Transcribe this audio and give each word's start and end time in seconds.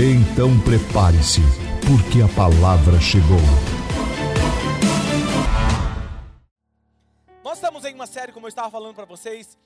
Então 0.00 0.50
prepare-se, 0.60 1.40
porque 1.84 2.22
a 2.22 2.28
palavra 2.36 3.00
chegou. 3.00 3.42
Nós 7.42 7.58
estamos 7.58 7.84
em 7.84 7.94
uma 7.96 8.06
série, 8.06 8.30
como 8.30 8.46
eu 8.46 8.48
estava 8.48 8.70
falando 8.70 8.94
para 8.94 9.06
vocês, 9.06 9.58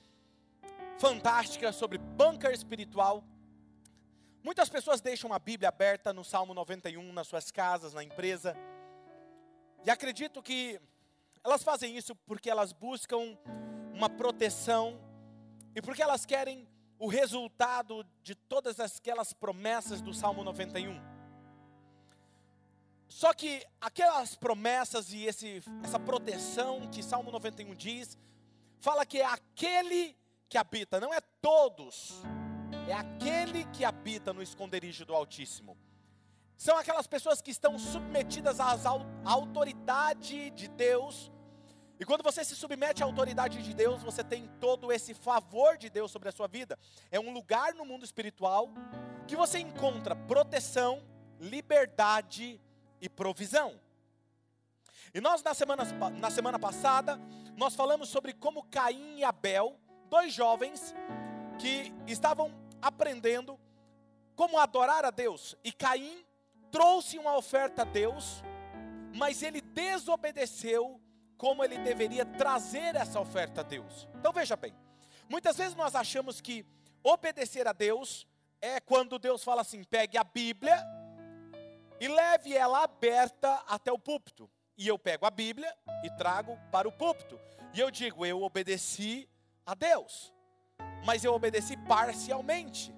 fantástica 0.97 1.71
sobre 1.71 1.99
bunker 1.99 2.49
espiritual. 2.49 3.23
Muitas 4.43 4.69
pessoas 4.69 5.01
deixam 5.01 5.31
a 5.31 5.37
Bíblia 5.37 5.69
aberta 5.69 6.11
no 6.11 6.23
Salmo 6.23 6.55
91 6.55 7.13
nas 7.13 7.27
suas 7.27 7.51
casas, 7.51 7.93
na 7.93 8.03
empresa. 8.03 8.57
E 9.85 9.91
acredito 9.91 10.41
que 10.41 10.81
elas 11.43 11.61
fazem 11.61 11.95
isso 11.95 12.15
porque 12.25 12.49
elas 12.49 12.73
buscam 12.73 13.37
uma 13.93 14.09
proteção 14.09 14.99
e 15.75 15.81
porque 15.81 16.01
elas 16.01 16.25
querem 16.25 16.67
o 17.03 17.07
resultado 17.07 18.05
de 18.23 18.33
todas 18.33 18.79
aquelas 18.79 19.33
promessas 19.33 19.99
do 19.99 20.13
Salmo 20.13 20.41
91. 20.41 21.01
Só 23.09 23.33
que 23.33 23.61
aquelas 23.81 24.37
promessas 24.37 25.11
e 25.11 25.25
esse, 25.25 25.61
essa 25.83 25.99
proteção 25.99 26.87
que 26.89 27.03
Salmo 27.03 27.29
91 27.29 27.75
diz, 27.75 28.17
fala 28.79 29.05
que 29.05 29.19
é 29.19 29.25
aquele 29.25 30.15
que 30.47 30.57
habita, 30.57 31.01
não 31.01 31.13
é 31.13 31.19
todos, 31.41 32.21
é 32.87 32.93
aquele 32.93 33.65
que 33.65 33.83
habita 33.83 34.31
no 34.31 34.41
esconderijo 34.41 35.05
do 35.05 35.13
Altíssimo. 35.13 35.77
São 36.55 36.77
aquelas 36.77 37.05
pessoas 37.05 37.41
que 37.41 37.51
estão 37.51 37.77
submetidas 37.77 38.61
à 38.61 38.77
autoridade 39.25 40.51
de 40.51 40.69
Deus 40.69 41.32
e 42.03 42.05
quando 42.05 42.21
você 42.21 42.43
se 42.43 42.53
submete 42.53 43.01
à 43.01 43.05
autoridade 43.05 43.63
de 43.63 43.73
Deus, 43.73 44.03
você 44.03 44.25
tem 44.25 44.45
todo 44.59 44.91
esse 44.91 45.13
favor 45.13 45.77
de 45.77 45.89
Deus 45.89 46.11
sobre 46.11 46.27
a 46.27 46.33
sua 46.33 46.49
vida. 46.49 46.77
É 47.09 47.17
um 47.17 47.31
lugar 47.31 47.73
no 47.75 47.85
mundo 47.85 48.03
espiritual 48.03 48.69
que 49.25 49.37
você 49.37 49.59
encontra 49.59 50.13
proteção, 50.13 51.01
liberdade 51.39 52.59
e 52.99 53.07
provisão. 53.07 53.79
E 55.13 55.21
nós 55.21 55.41
na 55.41 55.53
semana, 55.53 55.85
na 56.19 56.29
semana 56.29 56.59
passada, 56.59 57.17
nós 57.55 57.73
falamos 57.73 58.09
sobre 58.09 58.33
como 58.33 58.63
Caim 58.63 59.19
e 59.19 59.23
Abel, 59.23 59.79
dois 60.09 60.33
jovens 60.33 60.93
que 61.57 61.93
estavam 62.05 62.53
aprendendo 62.81 63.57
como 64.35 64.59
adorar 64.59 65.05
a 65.05 65.09
Deus. 65.09 65.55
E 65.63 65.71
Caim 65.71 66.25
trouxe 66.69 67.17
uma 67.17 67.37
oferta 67.37 67.83
a 67.83 67.85
Deus, 67.85 68.43
mas 69.15 69.41
ele 69.41 69.61
desobedeceu 69.61 70.99
como 71.43 71.61
ele 71.61 71.77
deveria 71.79 72.25
trazer 72.25 72.95
essa 72.95 73.19
oferta 73.19 73.59
a 73.59 73.63
Deus. 73.65 74.07
Então 74.15 74.31
veja 74.31 74.55
bem, 74.55 74.73
muitas 75.27 75.57
vezes 75.57 75.75
nós 75.75 75.93
achamos 75.93 76.39
que 76.39 76.65
obedecer 77.03 77.67
a 77.67 77.73
Deus 77.73 78.25
é 78.61 78.79
quando 78.79 79.19
Deus 79.19 79.43
fala 79.43 79.59
assim: 79.59 79.83
pegue 79.83 80.17
a 80.17 80.23
Bíblia 80.23 80.81
e 81.99 82.07
leve 82.07 82.55
ela 82.55 82.85
aberta 82.85 83.55
até 83.67 83.91
o 83.91 83.99
púlpito. 83.99 84.49
E 84.77 84.87
eu 84.87 84.97
pego 84.97 85.25
a 85.25 85.29
Bíblia 85.29 85.75
e 86.05 86.09
trago 86.11 86.57
para 86.71 86.87
o 86.87 86.93
púlpito. 86.93 87.37
E 87.73 87.79
eu 87.81 87.91
digo: 87.91 88.25
eu 88.25 88.41
obedeci 88.41 89.29
a 89.65 89.75
Deus, 89.75 90.33
mas 91.05 91.25
eu 91.25 91.33
obedeci 91.33 91.75
parcialmente. 91.75 92.95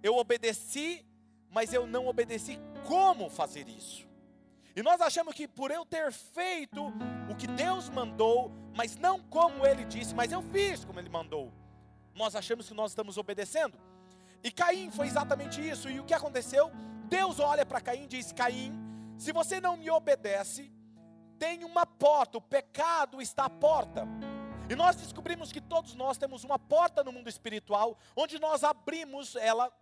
Eu 0.00 0.16
obedeci, 0.16 1.04
mas 1.50 1.74
eu 1.74 1.88
não 1.88 2.06
obedeci 2.06 2.56
como 2.86 3.28
fazer 3.28 3.68
isso. 3.68 4.13
E 4.76 4.82
nós 4.82 5.00
achamos 5.00 5.34
que 5.34 5.46
por 5.46 5.70
eu 5.70 5.84
ter 5.84 6.10
feito 6.12 6.92
o 7.30 7.36
que 7.36 7.46
Deus 7.46 7.88
mandou, 7.88 8.50
mas 8.74 8.96
não 8.96 9.20
como 9.20 9.64
ele 9.64 9.84
disse, 9.84 10.14
mas 10.14 10.32
eu 10.32 10.42
fiz 10.42 10.84
como 10.84 10.98
ele 10.98 11.08
mandou, 11.08 11.52
nós 12.14 12.34
achamos 12.34 12.68
que 12.68 12.74
nós 12.74 12.90
estamos 12.90 13.16
obedecendo. 13.16 13.78
E 14.42 14.50
Caim 14.50 14.90
foi 14.90 15.06
exatamente 15.06 15.66
isso. 15.66 15.88
E 15.88 15.98
o 16.00 16.04
que 16.04 16.12
aconteceu? 16.12 16.70
Deus 17.08 17.38
olha 17.38 17.64
para 17.64 17.80
Caim 17.80 18.04
e 18.04 18.06
diz: 18.06 18.32
Caim, 18.32 18.72
se 19.16 19.32
você 19.32 19.60
não 19.60 19.76
me 19.76 19.90
obedece, 19.90 20.70
tem 21.38 21.64
uma 21.64 21.86
porta, 21.86 22.38
o 22.38 22.40
pecado 22.40 23.22
está 23.22 23.46
à 23.46 23.50
porta. 23.50 24.06
E 24.68 24.74
nós 24.74 24.96
descobrimos 24.96 25.52
que 25.52 25.60
todos 25.60 25.94
nós 25.94 26.16
temos 26.16 26.42
uma 26.42 26.58
porta 26.58 27.04
no 27.04 27.12
mundo 27.12 27.28
espiritual, 27.28 27.98
onde 28.16 28.38
nós 28.38 28.64
abrimos 28.64 29.36
ela 29.36 29.72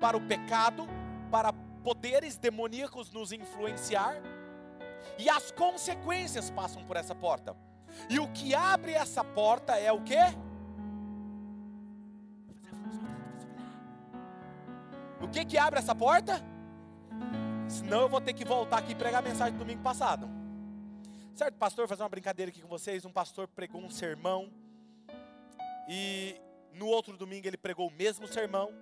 para 0.00 0.16
o 0.16 0.26
pecado, 0.26 0.86
para 1.30 1.52
poderes 1.84 2.36
demoníacos 2.36 3.12
nos 3.12 3.30
influenciar, 3.30 4.16
e 5.18 5.28
as 5.28 5.52
consequências 5.52 6.50
passam 6.50 6.82
por 6.84 6.96
essa 6.96 7.14
porta. 7.14 7.54
E 8.08 8.18
o 8.18 8.26
que 8.32 8.54
abre 8.54 8.92
essa 8.92 9.22
porta 9.22 9.78
é 9.78 9.92
o 9.92 10.02
que? 10.02 10.18
O 15.20 15.28
que 15.28 15.44
que 15.44 15.58
abre 15.58 15.78
essa 15.78 15.94
porta? 15.94 16.40
Senão 17.68 18.02
eu 18.02 18.08
vou 18.08 18.20
ter 18.20 18.32
que 18.32 18.44
voltar 18.44 18.78
aqui 18.78 18.92
e 18.92 18.94
pregar 18.94 19.22
a 19.22 19.28
mensagem 19.28 19.52
do 19.52 19.58
domingo 19.58 19.82
passado. 19.82 20.28
Certo, 21.34 21.54
pastor, 21.56 21.86
fazer 21.86 22.02
uma 22.02 22.08
brincadeira 22.08 22.50
aqui 22.50 22.62
com 22.62 22.68
vocês. 22.68 23.04
Um 23.04 23.12
pastor 23.12 23.46
pregou 23.48 23.80
um 23.80 23.90
sermão 23.90 24.50
e 25.88 26.40
no 26.72 26.86
outro 26.86 27.16
domingo 27.16 27.46
ele 27.46 27.56
pregou 27.56 27.88
o 27.88 27.92
mesmo 27.92 28.26
sermão. 28.26 28.72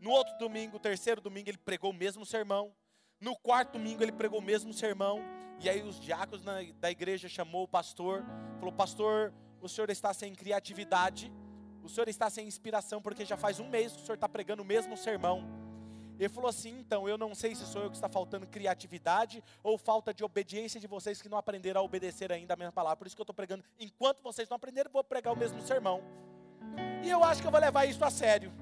No 0.00 0.10
outro 0.10 0.36
domingo, 0.38 0.78
terceiro 0.78 1.20
domingo, 1.20 1.48
ele 1.50 1.58
pregou 1.58 1.90
o 1.90 1.94
mesmo 1.94 2.24
sermão. 2.24 2.72
No 3.20 3.36
quarto 3.36 3.72
domingo, 3.72 4.02
ele 4.02 4.12
pregou 4.12 4.38
o 4.38 4.42
mesmo 4.42 4.72
sermão. 4.72 5.20
E 5.60 5.68
aí 5.68 5.82
os 5.82 5.98
diáconos 5.98 6.44
da 6.78 6.90
igreja 6.90 7.28
chamou 7.28 7.64
o 7.64 7.68
pastor, 7.68 8.24
falou: 8.60 8.72
"Pastor, 8.72 9.32
o 9.60 9.68
senhor 9.68 9.90
está 9.90 10.14
sem 10.14 10.32
criatividade, 10.32 11.32
o 11.82 11.88
senhor 11.88 12.08
está 12.08 12.30
sem 12.30 12.46
inspiração 12.46 13.02
porque 13.02 13.24
já 13.24 13.36
faz 13.36 13.58
um 13.58 13.68
mês 13.68 13.92
que 13.92 14.02
o 14.02 14.04
senhor 14.04 14.14
está 14.14 14.28
pregando 14.28 14.62
o 14.62 14.64
mesmo 14.64 14.96
sermão." 14.96 15.44
Ele 16.16 16.28
falou 16.28 16.48
assim: 16.48 16.78
"Então, 16.78 17.08
eu 17.08 17.18
não 17.18 17.34
sei 17.34 17.56
se 17.56 17.66
sou 17.66 17.82
eu 17.82 17.90
que 17.90 17.96
está 17.96 18.08
faltando 18.08 18.46
criatividade 18.46 19.42
ou 19.64 19.76
falta 19.76 20.14
de 20.14 20.22
obediência 20.22 20.78
de 20.80 20.86
vocês 20.86 21.20
que 21.20 21.28
não 21.28 21.38
aprenderam 21.38 21.80
a 21.80 21.84
obedecer 21.84 22.30
ainda 22.30 22.54
a 22.54 22.56
minha 22.56 22.70
palavra. 22.70 22.96
Por 22.98 23.08
isso 23.08 23.16
que 23.16 23.20
eu 23.20 23.24
estou 23.24 23.34
pregando. 23.34 23.64
Enquanto 23.80 24.22
vocês 24.22 24.48
não 24.48 24.56
aprenderem, 24.56 24.92
vou 24.92 25.02
pregar 25.02 25.32
o 25.32 25.36
mesmo 25.36 25.60
sermão." 25.62 26.00
E 27.02 27.10
eu 27.10 27.24
acho 27.24 27.40
que 27.40 27.46
eu 27.48 27.52
vou 27.52 27.60
levar 27.60 27.84
isso 27.84 28.04
a 28.04 28.10
sério. 28.10 28.52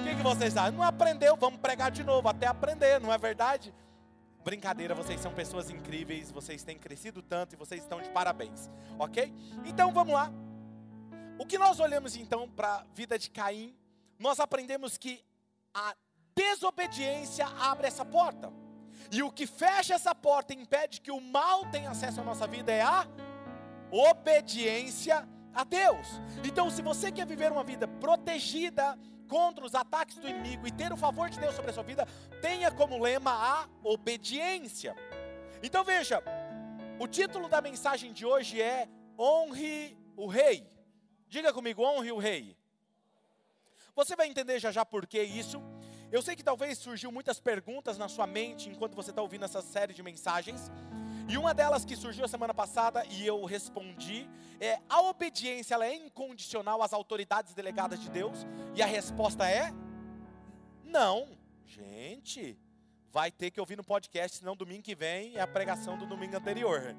O 0.00 0.02
que, 0.02 0.16
que 0.16 0.22
vocês 0.22 0.56
acham? 0.56 0.78
Não 0.78 0.82
aprendeu, 0.82 1.36
vamos 1.36 1.60
pregar 1.60 1.90
de 1.90 2.02
novo, 2.02 2.26
até 2.26 2.46
aprender, 2.46 2.98
não 3.00 3.12
é 3.12 3.18
verdade? 3.18 3.74
Brincadeira, 4.42 4.94
vocês 4.94 5.20
são 5.20 5.34
pessoas 5.34 5.68
incríveis, 5.68 6.30
vocês 6.30 6.64
têm 6.64 6.78
crescido 6.78 7.20
tanto 7.20 7.54
e 7.54 7.56
vocês 7.56 7.82
estão 7.82 8.00
de 8.00 8.08
parabéns, 8.08 8.70
ok? 8.98 9.30
Então 9.66 9.92
vamos 9.92 10.14
lá. 10.14 10.32
O 11.38 11.44
que 11.44 11.58
nós 11.58 11.78
olhamos 11.80 12.16
então 12.16 12.48
para 12.48 12.76
a 12.76 12.84
vida 12.94 13.18
de 13.18 13.30
Caim, 13.30 13.76
nós 14.18 14.40
aprendemos 14.40 14.96
que 14.96 15.22
a 15.74 15.94
desobediência 16.34 17.46
abre 17.46 17.86
essa 17.86 18.04
porta. 18.04 18.50
E 19.12 19.22
o 19.22 19.30
que 19.30 19.46
fecha 19.46 19.94
essa 19.94 20.14
porta 20.14 20.54
e 20.54 20.56
impede 20.56 21.02
que 21.02 21.10
o 21.10 21.20
mal 21.20 21.70
tenha 21.70 21.90
acesso 21.90 22.20
à 22.22 22.24
nossa 22.24 22.46
vida 22.46 22.72
é 22.72 22.80
a 22.80 23.06
obediência 23.90 25.28
a 25.52 25.64
Deus. 25.64 26.06
Então, 26.44 26.70
se 26.70 26.80
você 26.80 27.12
quer 27.12 27.26
viver 27.26 27.52
uma 27.52 27.64
vida 27.64 27.86
protegida, 27.86 28.98
contra 29.30 29.64
os 29.64 29.76
ataques 29.76 30.16
do 30.16 30.28
inimigo 30.28 30.66
e 30.66 30.72
ter 30.72 30.92
o 30.92 30.96
favor 30.96 31.30
de 31.30 31.38
Deus 31.38 31.54
sobre 31.54 31.70
a 31.70 31.74
sua 31.74 31.84
vida, 31.84 32.06
tenha 32.42 32.70
como 32.72 32.98
lema 32.98 33.30
a 33.30 33.68
obediência. 33.84 34.94
Então 35.62 35.84
veja, 35.84 36.20
o 36.98 37.06
título 37.06 37.48
da 37.48 37.62
mensagem 37.62 38.12
de 38.12 38.26
hoje 38.26 38.60
é 38.60 38.88
Honre 39.16 39.96
o 40.16 40.26
Rei. 40.26 40.66
Diga 41.28 41.52
comigo, 41.52 41.82
honre 41.82 42.10
o 42.10 42.18
Rei. 42.18 42.56
Você 43.94 44.16
vai 44.16 44.26
entender 44.26 44.58
já 44.58 44.72
já 44.72 44.84
por 44.84 45.06
que 45.06 45.22
isso. 45.22 45.62
Eu 46.10 46.20
sei 46.20 46.34
que 46.34 46.42
talvez 46.42 46.76
surgiu 46.78 47.12
muitas 47.12 47.38
perguntas 47.38 47.96
na 47.96 48.08
sua 48.08 48.26
mente 48.26 48.68
enquanto 48.68 48.96
você 48.96 49.10
está 49.10 49.22
ouvindo 49.22 49.44
essa 49.44 49.62
série 49.62 49.94
de 49.94 50.02
mensagens. 50.02 50.70
E 51.30 51.38
uma 51.38 51.54
delas 51.54 51.84
que 51.84 51.94
surgiu 51.94 52.26
semana 52.26 52.52
passada 52.52 53.06
e 53.08 53.24
eu 53.24 53.44
respondi 53.44 54.28
é: 54.58 54.80
a 54.88 55.00
obediência 55.02 55.74
ela 55.74 55.86
é 55.86 55.94
incondicional 55.94 56.82
às 56.82 56.92
autoridades 56.92 57.54
delegadas 57.54 58.00
de 58.00 58.10
Deus? 58.10 58.44
E 58.74 58.82
a 58.82 58.86
resposta 58.86 59.48
é: 59.48 59.72
não. 60.82 61.28
Gente, 61.64 62.58
vai 63.12 63.30
ter 63.30 63.52
que 63.52 63.60
ouvir 63.60 63.76
no 63.76 63.84
podcast, 63.84 64.38
senão 64.38 64.56
domingo 64.56 64.82
que 64.82 64.96
vem 64.96 65.36
é 65.36 65.40
a 65.40 65.46
pregação 65.46 65.96
do 65.96 66.04
domingo 66.04 66.36
anterior. 66.36 66.96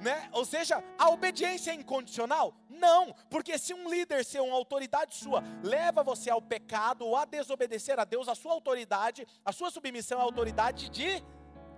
Né? 0.00 0.28
Ou 0.32 0.44
seja, 0.44 0.82
a 0.98 1.08
obediência 1.10 1.70
é 1.70 1.74
incondicional? 1.74 2.56
Não, 2.68 3.14
porque 3.30 3.56
se 3.56 3.72
um 3.72 3.88
líder, 3.88 4.24
se 4.24 4.40
uma 4.40 4.56
autoridade 4.56 5.14
sua, 5.14 5.44
leva 5.62 6.02
você 6.02 6.28
ao 6.28 6.42
pecado 6.42 7.06
ou 7.06 7.16
a 7.16 7.24
desobedecer 7.24 8.00
a 8.00 8.04
Deus, 8.04 8.28
a 8.28 8.34
sua 8.34 8.52
autoridade, 8.52 9.24
a 9.44 9.52
sua 9.52 9.70
submissão 9.70 10.18
à 10.18 10.24
autoridade 10.24 10.90
de 10.90 11.22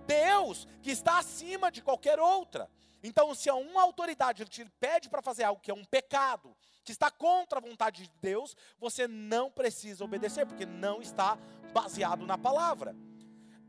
Deus, 0.07 0.67
que 0.81 0.89
está 0.89 1.19
acima 1.19 1.71
de 1.71 1.81
qualquer 1.81 2.19
outra. 2.19 2.69
Então, 3.03 3.35
se 3.35 3.51
uma 3.51 3.83
autoridade 3.83 4.45
te 4.45 4.65
pede 4.79 5.09
para 5.09 5.21
fazer 5.21 5.43
algo 5.43 5.61
que 5.61 5.69
é 5.69 5.73
um 5.73 5.85
pecado, 5.85 6.55
que 6.83 6.91
está 6.91 7.11
contra 7.11 7.59
a 7.59 7.61
vontade 7.61 8.03
de 8.03 8.11
Deus, 8.21 8.55
você 8.79 9.07
não 9.07 9.51
precisa 9.51 10.03
obedecer, 10.03 10.45
porque 10.45 10.65
não 10.65 11.01
está 11.01 11.37
baseado 11.73 12.25
na 12.25 12.37
palavra. 12.37 12.95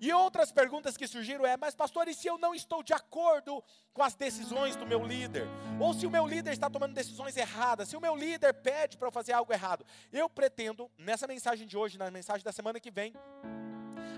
E 0.01 0.13
outras 0.13 0.53
perguntas 0.53 0.97
que 0.97 1.07
surgiram 1.09 1.45
é: 1.45 1.57
mas 1.57 1.75
pastor, 1.75 2.07
e 2.07 2.15
se 2.15 2.29
eu 2.29 2.39
não 2.39 2.55
estou 2.55 2.83
de 2.83 2.93
acordo 2.93 3.63
com 3.93 4.03
as 4.03 4.15
decisões 4.15 4.77
do 4.77 4.87
meu 4.87 5.05
líder? 5.05 5.47
Ou 5.81 5.93
se 5.93 6.07
o 6.07 6.11
meu 6.11 6.27
líder 6.27 6.53
está 6.53 6.71
tomando 6.71 6.95
decisões 6.95 7.37
erradas? 7.37 7.89
Se 7.89 7.97
o 7.97 8.01
meu 8.01 8.15
líder 8.15 8.55
pede 8.55 8.97
para 8.97 9.09
eu 9.09 9.13
fazer 9.13 9.33
algo 9.33 9.53
errado? 9.53 9.85
Eu 10.13 10.31
pretendo, 10.31 10.91
nessa 10.97 11.27
mensagem 11.27 11.67
de 11.67 11.77
hoje, 11.77 11.99
na 11.99 12.11
mensagem 12.11 12.45
da 12.45 12.53
semana 12.53 12.79
que 12.79 12.91
vem, 12.91 13.13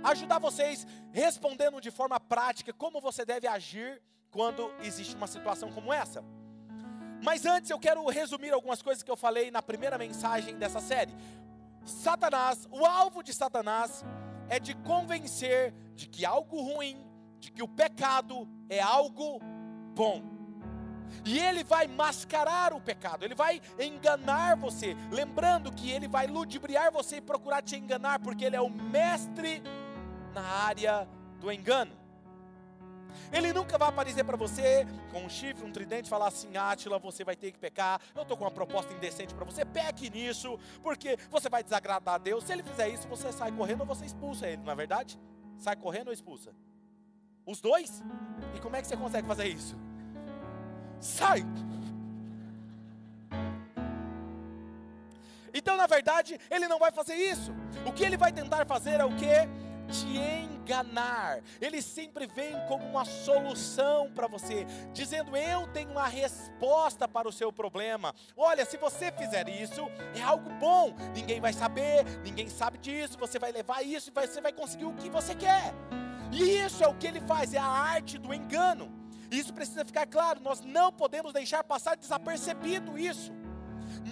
ajudar 0.03 0.39
vocês 0.39 0.87
respondendo 1.13 1.81
de 1.81 1.91
forma 1.91 2.19
prática 2.19 2.73
como 2.73 3.01
você 3.01 3.25
deve 3.25 3.47
agir 3.47 4.01
quando 4.31 4.73
existe 4.83 5.15
uma 5.15 5.27
situação 5.27 5.73
como 5.73 5.93
essa. 5.93 6.25
Mas 7.23 7.45
antes 7.45 7.71
eu 7.71 7.79
quero 7.79 8.07
resumir 8.09 8.53
algumas 8.53 8.81
coisas 8.81 9.03
que 9.03 9.11
eu 9.11 9.17
falei 9.17 9.51
na 9.51 9.61
primeira 9.61 9.99
mensagem 9.99 10.57
dessa 10.57 10.81
série. 10.81 11.15
Satanás, 11.85 12.67
o 12.71 12.85
alvo 12.85 13.23
de 13.23 13.35
Satanás 13.35 14.05
é 14.49 14.59
de 14.59 14.75
convencer 14.75 15.75
de 15.95 16.09
que 16.09 16.25
algo 16.25 16.61
ruim, 16.63 17.07
de 17.39 17.51
que 17.51 17.63
o 17.63 17.69
pecado 17.69 18.49
é 18.69 18.81
algo 18.81 19.39
bom. 19.95 20.40
E 21.25 21.39
ele 21.39 21.65
vai 21.65 21.87
mascarar 21.87 22.73
o 22.73 22.81
pecado, 22.81 23.25
ele 23.25 23.35
vai 23.35 23.61
enganar 23.79 24.57
você, 24.57 24.97
lembrando 25.11 25.73
que 25.73 25.91
ele 25.91 26.09
vai 26.09 26.27
ludibriar 26.27 26.93
você 26.93 27.17
e 27.17 27.21
procurar 27.21 27.63
te 27.63 27.77
enganar, 27.77 28.19
porque 28.21 28.45
ele 28.45 28.57
é 28.57 28.61
o 28.61 28.71
mestre 28.71 29.63
na 30.35 30.43
área 30.43 31.09
do 31.41 31.51
engano. 31.51 32.01
Ele 33.33 33.53
nunca 33.53 33.79
vai 33.79 33.89
aparecer 33.89 34.25
para 34.25 34.37
você 34.37 34.87
com 35.13 35.25
um 35.25 35.29
chifre, 35.29 35.65
um 35.65 35.73
tridente, 35.73 36.09
falar 36.09 36.29
assim: 36.29 36.57
Átila, 36.57 36.99
você 36.99 37.25
vai 37.25 37.37
ter 37.37 37.53
que 37.53 37.59
pecar. 37.59 38.01
Eu 38.15 38.23
estou 38.23 38.37
com 38.37 38.45
uma 38.45 38.51
proposta 38.51 38.93
indecente 38.93 39.35
para 39.35 39.45
você. 39.45 39.65
Peque 39.65 40.11
nisso, 40.11 40.59
porque 40.83 41.17
você 41.31 41.49
vai 41.49 41.63
desagradar 41.63 42.15
a 42.15 42.19
Deus. 42.19 42.45
Se 42.45 42.53
ele 42.53 42.63
fizer 42.63 42.89
isso, 42.89 43.09
você 43.09 43.33
sai 43.33 43.53
correndo 43.53 43.81
ou 43.81 43.87
você 43.87 44.05
expulsa 44.05 44.49
ele, 44.49 44.63
não 44.63 44.73
é 44.73 44.77
verdade? 44.77 45.19
Sai 45.59 45.77
correndo 45.77 46.09
ou 46.09 46.13
expulsa? 46.13 46.53
Os 47.47 47.61
dois? 47.61 48.03
E 48.55 48.61
como 48.61 48.77
é 48.77 48.83
que 48.83 48.89
você 48.89 48.97
consegue 48.97 49.27
fazer 49.27 49.47
isso? 49.47 49.77
Sai! 51.01 51.45
Então, 55.53 55.77
na 55.77 55.87
verdade, 55.87 56.39
ele 56.51 56.69
não 56.69 56.79
vai 56.79 56.93
fazer 56.93 57.15
isso. 57.15 57.53
O 57.85 57.93
que 57.93 58.05
ele 58.05 58.17
vai 58.17 58.33
tentar 58.33 58.65
fazer 58.67 59.01
é 59.01 59.05
o 59.05 59.15
que? 59.17 59.49
te 59.91 60.07
enganar. 60.07 61.41
Ele 61.61 61.83
sempre 61.83 62.27
vem 62.27 62.55
como 62.69 62.87
uma 62.87 63.05
solução 63.05 64.11
para 64.15 64.27
você, 64.27 64.65
dizendo: 64.93 65.37
Eu 65.37 65.67
tenho 65.69 65.91
uma 65.91 66.07
resposta 66.07 67.09
para 67.09 67.29
o 67.29 67.33
seu 67.33 67.53
problema. 67.53 68.15
Olha, 68.37 68.65
se 68.65 68.77
você 68.77 69.11
fizer 69.13 69.49
isso, 69.49 69.91
é 70.15 70.23
algo 70.23 70.49
bom. 70.55 70.95
Ninguém 71.15 71.41
vai 71.41 71.53
saber, 71.53 72.05
ninguém 72.23 72.49
sabe 72.49 72.79
disso. 72.79 73.19
Você 73.19 73.39
vai 73.39 73.53
levar 73.53 73.83
isso 73.83 74.11
e 74.11 74.13
você 74.13 74.41
vai 74.41 74.53
conseguir 74.53 74.85
o 74.85 74.95
que 74.95 75.11
você 75.11 75.35
quer. 75.35 75.75
E 76.33 76.59
isso 76.65 76.85
é 76.85 76.89
o 76.89 76.95
que 76.95 77.09
ele 77.09 77.21
faz, 77.21 77.53
é 77.53 77.59
a 77.59 77.65
arte 77.65 78.17
do 78.17 78.33
engano. 78.33 79.00
Isso 79.31 79.53
precisa 79.55 79.85
ficar 79.85 80.07
claro, 80.07 80.41
nós 80.41 80.61
não 80.63 80.93
podemos 80.93 81.33
deixar 81.33 81.63
passar 81.63 81.97
desapercebido 81.97 82.99
isso. 82.99 83.33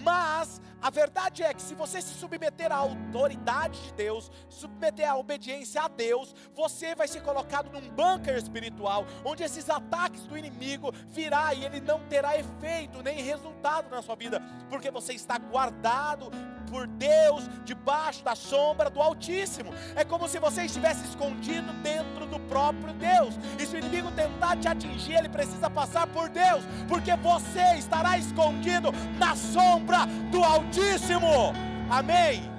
Mas 0.03 0.61
a 0.81 0.89
verdade 0.89 1.43
é 1.43 1.53
que 1.53 1.61
se 1.61 1.75
você 1.75 2.01
se 2.01 2.13
submeter 2.13 2.71
à 2.71 2.75
autoridade 2.75 3.81
de 3.81 3.93
Deus, 3.93 4.31
submeter 4.47 5.09
à 5.09 5.15
obediência 5.15 5.81
a 5.81 5.87
Deus, 5.87 6.33
você 6.53 6.95
vai 6.95 7.07
ser 7.07 7.21
colocado 7.21 7.71
num 7.71 7.89
bunker 7.89 8.35
espiritual, 8.37 9.05
onde 9.25 9.43
esses 9.43 9.69
ataques 9.69 10.23
do 10.23 10.37
inimigo 10.37 10.91
virá 11.07 11.53
e 11.53 11.65
ele 11.65 11.79
não 11.81 11.99
terá 12.07 12.37
efeito 12.37 13.01
nem 13.01 13.21
resultado 13.21 13.89
na 13.89 14.01
sua 14.01 14.15
vida, 14.15 14.41
porque 14.69 14.89
você 14.91 15.13
está 15.13 15.37
guardado 15.37 16.31
por 16.69 16.87
Deus 16.87 17.49
debaixo 17.65 18.23
da 18.23 18.35
sombra 18.35 18.89
do 18.89 19.01
Altíssimo. 19.01 19.73
É 19.95 20.03
como 20.03 20.27
se 20.27 20.39
você 20.39 20.63
estivesse 20.63 21.05
escondido 21.05 21.73
dentro 21.81 22.25
do 22.25 22.39
próprio 22.41 22.93
Deus. 22.93 23.35
E 23.59 23.65
se 23.65 23.75
o 23.75 23.79
inimigo 23.79 24.11
tentar 24.11 24.57
te 24.57 24.67
atingir, 24.67 25.15
ele 25.15 25.29
precisa 25.29 25.69
passar 25.69 26.07
por 26.07 26.29
Deus, 26.29 26.63
porque 26.87 27.15
você 27.15 27.75
estará 27.77 28.17
escondido 28.17 28.91
na 29.17 29.35
sombra 29.35 30.05
do 30.31 30.43
Altíssimo. 30.43 31.53
Amém. 31.89 32.49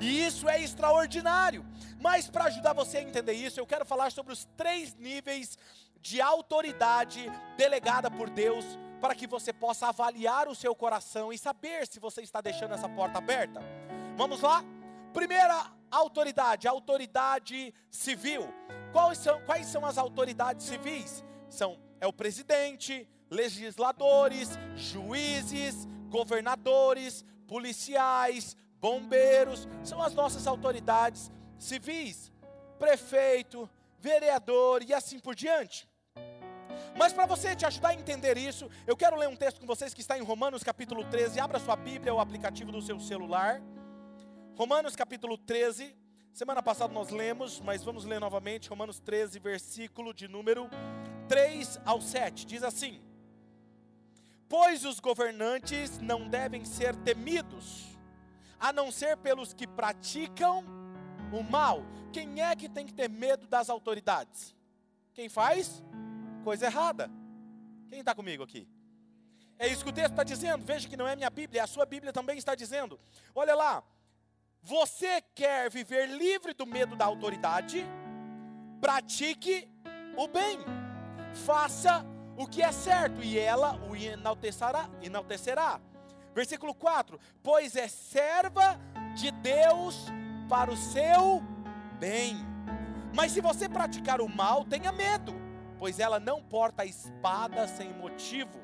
E 0.00 0.26
isso 0.26 0.48
é 0.48 0.60
extraordinário. 0.60 1.64
Mas 2.00 2.28
para 2.28 2.44
ajudar 2.44 2.74
você 2.74 2.98
a 2.98 3.02
entender 3.02 3.32
isso, 3.32 3.58
eu 3.58 3.66
quero 3.66 3.84
falar 3.84 4.12
sobre 4.12 4.32
os 4.32 4.44
três 4.56 4.94
níveis 4.96 5.58
de 6.02 6.20
autoridade 6.20 7.32
delegada 7.56 8.10
por 8.10 8.28
Deus 8.28 8.66
para 9.04 9.14
que 9.14 9.26
você 9.26 9.52
possa 9.52 9.88
avaliar 9.88 10.48
o 10.48 10.54
seu 10.54 10.74
coração 10.74 11.30
e 11.30 11.36
saber 11.36 11.86
se 11.86 12.00
você 12.00 12.22
está 12.22 12.40
deixando 12.40 12.72
essa 12.72 12.88
porta 12.88 13.18
aberta. 13.18 13.60
Vamos 14.16 14.40
lá? 14.40 14.64
Primeira 15.12 15.70
autoridade, 15.90 16.66
autoridade 16.66 17.74
civil. 17.90 18.48
Quais 18.94 19.18
são, 19.18 19.42
quais 19.44 19.66
são 19.66 19.84
as 19.84 19.98
autoridades 19.98 20.64
civis? 20.64 21.22
São 21.50 21.78
é 22.00 22.06
o 22.06 22.14
presidente, 22.14 23.06
legisladores, 23.30 24.58
juízes, 24.74 25.86
governadores, 26.08 27.26
policiais, 27.46 28.56
bombeiros, 28.80 29.68
são 29.82 30.00
as 30.00 30.14
nossas 30.14 30.46
autoridades 30.46 31.30
civis, 31.58 32.32
prefeito, 32.78 33.68
vereador 33.98 34.82
e 34.82 34.94
assim 34.94 35.18
por 35.18 35.34
diante. 35.34 35.86
Mas 36.96 37.12
para 37.12 37.26
você 37.26 37.56
te 37.56 37.66
ajudar 37.66 37.88
a 37.88 37.94
entender 37.94 38.36
isso, 38.36 38.70
eu 38.86 38.96
quero 38.96 39.16
ler 39.16 39.28
um 39.28 39.34
texto 39.34 39.60
com 39.60 39.66
vocês 39.66 39.92
que 39.92 40.00
está 40.00 40.16
em 40.16 40.22
Romanos 40.22 40.62
capítulo 40.62 41.04
13. 41.04 41.40
Abra 41.40 41.58
sua 41.58 41.74
Bíblia 41.74 42.14
o 42.14 42.20
aplicativo 42.20 42.70
do 42.70 42.80
seu 42.80 43.00
celular. 43.00 43.60
Romanos 44.56 44.94
capítulo 44.94 45.36
13. 45.36 45.94
Semana 46.32 46.62
passada 46.62 46.92
nós 46.92 47.10
lemos, 47.10 47.60
mas 47.60 47.82
vamos 47.82 48.04
ler 48.04 48.20
novamente. 48.20 48.68
Romanos 48.68 49.00
13, 49.00 49.40
versículo 49.40 50.14
de 50.14 50.28
número 50.28 50.68
3 51.28 51.80
ao 51.84 52.00
7. 52.00 52.46
Diz 52.46 52.62
assim: 52.62 53.00
Pois 54.48 54.84
os 54.84 55.00
governantes 55.00 55.98
não 55.98 56.28
devem 56.28 56.64
ser 56.64 56.94
temidos, 56.96 57.86
a 58.60 58.72
não 58.72 58.92
ser 58.92 59.16
pelos 59.16 59.52
que 59.52 59.66
praticam 59.66 60.64
o 61.32 61.42
mal. 61.42 61.82
Quem 62.12 62.40
é 62.40 62.54
que 62.54 62.68
tem 62.68 62.86
que 62.86 62.94
ter 62.94 63.08
medo 63.10 63.48
das 63.48 63.68
autoridades? 63.68 64.54
Quem 65.12 65.28
faz? 65.28 65.82
Coisa 66.44 66.66
errada. 66.66 67.10
Quem 67.88 68.00
está 68.00 68.14
comigo 68.14 68.44
aqui? 68.44 68.68
É 69.58 69.66
isso 69.66 69.82
que 69.82 69.90
o 69.90 69.92
texto 69.92 70.10
está 70.10 70.22
dizendo. 70.22 70.64
Veja 70.64 70.88
que 70.88 70.96
não 70.96 71.08
é 71.08 71.16
minha 71.16 71.30
Bíblia, 71.30 71.64
a 71.64 71.66
sua 71.66 71.86
Bíblia 71.86 72.12
também 72.12 72.36
está 72.36 72.54
dizendo. 72.54 73.00
Olha 73.34 73.54
lá. 73.54 73.82
Você 74.60 75.20
quer 75.34 75.70
viver 75.70 76.06
livre 76.08 76.54
do 76.54 76.64
medo 76.64 76.96
da 76.96 77.04
autoridade? 77.04 77.84
Pratique 78.80 79.68
o 80.16 80.26
bem. 80.26 80.58
Faça 81.44 82.04
o 82.36 82.46
que 82.46 82.62
é 82.62 82.72
certo 82.72 83.22
e 83.22 83.38
ela 83.38 83.76
o 83.88 83.94
enaltecerá. 83.94 84.88
enaltecerá. 85.02 85.80
Versículo 86.34 86.74
4: 86.74 87.20
Pois 87.42 87.76
é 87.76 87.88
serva 87.88 88.80
de 89.14 89.30
Deus 89.30 90.06
para 90.48 90.70
o 90.70 90.76
seu 90.76 91.42
bem. 91.98 92.38
Mas 93.14 93.32
se 93.32 93.40
você 93.42 93.68
praticar 93.68 94.20
o 94.20 94.28
mal, 94.28 94.64
tenha 94.64 94.90
medo 94.90 95.43
pois 95.78 95.98
ela 95.98 96.18
não 96.20 96.42
porta 96.42 96.84
espada 96.84 97.66
sem 97.68 97.92
motivo. 97.92 98.60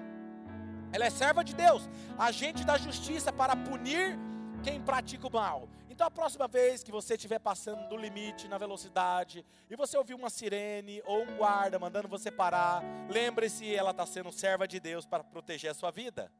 Ela 0.92 1.06
é 1.06 1.10
serva 1.10 1.44
de 1.44 1.54
Deus, 1.54 1.88
agente 2.18 2.64
da 2.64 2.76
justiça 2.76 3.32
para 3.32 3.54
punir 3.54 4.18
quem 4.62 4.80
pratica 4.80 5.26
o 5.26 5.32
mal. 5.32 5.68
Então 5.88 6.06
a 6.06 6.10
próxima 6.10 6.48
vez 6.48 6.82
que 6.82 6.90
você 6.90 7.14
estiver 7.14 7.38
passando 7.38 7.88
do 7.88 7.96
limite 7.96 8.48
na 8.48 8.58
velocidade 8.58 9.44
e 9.68 9.76
você 9.76 9.96
ouvir 9.96 10.14
uma 10.14 10.30
sirene 10.30 11.02
ou 11.04 11.22
um 11.22 11.36
guarda 11.36 11.78
mandando 11.78 12.08
você 12.08 12.30
parar, 12.30 12.82
lembre-se, 13.08 13.74
ela 13.74 13.90
está 13.90 14.06
sendo 14.06 14.32
serva 14.32 14.66
de 14.66 14.80
Deus 14.80 15.04
para 15.04 15.22
proteger 15.22 15.70
a 15.70 15.74
sua 15.74 15.90
vida. 15.90 16.30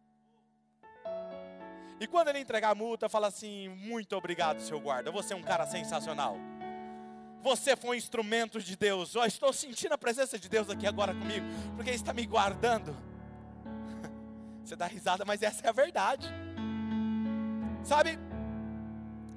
E 2.00 2.06
quando 2.06 2.28
ele 2.28 2.38
entregar 2.38 2.70
a 2.70 2.74
multa, 2.74 3.10
fala 3.10 3.26
assim: 3.26 3.68
Muito 3.68 4.16
obrigado, 4.16 4.60
seu 4.60 4.80
guarda, 4.80 5.10
você 5.10 5.34
é 5.34 5.36
um 5.36 5.42
cara 5.42 5.66
sensacional. 5.66 6.38
Você 7.42 7.74
foi 7.74 7.90
um 7.90 7.94
instrumento 7.94 8.60
de 8.60 8.76
Deus. 8.76 9.14
Eu 9.14 9.24
estou 9.24 9.52
sentindo 9.52 9.92
a 9.92 9.98
presença 9.98 10.38
de 10.38 10.48
Deus 10.48 10.68
aqui 10.68 10.86
agora 10.86 11.14
comigo, 11.14 11.46
porque 11.74 11.90
Ele 11.90 11.96
está 11.96 12.12
me 12.12 12.26
guardando. 12.26 12.94
Você 14.62 14.76
dá 14.76 14.86
risada, 14.86 15.24
mas 15.24 15.42
essa 15.42 15.66
é 15.66 15.68
a 15.68 15.72
verdade. 15.72 16.28
Sabe, 17.82 18.18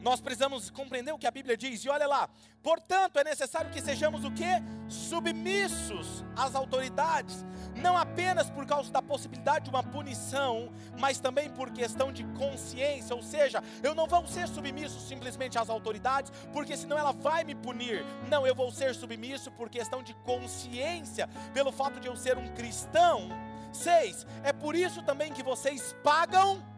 nós 0.04 0.20
precisamos 0.20 0.70
compreender 0.70 1.14
o 1.14 1.18
que 1.18 1.26
a 1.26 1.32
Bíblia 1.32 1.56
diz. 1.56 1.84
E 1.84 1.90
olha 1.90 2.06
lá, 2.06 2.30
portanto, 2.62 3.18
é 3.18 3.24
necessário 3.24 3.72
que 3.72 3.82
sejamos 3.82 4.26
o 4.26 4.32
que? 4.32 4.44
Submissos 4.90 6.26
às 6.36 6.54
autoridades, 6.54 7.46
não 7.78 7.98
apenas 7.98 8.50
por 8.50 8.66
causa 8.66 8.92
da 8.92 9.02
possibilidade 9.02 9.66
de 9.66 9.70
uma 9.70 9.82
punição, 9.82 10.70
mas 11.00 11.20
também 11.20 11.50
por 11.50 11.72
questão 11.72 12.12
de 12.12 12.26
consciência, 12.38 13.16
ou 13.16 13.24
seja, 13.24 13.64
eu 13.82 13.96
não 13.96 14.06
vou 14.06 14.28
ser 14.28 14.48
submisso 14.48 15.00
simplesmente 15.00 15.58
às 15.58 15.70
autoridades, 15.70 16.32
porque 16.52 16.76
senão 16.76 16.98
ela 16.98 17.14
vai 17.14 17.46
me 17.46 17.56
punir. 17.56 18.06
Não, 18.30 18.46
eu 18.46 18.54
vou 18.54 18.72
ser 18.72 18.94
submisso 18.94 19.50
por 19.52 19.70
questão 19.70 20.04
de 20.04 20.14
consciência, 20.16 21.30
pelo 21.54 21.72
fato 21.72 22.02
de 22.02 22.08
eu 22.08 22.16
ser 22.18 22.38
um 22.38 22.54
cristão. 22.54 23.30
Seis, 23.72 24.28
é 24.44 24.52
por 24.52 24.76
isso 24.76 25.02
também 25.02 25.32
que 25.32 25.42
vocês 25.42 25.96
pagam 26.04 26.73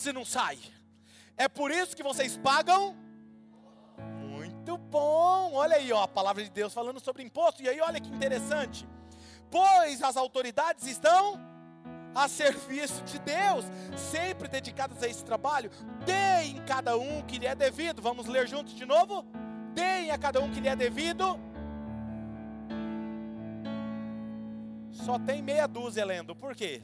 quase 0.00 0.12
não 0.12 0.24
sai. 0.24 0.58
É 1.36 1.48
por 1.48 1.70
isso 1.70 1.96
que 1.96 2.02
vocês 2.02 2.36
pagam. 2.36 2.96
Muito 4.20 4.78
bom. 4.78 5.52
Olha 5.54 5.76
aí, 5.76 5.92
ó, 5.92 6.04
a 6.04 6.08
palavra 6.08 6.42
de 6.44 6.50
Deus 6.50 6.72
falando 6.72 7.00
sobre 7.00 7.22
imposto. 7.22 7.62
E 7.62 7.68
aí, 7.68 7.80
olha 7.80 8.00
que 8.00 8.08
interessante. 8.08 8.86
Pois 9.50 10.02
as 10.02 10.16
autoridades 10.16 10.86
estão 10.86 11.40
a 12.14 12.28
serviço 12.28 13.02
de 13.04 13.18
Deus, 13.18 13.64
sempre 13.96 14.48
dedicadas 14.48 15.02
a 15.02 15.08
esse 15.08 15.24
trabalho. 15.24 15.70
Deem 16.04 16.62
cada 16.66 16.96
um 16.96 17.22
que 17.22 17.38
lhe 17.38 17.46
é 17.46 17.54
devido. 17.54 18.00
Vamos 18.00 18.26
ler 18.26 18.46
juntos 18.46 18.74
de 18.74 18.84
novo? 18.86 19.24
Deem 19.74 20.10
a 20.10 20.18
cada 20.18 20.40
um 20.40 20.50
que 20.50 20.60
lhe 20.60 20.68
é 20.68 20.76
devido. 20.76 21.38
Só 24.92 25.18
tem 25.18 25.42
meia 25.42 25.66
dúzia 25.66 26.04
lendo. 26.04 26.34
Por 26.34 26.54
quê? 26.54 26.82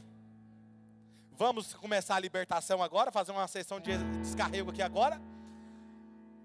Vamos 1.38 1.74
começar 1.74 2.16
a 2.16 2.20
libertação 2.20 2.82
agora, 2.82 3.12
fazer 3.12 3.30
uma 3.30 3.46
sessão 3.46 3.78
de 3.78 3.96
descarrego 4.22 4.70
aqui 4.70 4.80
agora. 4.80 5.20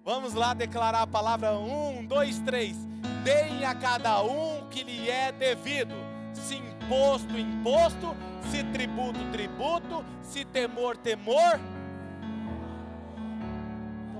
Vamos 0.04 0.34
lá 0.34 0.54
declarar 0.54 1.04
a 1.04 1.08
palavra: 1.08 1.54
um, 1.54 2.06
dois, 2.06 2.40
três. 2.40 2.76
Deem 3.24 3.64
a 3.64 3.74
cada 3.74 4.22
um 4.22 4.68
que 4.70 4.84
lhe 4.84 5.10
é 5.10 5.32
devido, 5.32 5.96
se 6.34 6.56
imposto, 6.56 7.38
imposto, 7.38 8.16
se 8.50 8.64
tributo, 8.66 9.20
tributo, 9.32 10.04
se 10.22 10.44
temor, 10.44 10.98
temor. 10.98 11.58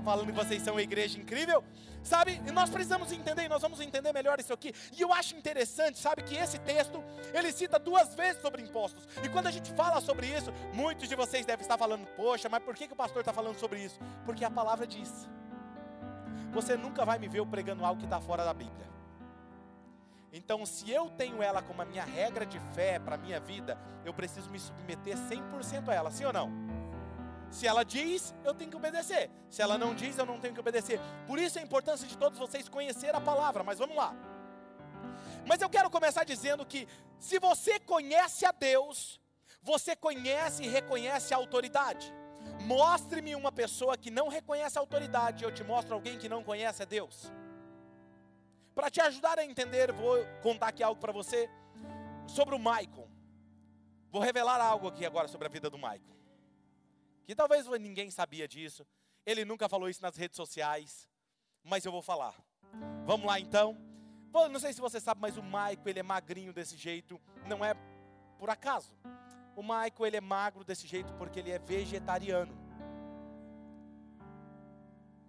Falando 0.04 0.26
que 0.26 0.32
vocês 0.32 0.62
são 0.62 0.74
uma 0.74 0.82
igreja 0.82 1.18
incrível. 1.18 1.62
Sabe, 2.02 2.42
e 2.46 2.50
nós 2.50 2.68
precisamos 2.68 3.12
entender, 3.12 3.44
e 3.44 3.48
nós 3.48 3.62
vamos 3.62 3.80
entender 3.80 4.12
melhor 4.12 4.38
isso 4.40 4.52
aqui. 4.52 4.74
E 4.92 5.00
eu 5.00 5.12
acho 5.12 5.36
interessante, 5.36 5.98
sabe, 5.98 6.22
que 6.22 6.34
esse 6.34 6.58
texto, 6.58 7.02
ele 7.32 7.52
cita 7.52 7.78
duas 7.78 8.14
vezes 8.14 8.42
sobre 8.42 8.60
impostos. 8.60 9.06
E 9.22 9.28
quando 9.28 9.46
a 9.46 9.50
gente 9.52 9.72
fala 9.72 10.00
sobre 10.00 10.26
isso, 10.26 10.52
muitos 10.72 11.08
de 11.08 11.14
vocês 11.14 11.46
devem 11.46 11.62
estar 11.62 11.78
falando, 11.78 12.04
poxa, 12.16 12.48
mas 12.48 12.62
por 12.62 12.74
que, 12.74 12.88
que 12.88 12.92
o 12.92 12.96
pastor 12.96 13.20
está 13.20 13.32
falando 13.32 13.56
sobre 13.58 13.84
isso? 13.84 14.00
Porque 14.24 14.44
a 14.44 14.50
palavra 14.50 14.86
diz. 14.86 15.28
Você 16.52 16.76
nunca 16.76 17.04
vai 17.04 17.18
me 17.18 17.28
ver 17.28 17.46
pregando 17.46 17.84
algo 17.84 18.00
que 18.00 18.06
está 18.06 18.20
fora 18.20 18.44
da 18.44 18.52
Bíblia. 18.52 18.90
Então, 20.32 20.64
se 20.64 20.90
eu 20.90 21.10
tenho 21.10 21.42
ela 21.42 21.62
como 21.62 21.82
a 21.82 21.84
minha 21.84 22.04
regra 22.04 22.44
de 22.44 22.58
fé 22.74 22.98
para 22.98 23.16
a 23.16 23.18
minha 23.18 23.38
vida, 23.38 23.78
eu 24.04 24.14
preciso 24.14 24.50
me 24.50 24.58
submeter 24.58 25.14
100% 25.14 25.88
a 25.88 25.94
ela, 25.94 26.10
sim 26.10 26.24
ou 26.24 26.32
não? 26.32 26.50
Se 27.52 27.66
ela 27.66 27.84
diz, 27.84 28.34
eu 28.44 28.54
tenho 28.54 28.70
que 28.70 28.76
obedecer. 28.76 29.30
Se 29.50 29.60
ela 29.60 29.76
não 29.76 29.94
diz, 29.94 30.16
eu 30.16 30.24
não 30.24 30.40
tenho 30.40 30.54
que 30.54 30.60
obedecer. 30.60 30.98
Por 31.26 31.38
isso 31.38 31.58
a 31.58 31.62
importância 31.62 32.08
de 32.08 32.16
todos 32.16 32.38
vocês 32.38 32.66
conhecer 32.66 33.14
a 33.14 33.20
palavra. 33.20 33.62
Mas 33.62 33.78
vamos 33.78 33.94
lá. 33.94 34.16
Mas 35.46 35.60
eu 35.60 35.68
quero 35.68 35.90
começar 35.90 36.24
dizendo 36.24 36.64
que 36.64 36.88
se 37.20 37.38
você 37.38 37.78
conhece 37.78 38.46
a 38.46 38.52
Deus, 38.52 39.20
você 39.62 39.94
conhece 39.94 40.62
e 40.64 40.68
reconhece 40.68 41.34
a 41.34 41.36
autoridade. 41.36 42.10
Mostre-me 42.62 43.34
uma 43.36 43.52
pessoa 43.52 43.98
que 43.98 44.10
não 44.10 44.28
reconhece 44.28 44.78
a 44.78 44.80
autoridade, 44.80 45.44
eu 45.44 45.52
te 45.52 45.62
mostro 45.62 45.94
alguém 45.94 46.18
que 46.18 46.30
não 46.30 46.42
conhece 46.42 46.82
a 46.82 46.86
Deus. 46.86 47.30
Para 48.74 48.88
te 48.88 49.00
ajudar 49.02 49.38
a 49.38 49.44
entender, 49.44 49.92
vou 49.92 50.16
contar 50.42 50.68
aqui 50.68 50.82
algo 50.82 51.00
para 51.00 51.12
você 51.12 51.50
sobre 52.26 52.54
o 52.54 52.58
Michael. 52.58 53.08
Vou 54.10 54.22
revelar 54.22 54.60
algo 54.60 54.88
aqui 54.88 55.04
agora 55.04 55.28
sobre 55.28 55.46
a 55.46 55.50
vida 55.50 55.68
do 55.68 55.76
Michael 55.76 56.21
que 57.24 57.34
talvez 57.34 57.66
ninguém 57.80 58.10
sabia 58.10 58.46
disso, 58.48 58.86
ele 59.24 59.44
nunca 59.44 59.68
falou 59.68 59.88
isso 59.88 60.02
nas 60.02 60.16
redes 60.16 60.36
sociais, 60.36 61.08
mas 61.62 61.84
eu 61.84 61.92
vou 61.92 62.02
falar. 62.02 62.34
Vamos 63.04 63.26
lá 63.26 63.38
então. 63.38 63.76
Bom, 64.30 64.48
não 64.48 64.58
sei 64.58 64.72
se 64.72 64.80
você 64.80 64.98
sabe, 64.98 65.20
mas 65.20 65.36
o 65.36 65.42
Maico 65.42 65.88
ele 65.88 66.00
é 66.00 66.02
magrinho 66.02 66.52
desse 66.52 66.76
jeito, 66.76 67.20
não 67.46 67.64
é 67.64 67.74
por 68.38 68.48
acaso. 68.50 68.96
O 69.54 69.62
Maico 69.62 70.06
ele 70.06 70.16
é 70.16 70.20
magro 70.20 70.64
desse 70.64 70.86
jeito 70.86 71.12
porque 71.14 71.38
ele 71.38 71.50
é 71.50 71.58
vegetariano. 71.58 72.52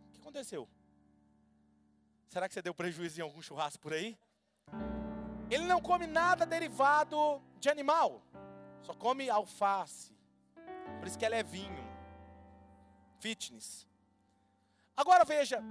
O 0.07 0.12
que 0.12 0.19
aconteceu? 0.19 0.67
Será 2.29 2.47
que 2.47 2.53
você 2.53 2.62
deu 2.62 2.73
prejuízo 2.73 3.19
em 3.19 3.23
algum 3.23 3.41
churrasco 3.41 3.79
por 3.79 3.93
aí? 3.93 4.17
Ele 5.51 5.65
não 5.65 5.81
come 5.81 6.07
nada 6.07 6.45
derivado 6.45 7.41
de 7.59 7.69
animal, 7.69 8.23
só 8.81 8.93
come 8.93 9.29
alface. 9.29 10.12
Por 11.03 11.07
isso 11.10 11.19
que 11.19 11.25
é 11.25 11.29
levinho 11.29 11.83
fitness. 13.19 13.86
Agora 14.95 15.25
veja, 15.25 15.62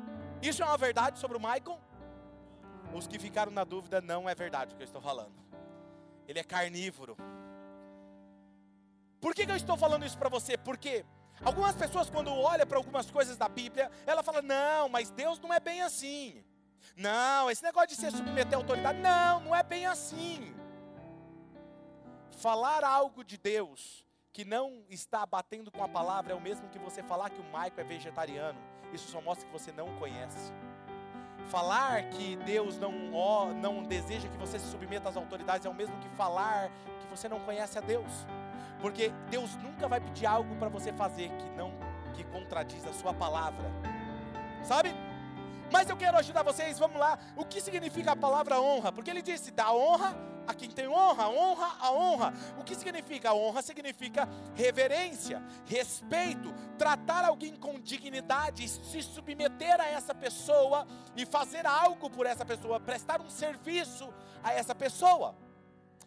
isso 0.42 0.62
é 0.62 0.66
uma 0.66 0.76
verdade 0.76 1.18
sobre 1.18 1.38
o 1.38 1.40
Michael? 1.40 1.80
Os 2.94 3.06
que 3.06 3.18
ficaram 3.18 3.50
na 3.50 3.64
dúvida, 3.64 4.02
não 4.02 4.28
é 4.28 4.34
verdade 4.34 4.74
o 4.74 4.76
que 4.76 4.82
eu 4.82 4.84
estou 4.84 5.00
falando. 5.00 5.32
Ele 6.28 6.38
é 6.38 6.44
carnívoro. 6.44 7.16
Por 9.22 9.34
que, 9.34 9.46
que 9.46 9.52
eu 9.52 9.56
estou 9.56 9.74
falando 9.74 10.04
isso 10.04 10.18
para 10.18 10.28
você? 10.28 10.58
Porque 10.58 11.02
algumas 11.42 11.74
pessoas, 11.74 12.10
quando 12.10 12.30
olham 12.30 12.66
para 12.66 12.76
algumas 12.76 13.10
coisas 13.10 13.38
da 13.38 13.48
Bíblia, 13.48 13.90
ela 14.04 14.22
fala: 14.22 14.42
não, 14.42 14.90
mas 14.90 15.10
Deus 15.10 15.38
não 15.38 15.50
é 15.50 15.58
bem 15.58 15.80
assim. 15.80 16.44
Não, 16.94 17.50
esse 17.50 17.62
negócio 17.62 17.88
de 17.88 17.96
se 17.96 18.10
submeter 18.10 18.52
à 18.52 18.56
autoridade, 18.58 18.98
não, 18.98 19.40
não 19.40 19.56
é 19.56 19.62
bem 19.62 19.86
assim. 19.86 20.54
Falar 22.32 22.84
algo 22.84 23.24
de 23.24 23.38
Deus 23.38 24.04
que 24.32 24.44
não 24.44 24.82
está 24.88 25.26
batendo 25.26 25.70
com 25.70 25.84
a 25.84 25.88
palavra 25.88 26.32
é 26.32 26.36
o 26.36 26.40
mesmo 26.40 26.68
que 26.68 26.78
você 26.78 27.02
falar 27.02 27.28
que 27.28 27.40
o 27.40 27.44
Maico 27.52 27.80
é 27.80 27.84
vegetariano. 27.84 28.58
Isso 28.92 29.10
só 29.10 29.20
mostra 29.20 29.46
que 29.46 29.52
você 29.52 29.70
não 29.72 29.86
o 29.86 29.98
conhece. 29.98 30.52
Falar 31.48 32.08
que 32.10 32.36
Deus 32.36 32.78
não, 32.78 32.92
não 33.54 33.82
deseja 33.82 34.28
que 34.28 34.36
você 34.38 34.58
se 34.58 34.70
submeta 34.70 35.08
às 35.08 35.16
autoridades 35.16 35.66
é 35.66 35.68
o 35.68 35.74
mesmo 35.74 35.98
que 35.98 36.08
falar 36.10 36.70
que 37.00 37.06
você 37.10 37.28
não 37.28 37.40
conhece 37.40 37.76
a 37.76 37.80
Deus. 37.80 38.26
Porque 38.80 39.10
Deus 39.28 39.54
nunca 39.56 39.86
vai 39.86 40.00
pedir 40.00 40.24
algo 40.24 40.56
para 40.56 40.68
você 40.68 40.92
fazer 40.92 41.28
que 41.28 41.48
não 41.50 41.72
que 42.14 42.24
contradiz 42.24 42.86
a 42.86 42.92
sua 42.92 43.12
palavra. 43.12 43.64
Sabe? 44.62 44.94
Mas 45.72 45.88
eu 45.88 45.96
quero 45.96 46.18
ajudar 46.18 46.42
vocês, 46.42 46.78
vamos 46.78 47.00
lá. 47.00 47.18
O 47.34 47.46
que 47.46 47.58
significa 47.58 48.12
a 48.12 48.16
palavra 48.16 48.60
honra? 48.60 48.92
Porque 48.92 49.10
ele 49.10 49.22
disse: 49.22 49.50
dá 49.50 49.72
honra 49.72 50.14
a 50.46 50.52
quem 50.52 50.70
tem 50.70 50.86
honra, 50.86 51.30
honra 51.30 51.76
a 51.80 51.90
honra. 51.90 52.34
O 52.58 52.62
que 52.62 52.74
significa 52.74 53.32
honra? 53.32 53.62
Significa 53.62 54.28
reverência, 54.54 55.42
respeito, 55.64 56.52
tratar 56.76 57.24
alguém 57.24 57.56
com 57.56 57.80
dignidade, 57.80 58.68
se 58.68 59.02
submeter 59.02 59.80
a 59.80 59.86
essa 59.86 60.14
pessoa 60.14 60.86
e 61.16 61.24
fazer 61.24 61.66
algo 61.66 62.10
por 62.10 62.26
essa 62.26 62.44
pessoa, 62.44 62.78
prestar 62.78 63.22
um 63.22 63.30
serviço 63.30 64.12
a 64.44 64.52
essa 64.52 64.74
pessoa. 64.74 65.34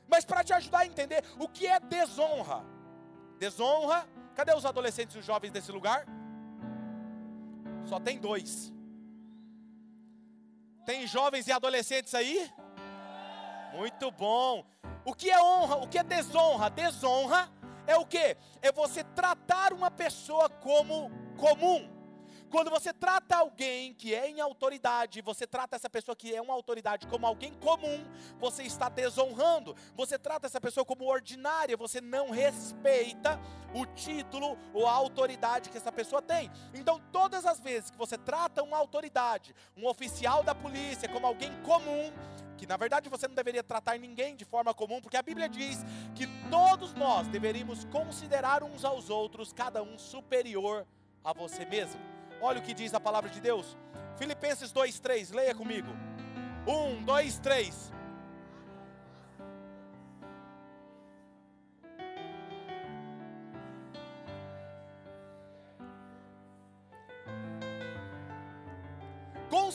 Mas 0.07 0.24
para 0.24 0.43
te 0.43 0.53
ajudar 0.53 0.81
a 0.81 0.86
entender 0.86 1.24
o 1.39 1.48
que 1.48 1.65
é 1.65 1.79
desonra? 1.79 2.63
Desonra, 3.39 4.05
cadê 4.36 4.53
os 4.53 4.63
adolescentes 4.63 5.15
e 5.15 5.19
os 5.19 5.25
jovens 5.25 5.50
desse 5.50 5.72
lugar? 5.72 6.05
Só 7.86 8.00
tem 8.00 8.19
dois. 8.19 8.75
Tem 10.86 11.08
jovens 11.08 11.48
e 11.48 11.51
adolescentes 11.51 12.13
aí? 12.13 12.51
Muito 13.74 14.12
bom. 14.12 14.63
O 15.04 15.13
que 15.13 15.32
é 15.32 15.42
honra? 15.42 15.77
O 15.77 15.88
que 15.88 15.98
é 15.98 16.04
desonra? 16.04 16.70
Desonra 16.70 17.50
é 17.88 17.98
o 17.98 18.06
que? 18.06 18.38
É 18.62 18.72
você 18.72 19.04
tratar 19.04 19.74
uma 19.74 19.89
pessoa 19.89 20.48
como 20.50 21.12
comum. 21.38 21.89
Quando 22.49 22.69
você 22.69 22.93
trata 22.93 23.35
alguém 23.37 23.93
que 23.93 24.13
é 24.13 24.29
em 24.29 24.39
autoridade, 24.39 25.21
você 25.21 25.47
trata 25.47 25.75
essa 25.75 25.89
pessoa 25.89 26.15
que 26.15 26.33
é 26.33 26.41
uma 26.41 26.53
autoridade 26.53 27.07
como 27.07 27.25
alguém 27.25 27.53
comum, 27.55 28.05
você 28.39 28.63
está 28.63 28.87
desonrando. 28.87 29.75
Você 29.95 30.17
trata 30.17 30.47
essa 30.47 30.61
pessoa 30.61 30.85
como 30.85 31.05
ordinária, 31.05 31.75
você 31.75 31.99
não 31.99 32.29
respeita 32.29 33.39
o 33.73 33.85
título 33.85 34.57
ou 34.73 34.87
a 34.87 34.93
autoridade 34.93 35.69
que 35.69 35.77
essa 35.77 35.91
pessoa 35.91 36.21
tem. 36.21 36.49
Então, 36.73 37.01
todas 37.11 37.45
as 37.45 37.59
vezes 37.59 37.89
que 37.89 37.97
você 37.97 38.17
trata 38.17 38.63
uma 38.63 38.77
autoridade, 38.77 39.53
um 39.75 39.87
oficial 39.87 40.43
da 40.43 40.55
polícia, 40.55 41.09
como 41.09 41.27
alguém 41.27 41.51
comum, 41.63 42.13
que 42.57 42.65
na 42.65 42.77
verdade 42.77 43.09
você 43.09 43.27
não 43.27 43.35
deveria 43.35 43.63
tratar 43.63 43.99
ninguém 43.99 44.35
de 44.35 44.45
forma 44.45 44.73
comum, 44.73 45.01
porque 45.01 45.17
a 45.17 45.21
Bíblia 45.21 45.49
diz 45.49 45.79
que 46.15 46.25
todos 46.49 46.93
nós 46.93 47.27
deveríamos 47.27 47.83
considerar 47.85 48.63
uns 48.63 48.85
aos 48.85 49.09
outros, 49.09 49.51
cada 49.51 49.83
um 49.83 49.97
superior 49.97 50.87
a 51.23 51.33
você 51.33 51.65
mesmo. 51.65 52.14
Olha 52.45 52.59
o 52.59 52.61
que 52.61 52.75
diz 52.75 52.93
a 52.93 52.99
palavra 52.99 53.27
de 53.27 53.41
Deus. 53.41 53.75
Filipenses 54.17 54.71
2:3, 54.71 55.31
leia 55.31 55.55
comigo. 55.55 55.87
1, 56.67 57.03
2, 57.03 57.39
3. 57.39 57.91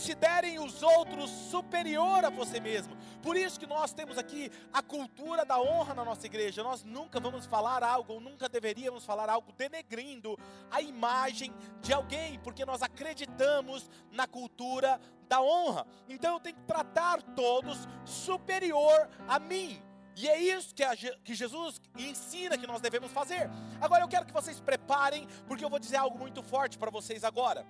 Considerem 0.00 0.59
os 0.59 0.83
outros 0.83 1.30
superior 1.30 2.25
a 2.25 2.30
você 2.30 2.59
mesmo. 2.59 2.97
Por 3.23 3.37
isso 3.37 3.61
que 3.61 3.66
nós 3.66 3.92
temos 3.92 4.16
aqui 4.16 4.50
a 4.73 4.83
cultura 4.83 5.45
da 5.45 5.61
honra 5.61 5.92
na 5.92 6.02
nossa 6.02 6.25
igreja. 6.25 6.62
Nós 6.62 6.83
nunca 6.83 7.21
vamos 7.21 7.45
falar 7.45 7.83
algo, 7.83 8.14
ou 8.14 8.21
nunca 8.21 8.49
deveríamos 8.49 9.04
falar 9.04 9.28
algo 9.28 9.52
denegrindo 9.52 10.38
a 10.71 10.80
imagem 10.80 11.52
de 11.83 11.92
alguém, 11.92 12.38
porque 12.38 12.64
nós 12.64 12.83
acreditamos 12.83 13.90
na 14.11 14.26
cultura 14.26 14.99
da 15.28 15.42
honra. 15.42 15.87
Então 16.09 16.33
eu 16.33 16.40
tenho 16.40 16.57
que 16.57 16.62
tratar 16.62 17.21
todos 17.23 17.87
superior 18.02 19.07
a 19.28 19.38
mim. 19.38 19.83
E 20.20 20.28
é 20.28 20.38
isso 20.38 20.74
que, 20.74 20.84
a, 20.84 20.94
que 20.94 21.34
Jesus 21.34 21.80
ensina 21.96 22.58
que 22.58 22.66
nós 22.66 22.82
devemos 22.82 23.10
fazer. 23.10 23.48
Agora 23.80 24.04
eu 24.04 24.08
quero 24.08 24.26
que 24.26 24.32
vocês 24.34 24.60
preparem, 24.60 25.26
porque 25.48 25.64
eu 25.64 25.70
vou 25.70 25.78
dizer 25.78 25.96
algo 25.96 26.18
muito 26.18 26.42
forte 26.42 26.76
para 26.76 26.90
vocês 26.90 27.24
agora. 27.24 27.64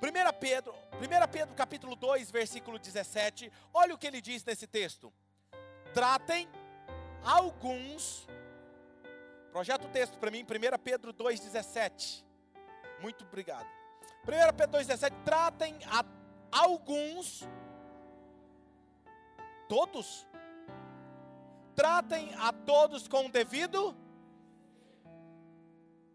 1 0.00 0.38
Pedro, 0.38 0.72
1 1.02 1.28
Pedro 1.32 1.54
capítulo 1.56 1.96
2, 1.96 2.30
versículo 2.30 2.78
17, 2.78 3.50
olha 3.74 3.92
o 3.92 3.98
que 3.98 4.06
ele 4.06 4.20
diz 4.20 4.44
nesse 4.44 4.68
texto. 4.68 5.12
Tratem 5.92 6.48
alguns, 7.24 8.28
projeta 9.50 9.84
o 9.84 9.88
texto 9.88 10.16
para 10.16 10.30
mim, 10.30 10.44
1 10.44 10.78
Pedro 10.84 11.12
2,17. 11.12 12.22
Muito 13.02 13.24
obrigado. 13.24 13.66
1 14.22 14.56
Pedro 14.56 14.78
2,17, 14.78 15.12
tratem 15.24 15.76
a 15.90 16.04
alguns, 16.52 17.42
todos, 19.68 20.24
tratem 21.76 22.34
a 22.38 22.52
todos 22.52 23.06
com 23.06 23.26
o 23.26 23.30
devido, 23.30 23.94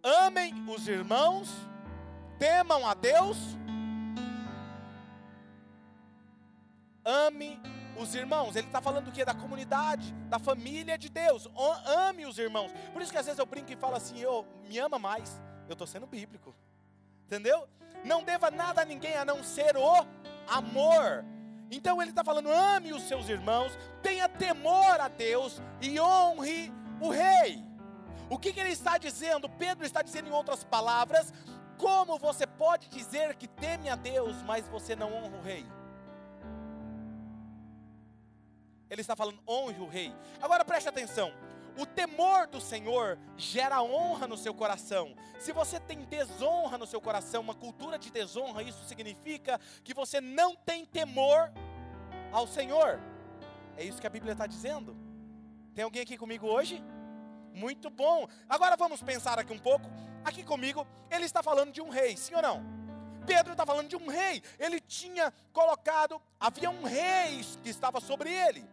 amem 0.04 0.54
os 0.68 0.88
irmãos, 0.88 1.50
temam 2.40 2.86
a 2.88 2.96
Deus, 2.96 3.38
ame 7.06 7.62
os 7.96 8.16
irmãos. 8.16 8.56
Ele 8.56 8.66
está 8.68 8.82
falando 8.82 9.06
do 9.06 9.12
que? 9.12 9.24
Da 9.24 9.36
comunidade, 9.36 10.12
da 10.28 10.40
família 10.40 10.98
de 10.98 11.08
Deus. 11.10 11.48
Ame 11.86 12.26
os 12.26 12.40
irmãos. 12.40 12.72
Por 12.92 13.02
isso 13.02 13.12
que 13.12 13.18
às 13.18 13.26
vezes 13.26 13.40
eu 13.40 13.46
brinco 13.46 13.72
e 13.72 13.76
falo 13.76 13.96
assim: 13.96 14.20
eu 14.20 14.46
me 14.68 14.80
ama 14.80 14.98
mais. 14.98 15.40
Eu 15.68 15.74
estou 15.74 15.88
sendo 15.88 16.08
bíblico. 16.08 16.56
Entendeu? 17.26 17.68
Não 18.04 18.24
deva 18.24 18.50
nada 18.50 18.82
a 18.82 18.86
ninguém 18.86 19.16
a 19.16 19.24
não 19.24 19.44
ser 19.44 19.78
o 19.78 20.06
amor. 20.48 21.24
Então 21.72 22.02
ele 22.02 22.12
está 22.12 22.24
falando: 22.24 22.52
ame 22.52 22.92
os 22.92 23.04
seus 23.04 23.30
irmãos, 23.30 23.78
tenha 24.04 24.28
temor 24.28 25.00
a 25.00 25.08
Deus 25.08 25.62
e 25.82 26.00
honre 26.00 26.72
o 27.00 27.10
rei. 27.10 27.64
O 28.30 28.38
que, 28.38 28.52
que 28.52 28.60
ele 28.60 28.72
está 28.72 28.98
dizendo? 28.98 29.50
Pedro 29.50 29.86
está 29.86 30.02
dizendo 30.02 30.28
em 30.28 30.34
outras 30.34 30.66
palavras: 30.66 31.34
como 31.78 32.20
você 32.20 32.46
pode 32.46 32.90
dizer 32.90 33.36
que 33.36 33.48
teme 33.48 33.90
a 33.90 33.96
Deus, 33.96 34.44
mas 34.44 34.68
você 34.68 34.96
não 34.96 35.14
honra 35.14 35.38
o 35.38 35.42
rei? 35.42 35.66
Ele 38.90 39.02
está 39.02 39.16
falando: 39.16 39.40
honre 39.48 39.80
o 39.80 39.88
rei. 39.88 40.14
Agora 40.42 40.66
preste 40.66 40.90
atenção. 40.90 41.32
O 41.78 41.86
temor 41.86 42.48
do 42.48 42.60
Senhor 42.60 43.18
gera 43.38 43.82
honra 43.82 44.28
no 44.28 44.38
seu 44.38 44.54
coração. 44.54 45.16
Se 45.40 45.52
você 45.52 45.80
tem 45.80 46.04
desonra 46.06 46.78
no 46.78 46.86
seu 46.86 47.00
coração, 47.00 47.42
uma 47.42 47.56
cultura 47.56 47.98
de 47.98 48.12
desonra, 48.12 48.62
isso 48.62 48.84
significa 48.86 49.60
que 49.84 49.94
você 49.94 50.20
não 50.20 50.56
tem 50.56 50.86
temor 50.86 51.52
ao 52.32 52.46
Senhor. 52.46 53.00
É 53.78 53.84
isso 53.84 54.02
que 54.02 54.08
a 54.08 54.10
Bíblia 54.12 54.34
está 54.34 54.46
dizendo. 54.46 54.96
Tem 55.74 55.84
alguém 55.84 56.02
aqui 56.02 56.18
comigo 56.18 56.48
hoje? 56.48 56.84
Muito 57.54 57.90
bom. 57.90 58.28
Agora 58.48 58.76
vamos 58.76 59.02
pensar 59.02 59.40
aqui 59.40 59.54
um 59.54 59.60
pouco. 59.60 59.90
Aqui 60.24 60.44
comigo, 60.44 60.86
ele 61.10 61.26
está 61.26 61.42
falando 61.42 61.72
de 61.72 61.82
um 61.82 61.90
rei, 61.90 62.16
sim 62.16 62.36
ou 62.36 62.42
não? 62.42 62.64
Pedro 63.26 63.54
está 63.54 63.66
falando 63.66 63.88
de 63.88 63.96
um 63.96 64.08
rei. 64.08 64.42
Ele 64.60 64.80
tinha 64.80 65.34
colocado, 65.54 66.22
havia 66.40 66.70
um 66.70 66.84
rei 66.84 67.44
que 67.64 67.70
estava 67.70 68.00
sobre 68.00 68.32
ele. 68.32 68.68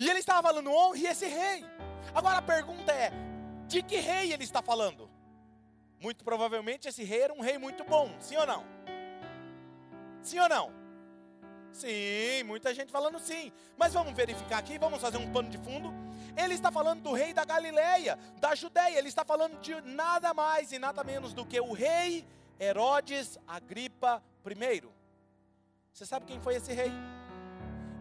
E 0.00 0.08
ele 0.08 0.20
estava 0.20 0.48
falando, 0.48 0.72
honre 0.72 1.06
esse 1.06 1.26
rei. 1.26 1.62
Agora 2.14 2.38
a 2.38 2.42
pergunta 2.42 2.90
é: 2.90 3.12
de 3.68 3.82
que 3.82 3.96
rei 3.96 4.32
ele 4.32 4.44
está 4.44 4.62
falando? 4.62 5.10
Muito 6.00 6.24
provavelmente 6.24 6.88
esse 6.88 7.04
rei 7.04 7.20
era 7.20 7.34
um 7.34 7.42
rei 7.42 7.58
muito 7.58 7.84
bom, 7.84 8.10
sim 8.18 8.36
ou 8.38 8.46
não? 8.46 8.64
Sim 10.22 10.38
ou 10.38 10.48
não? 10.48 10.72
Sim, 11.70 12.42
muita 12.44 12.74
gente 12.74 12.90
falando 12.90 13.18
sim. 13.20 13.52
Mas 13.76 13.92
vamos 13.92 14.14
verificar 14.14 14.58
aqui, 14.58 14.78
vamos 14.78 15.02
fazer 15.02 15.18
um 15.18 15.30
pano 15.30 15.50
de 15.50 15.58
fundo. 15.58 15.92
Ele 16.34 16.54
está 16.54 16.72
falando 16.72 17.02
do 17.02 17.12
rei 17.12 17.34
da 17.34 17.44
Galileia, 17.44 18.18
da 18.40 18.54
Judéia. 18.54 18.98
Ele 18.98 19.08
está 19.08 19.24
falando 19.24 19.60
de 19.60 19.78
nada 19.82 20.32
mais 20.32 20.72
e 20.72 20.78
nada 20.78 21.04
menos 21.04 21.34
do 21.34 21.44
que 21.44 21.60
o 21.60 21.72
rei 21.72 22.26
Herodes 22.58 23.38
Agripa 23.46 24.22
I. 24.46 24.82
Você 25.92 26.06
sabe 26.06 26.24
quem 26.24 26.40
foi 26.40 26.54
esse 26.54 26.72
rei? 26.72 26.90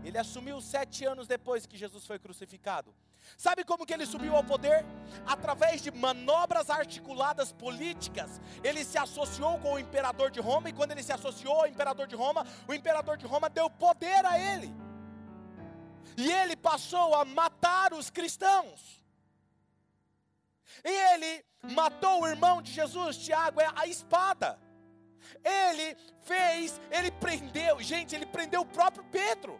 Ele 0.04 0.18
assumiu 0.18 0.62
sete 0.62 1.06
anos 1.06 1.28
depois 1.28 1.66
que 1.66 1.78
Jesus 1.78 2.06
foi 2.06 2.18
crucificado. 2.18 2.94
Sabe 3.38 3.64
como 3.64 3.86
que 3.86 3.94
ele 3.94 4.06
subiu 4.06 4.36
ao 4.36 4.44
poder? 4.44 4.84
Através 5.26 5.82
de 5.82 5.92
manobras 5.92 6.70
articuladas 6.70 7.52
políticas. 7.52 8.42
Ele 8.64 8.84
se 8.84 8.98
associou 8.98 9.60
com 9.60 9.74
o 9.74 9.80
imperador 9.80 10.32
de 10.32 10.40
Roma, 10.40 10.70
e 10.70 10.74
quando 10.74 10.92
ele 10.92 11.04
se 11.04 11.12
associou 11.12 11.62
ao 11.62 11.68
imperador 11.68 12.08
de 12.08 12.16
Roma, 12.16 12.46
o 12.68 12.74
imperador 12.74 13.18
de 13.18 13.26
Roma 13.26 13.50
deu 13.50 13.70
poder 13.70 14.26
a 14.26 14.40
ele. 14.40 14.74
E 16.18 16.32
ele 16.32 16.56
passou 16.56 17.14
a 17.16 17.24
matar 17.24 17.94
os 17.94 18.10
cristãos. 18.10 19.04
E 20.84 21.14
ele 21.14 21.46
matou 21.62 22.22
o 22.22 22.28
irmão 22.28 22.62
de 22.62 22.72
Jesus, 22.72 23.18
Tiago, 23.18 23.60
é 23.62 23.70
a 23.76 23.86
espada. 23.86 24.60
Ele 25.44 25.96
fez, 26.24 26.80
ele 26.90 27.12
prendeu, 27.12 27.82
gente, 27.82 28.16
ele 28.16 28.26
prendeu 28.26 28.62
o 28.62 28.66
próprio 28.66 29.04
Pedro. 29.06 29.60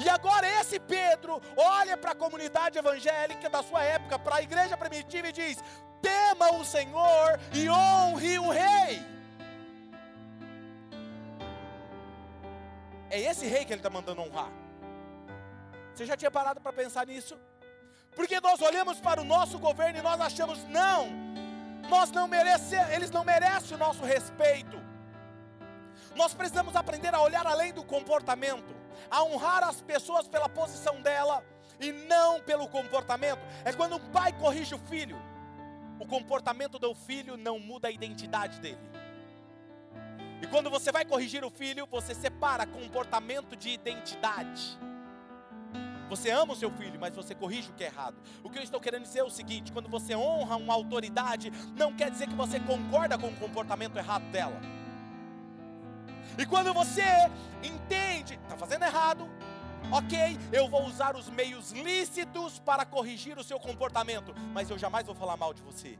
E 0.00 0.08
agora 0.08 0.46
esse 0.60 0.80
Pedro 0.80 1.40
olha 1.56 1.96
para 1.96 2.12
a 2.12 2.14
comunidade 2.14 2.78
evangélica 2.78 3.48
da 3.48 3.62
sua 3.62 3.82
época, 3.82 4.18
para 4.18 4.36
a 4.36 4.42
igreja 4.42 4.76
primitiva 4.76 5.28
e 5.28 5.32
diz: 5.32 5.58
tema 6.00 6.52
o 6.54 6.64
Senhor 6.64 7.38
e 7.52 7.68
honre 7.68 8.38
o 8.38 8.48
rei. 8.50 9.04
É 13.10 13.20
esse 13.20 13.46
rei 13.46 13.64
que 13.64 13.72
ele 13.72 13.80
está 13.80 13.90
mandando 13.90 14.22
honrar. 14.22 14.50
Você 15.94 16.06
já 16.06 16.16
tinha 16.16 16.30
parado 16.30 16.60
para 16.60 16.72
pensar 16.72 17.06
nisso? 17.06 17.38
Porque 18.16 18.40
nós 18.40 18.60
olhamos 18.60 18.98
para 19.00 19.20
o 19.20 19.24
nosso 19.24 19.58
governo 19.58 19.98
e 19.98 20.02
nós 20.02 20.20
achamos, 20.20 20.64
não, 20.64 21.08
nós 21.88 22.10
não 22.10 22.26
merecemos, 22.26 22.90
eles 22.90 23.10
não 23.10 23.24
merecem 23.24 23.76
o 23.76 23.78
nosso 23.78 24.02
respeito. 24.02 24.91
Nós 26.14 26.34
precisamos 26.34 26.76
aprender 26.76 27.14
a 27.14 27.20
olhar 27.20 27.46
além 27.46 27.72
do 27.72 27.84
comportamento 27.84 28.82
a 29.10 29.22
honrar 29.22 29.64
as 29.64 29.80
pessoas 29.80 30.28
pela 30.28 30.48
posição 30.48 31.00
dela 31.00 31.44
e 31.80 31.92
não 31.92 32.40
pelo 32.40 32.68
comportamento. 32.68 33.40
É 33.64 33.72
quando 33.72 33.96
um 33.96 34.10
pai 34.10 34.32
corrige 34.32 34.74
o 34.74 34.78
filho, 34.78 35.20
o 35.98 36.06
comportamento 36.06 36.78
do 36.78 36.94
filho 36.94 37.36
não 37.36 37.58
muda 37.58 37.88
a 37.88 37.90
identidade 37.90 38.60
dele. 38.60 38.80
E 40.40 40.46
quando 40.46 40.68
você 40.68 40.90
vai 40.90 41.04
corrigir 41.04 41.44
o 41.44 41.50
filho, 41.50 41.86
você 41.86 42.14
separa 42.14 42.66
comportamento 42.66 43.56
de 43.56 43.70
identidade. 43.70 44.78
Você 46.08 46.30
ama 46.30 46.52
o 46.52 46.56
seu 46.56 46.70
filho, 46.70 46.98
mas 47.00 47.14
você 47.14 47.34
corrige 47.34 47.70
o 47.70 47.74
que 47.74 47.84
é 47.84 47.86
errado. 47.86 48.16
O 48.42 48.50
que 48.50 48.58
eu 48.58 48.62
estou 48.62 48.80
querendo 48.80 49.04
dizer 49.04 49.20
é 49.20 49.24
o 49.24 49.30
seguinte: 49.30 49.72
quando 49.72 49.88
você 49.88 50.14
honra 50.14 50.56
uma 50.56 50.74
autoridade, 50.74 51.50
não 51.74 51.94
quer 51.94 52.10
dizer 52.10 52.26
que 52.26 52.34
você 52.34 52.58
concorda 52.60 53.16
com 53.16 53.28
o 53.28 53.36
comportamento 53.36 53.96
errado 53.96 54.24
dela. 54.30 54.60
E 56.38 56.46
quando 56.46 56.72
você 56.72 57.02
entende, 57.62 58.34
está 58.34 58.56
fazendo 58.56 58.84
errado, 58.84 59.28
ok, 59.90 60.38
eu 60.52 60.68
vou 60.68 60.84
usar 60.86 61.16
os 61.16 61.28
meios 61.28 61.72
lícitos 61.72 62.58
para 62.58 62.84
corrigir 62.84 63.38
o 63.38 63.44
seu 63.44 63.60
comportamento, 63.60 64.34
mas 64.52 64.70
eu 64.70 64.78
jamais 64.78 65.06
vou 65.06 65.14
falar 65.14 65.36
mal 65.36 65.52
de 65.52 65.62
você. 65.62 65.98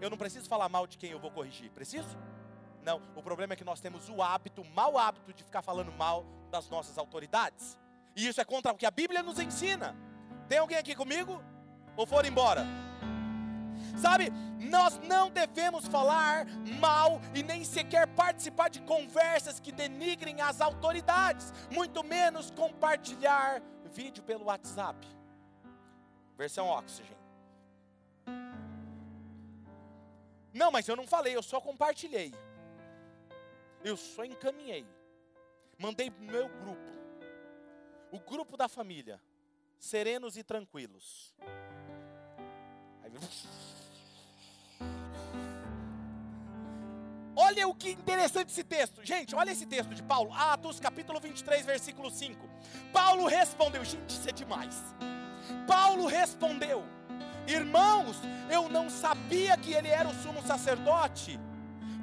Eu 0.00 0.10
não 0.10 0.16
preciso 0.16 0.48
falar 0.48 0.68
mal 0.68 0.86
de 0.86 0.98
quem 0.98 1.10
eu 1.10 1.20
vou 1.20 1.30
corrigir, 1.30 1.70
preciso? 1.70 2.18
Não, 2.84 3.00
o 3.14 3.22
problema 3.22 3.52
é 3.52 3.56
que 3.56 3.64
nós 3.64 3.80
temos 3.80 4.08
o 4.08 4.20
hábito, 4.20 4.62
o 4.62 4.70
mau 4.70 4.98
hábito 4.98 5.32
de 5.32 5.44
ficar 5.44 5.62
falando 5.62 5.92
mal 5.92 6.24
das 6.50 6.68
nossas 6.68 6.98
autoridades. 6.98 7.78
E 8.16 8.26
isso 8.26 8.40
é 8.40 8.44
contra 8.44 8.72
o 8.72 8.76
que 8.76 8.84
a 8.84 8.90
Bíblia 8.90 9.22
nos 9.22 9.38
ensina. 9.38 9.96
Tem 10.48 10.58
alguém 10.58 10.76
aqui 10.76 10.94
comigo? 10.94 11.40
Ou 11.96 12.04
for 12.04 12.24
embora? 12.24 12.66
Sabe, 13.96 14.30
nós 14.58 14.98
não 15.00 15.30
devemos 15.30 15.86
falar 15.86 16.46
mal 16.80 17.20
e 17.34 17.42
nem 17.42 17.64
sequer 17.64 18.06
participar 18.08 18.68
de 18.68 18.80
conversas 18.82 19.60
que 19.60 19.70
denigrem 19.70 20.40
as 20.40 20.60
autoridades, 20.60 21.52
muito 21.70 22.02
menos 22.02 22.50
compartilhar 22.50 23.62
vídeo 23.92 24.22
pelo 24.22 24.46
WhatsApp. 24.46 25.06
Versão 26.36 26.66
Oxygen. 26.68 27.16
Não, 30.52 30.70
mas 30.70 30.86
eu 30.88 30.96
não 30.96 31.06
falei, 31.06 31.36
eu 31.36 31.42
só 31.42 31.60
compartilhei. 31.60 32.34
Eu 33.82 33.96
só 33.96 34.24
encaminhei. 34.24 34.86
Mandei 35.78 36.10
no 36.10 36.32
meu 36.32 36.48
grupo. 36.48 36.92
O 38.10 38.20
grupo 38.20 38.56
da 38.56 38.68
família. 38.68 39.20
Serenos 39.78 40.36
e 40.36 40.44
tranquilos. 40.44 41.34
Olha 47.34 47.66
o 47.66 47.74
que 47.74 47.90
interessante 47.90 48.50
esse 48.50 48.64
texto. 48.64 49.04
Gente, 49.04 49.34
olha 49.34 49.50
esse 49.50 49.66
texto 49.66 49.94
de 49.94 50.02
Paulo, 50.02 50.32
Atos 50.32 50.78
capítulo 50.78 51.20
23, 51.20 51.64
versículo 51.66 52.10
5. 52.10 52.48
Paulo 52.92 53.26
respondeu, 53.26 53.84
gente, 53.84 54.10
isso 54.10 54.28
é 54.28 54.32
demais. 54.32 54.76
Paulo 55.66 56.06
respondeu: 56.06 56.84
Irmãos, 57.46 58.16
eu 58.50 58.68
não 58.68 58.88
sabia 58.88 59.56
que 59.56 59.72
ele 59.72 59.88
era 59.88 60.08
o 60.08 60.14
sumo 60.22 60.42
sacerdote, 60.42 61.38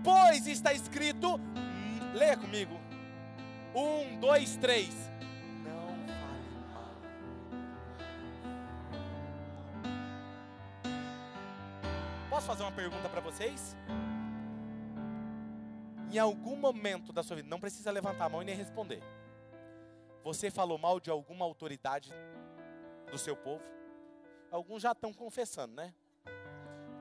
pois 0.04 0.48
está 0.48 0.74
escrito, 0.74 1.36
hum, 1.36 2.12
leia 2.14 2.36
comigo, 2.36 2.80
um, 3.74 4.20
dois, 4.20 4.58
três. 4.58 4.94
Posso 12.40 12.48
fazer 12.48 12.64
uma 12.64 12.72
pergunta 12.72 13.10
para 13.10 13.20
vocês? 13.20 13.76
Em 16.10 16.18
algum 16.18 16.56
momento 16.56 17.12
da 17.12 17.22
sua 17.22 17.36
vida, 17.36 17.50
não 17.50 17.60
precisa 17.60 17.92
levantar 17.92 18.28
a 18.28 18.30
mão 18.30 18.42
e 18.42 18.46
nem 18.46 18.56
responder. 18.56 19.04
Você 20.24 20.50
falou 20.50 20.78
mal 20.78 21.02
de 21.02 21.10
alguma 21.10 21.44
autoridade 21.44 22.14
do 23.12 23.18
seu 23.18 23.36
povo? 23.36 23.62
Alguns 24.50 24.82
já 24.82 24.94
estão 24.94 25.12
confessando, 25.12 25.76
né? 25.76 25.94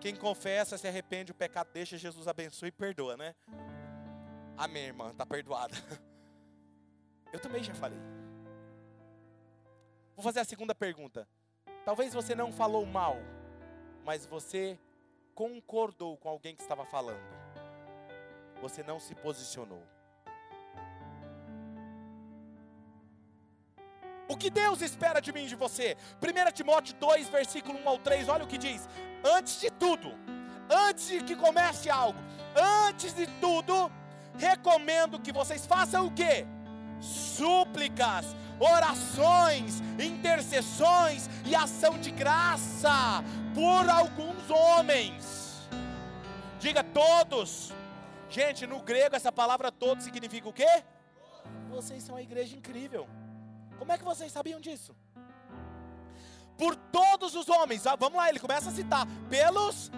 Quem 0.00 0.16
confessa, 0.16 0.76
se 0.76 0.88
arrepende, 0.88 1.30
o 1.30 1.36
pecado 1.36 1.70
deixa, 1.72 1.96
Jesus 1.96 2.26
abençoa 2.26 2.66
e 2.66 2.72
perdoa, 2.72 3.16
né? 3.16 3.32
Amém, 4.56 4.86
irmã, 4.86 5.12
está 5.12 5.24
perdoada. 5.24 5.76
Eu 7.32 7.38
também 7.38 7.62
já 7.62 7.74
falei. 7.74 8.00
Vou 10.16 10.24
fazer 10.24 10.40
a 10.40 10.44
segunda 10.44 10.74
pergunta. 10.74 11.28
Talvez 11.84 12.12
você 12.12 12.34
não 12.34 12.50
falou 12.50 12.84
mal, 12.84 13.18
mas 14.04 14.26
você 14.26 14.76
concordou 15.38 16.16
com 16.16 16.28
alguém 16.28 16.56
que 16.56 16.62
estava 16.62 16.84
falando. 16.84 17.22
Você 18.60 18.82
não 18.82 18.98
se 18.98 19.14
posicionou. 19.14 19.84
O 24.26 24.36
que 24.36 24.50
Deus 24.50 24.82
espera 24.82 25.20
de 25.20 25.32
mim 25.32 25.44
e 25.44 25.46
de 25.46 25.54
você? 25.54 25.96
1 26.20 26.52
Timóteo 26.52 26.96
2, 26.96 27.28
versículo 27.28 27.78
1 27.78 27.88
ao 27.88 27.98
3, 27.98 28.28
olha 28.28 28.42
o 28.42 28.48
que 28.48 28.58
diz. 28.58 28.88
Antes 29.22 29.60
de 29.60 29.70
tudo, 29.70 30.12
antes 30.68 31.06
de 31.06 31.22
que 31.22 31.36
comece 31.36 31.88
algo, 31.88 32.18
antes 32.88 33.14
de 33.14 33.28
tudo, 33.40 33.92
recomendo 34.36 35.20
que 35.20 35.30
vocês 35.30 35.64
façam 35.64 36.08
o 36.08 36.10
quê? 36.10 36.48
Súplicas, 37.00 38.26
orações, 38.58 39.80
intercessões 39.98 41.28
e 41.44 41.54
ação 41.54 41.98
de 41.98 42.10
graça 42.10 43.22
por 43.54 43.88
alguns 43.88 44.50
homens. 44.50 45.68
Diga 46.58 46.82
todos. 46.82 47.72
Gente, 48.28 48.66
no 48.66 48.80
grego 48.80 49.16
essa 49.16 49.32
palavra 49.32 49.72
todo 49.72 50.02
significa 50.02 50.48
o 50.48 50.52
quê? 50.52 50.84
Vocês 51.70 52.02
são 52.02 52.16
a 52.16 52.22
igreja 52.22 52.56
incrível. 52.56 53.08
Como 53.78 53.92
é 53.92 53.98
que 53.98 54.04
vocês 54.04 54.30
sabiam 54.32 54.60
disso? 54.60 54.94
Por 56.56 56.74
todos 56.74 57.34
os 57.36 57.48
homens, 57.48 57.86
ah, 57.86 57.94
vamos 57.94 58.18
lá, 58.18 58.28
ele 58.28 58.40
começa 58.40 58.68
a 58.68 58.72
citar, 58.72 59.06
pelos 59.30 59.92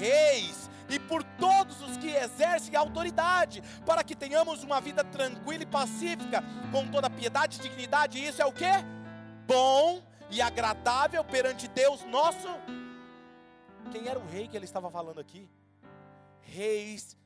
reis 0.00 0.70
e 0.88 0.98
por 0.98 1.22
todos 1.22 1.80
os 1.82 1.96
que 1.96 2.08
exercem 2.08 2.76
autoridade, 2.76 3.62
para 3.84 4.04
que 4.04 4.14
tenhamos 4.14 4.62
uma 4.62 4.80
vida 4.80 5.02
tranquila 5.04 5.62
e 5.62 5.66
pacífica, 5.66 6.42
com 6.70 6.86
toda 6.88 7.10
piedade 7.10 7.58
e 7.58 7.62
dignidade. 7.62 8.18
E 8.18 8.26
isso 8.26 8.40
é 8.40 8.46
o 8.46 8.52
que? 8.52 8.70
Bom 9.46 10.02
e 10.30 10.40
agradável 10.40 11.24
perante 11.24 11.68
Deus 11.68 12.04
nosso. 12.04 12.48
Quem 13.90 14.08
era 14.08 14.18
o 14.18 14.26
rei 14.26 14.48
que 14.48 14.56
ele 14.56 14.64
estava 14.64 14.90
falando 14.90 15.20
aqui? 15.20 15.48
Reis, 16.40 17.16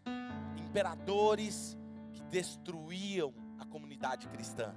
imperadores 0.57 1.77
que 2.13 2.23
destruíam 2.23 3.35
a 3.59 3.65
comunidade 3.65 4.29
cristã. 4.29 4.75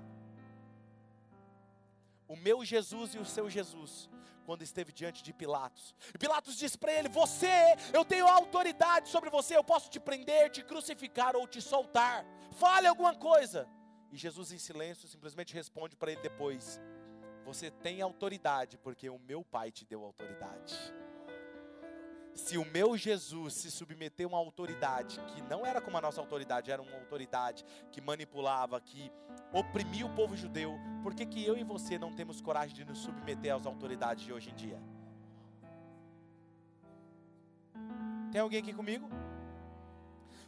O 2.28 2.36
meu 2.36 2.64
Jesus 2.64 3.14
e 3.16 3.20
o 3.20 3.26
seu 3.26 3.50
Jesus, 3.50 4.10
quando 4.46 4.62
esteve 4.62 4.92
diante 4.92 5.24
de 5.24 5.34
Pilatos. 5.34 5.94
E 6.14 6.18
Pilatos 6.18 6.58
disse 6.58 6.78
para 6.78 6.94
ele: 6.94 7.10
Você, 7.10 7.76
eu 7.94 8.04
tenho 8.06 8.28
autoridade 8.28 9.10
sobre 9.10 9.30
você, 9.30 9.56
eu 9.56 9.64
posso 9.64 9.90
te 9.90 10.00
prender, 10.00 10.50
te 10.50 10.64
crucificar 10.64 11.36
ou 11.36 11.48
te 11.48 11.62
soltar. 11.62 12.26
Fale 12.52 12.88
alguma 12.88 13.16
coisa. 13.16 13.68
E 14.12 14.18
Jesus, 14.18 14.52
em 14.52 14.58
silêncio, 14.58 15.08
simplesmente 15.08 15.54
responde 15.54 15.96
para 15.96 16.12
ele 16.12 16.22
depois: 16.22 16.80
Você 17.46 17.70
tem 17.70 18.02
autoridade, 18.02 18.78
porque 18.78 19.10
o 19.10 19.20
meu 19.20 19.44
Pai 19.44 19.72
te 19.72 19.86
deu 19.86 20.04
autoridade 20.04 21.03
se 22.36 22.58
o 22.58 22.66
meu 22.66 22.98
Jesus 22.98 23.54
se 23.54 23.72
submeteu 23.72 24.28
a 24.28 24.32
uma 24.32 24.38
autoridade 24.38 25.20
que 25.28 25.42
não 25.44 25.66
era 25.66 25.80
como 25.80 25.98
a 25.98 26.02
nossa 26.02 26.20
autoridade, 26.20 26.72
era 26.72 26.82
uma 26.82 26.96
autoridade 26.96 27.64
que 27.92 28.02
manipulava, 28.02 28.80
que 28.82 29.12
oprimia 29.52 30.06
o 30.06 30.16
povo 30.16 30.36
judeu, 30.36 30.78
por 31.02 31.14
que, 31.14 31.26
que 31.26 31.46
eu 31.46 31.58
e 31.58 31.64
você 31.64 31.98
não 31.98 32.14
temos 32.14 32.42
coragem 32.42 32.76
de 32.76 32.86
nos 32.86 33.00
submeter 33.00 33.56
às 33.56 33.66
autoridades 33.66 34.26
de 34.26 34.34
hoje 34.34 34.50
em 34.50 34.56
dia? 34.56 34.82
Tem 38.32 38.42
alguém 38.42 38.60
aqui 38.60 38.74
comigo? 38.74 39.08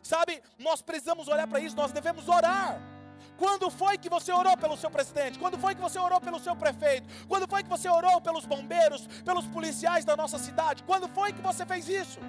Sabe, 0.01 0.41
nós 0.57 0.81
precisamos 0.81 1.27
olhar 1.27 1.47
para 1.47 1.59
isso, 1.59 1.75
nós 1.75 1.91
devemos 1.91 2.27
orar. 2.27 2.94
Quando 3.37 3.69
foi 3.69 3.97
que 3.97 4.09
você 4.09 4.31
orou 4.31 4.55
pelo 4.57 4.77
seu 4.77 4.89
presidente? 4.89 5.37
Quando 5.37 5.57
foi 5.57 5.75
que 5.75 5.81
você 5.81 5.99
orou 5.99 6.19
pelo 6.21 6.39
seu 6.39 6.55
prefeito? 6.55 7.07
Quando 7.27 7.47
foi 7.47 7.63
que 7.63 7.69
você 7.69 7.89
orou 7.89 8.21
pelos 8.21 8.45
bombeiros, 8.45 9.07
pelos 9.23 9.45
policiais 9.47 10.05
da 10.05 10.15
nossa 10.15 10.37
cidade? 10.37 10.83
Quando 10.83 11.07
foi 11.07 11.33
que 11.33 11.41
você 11.41 11.65
fez 11.65 11.87
isso? 11.87 12.19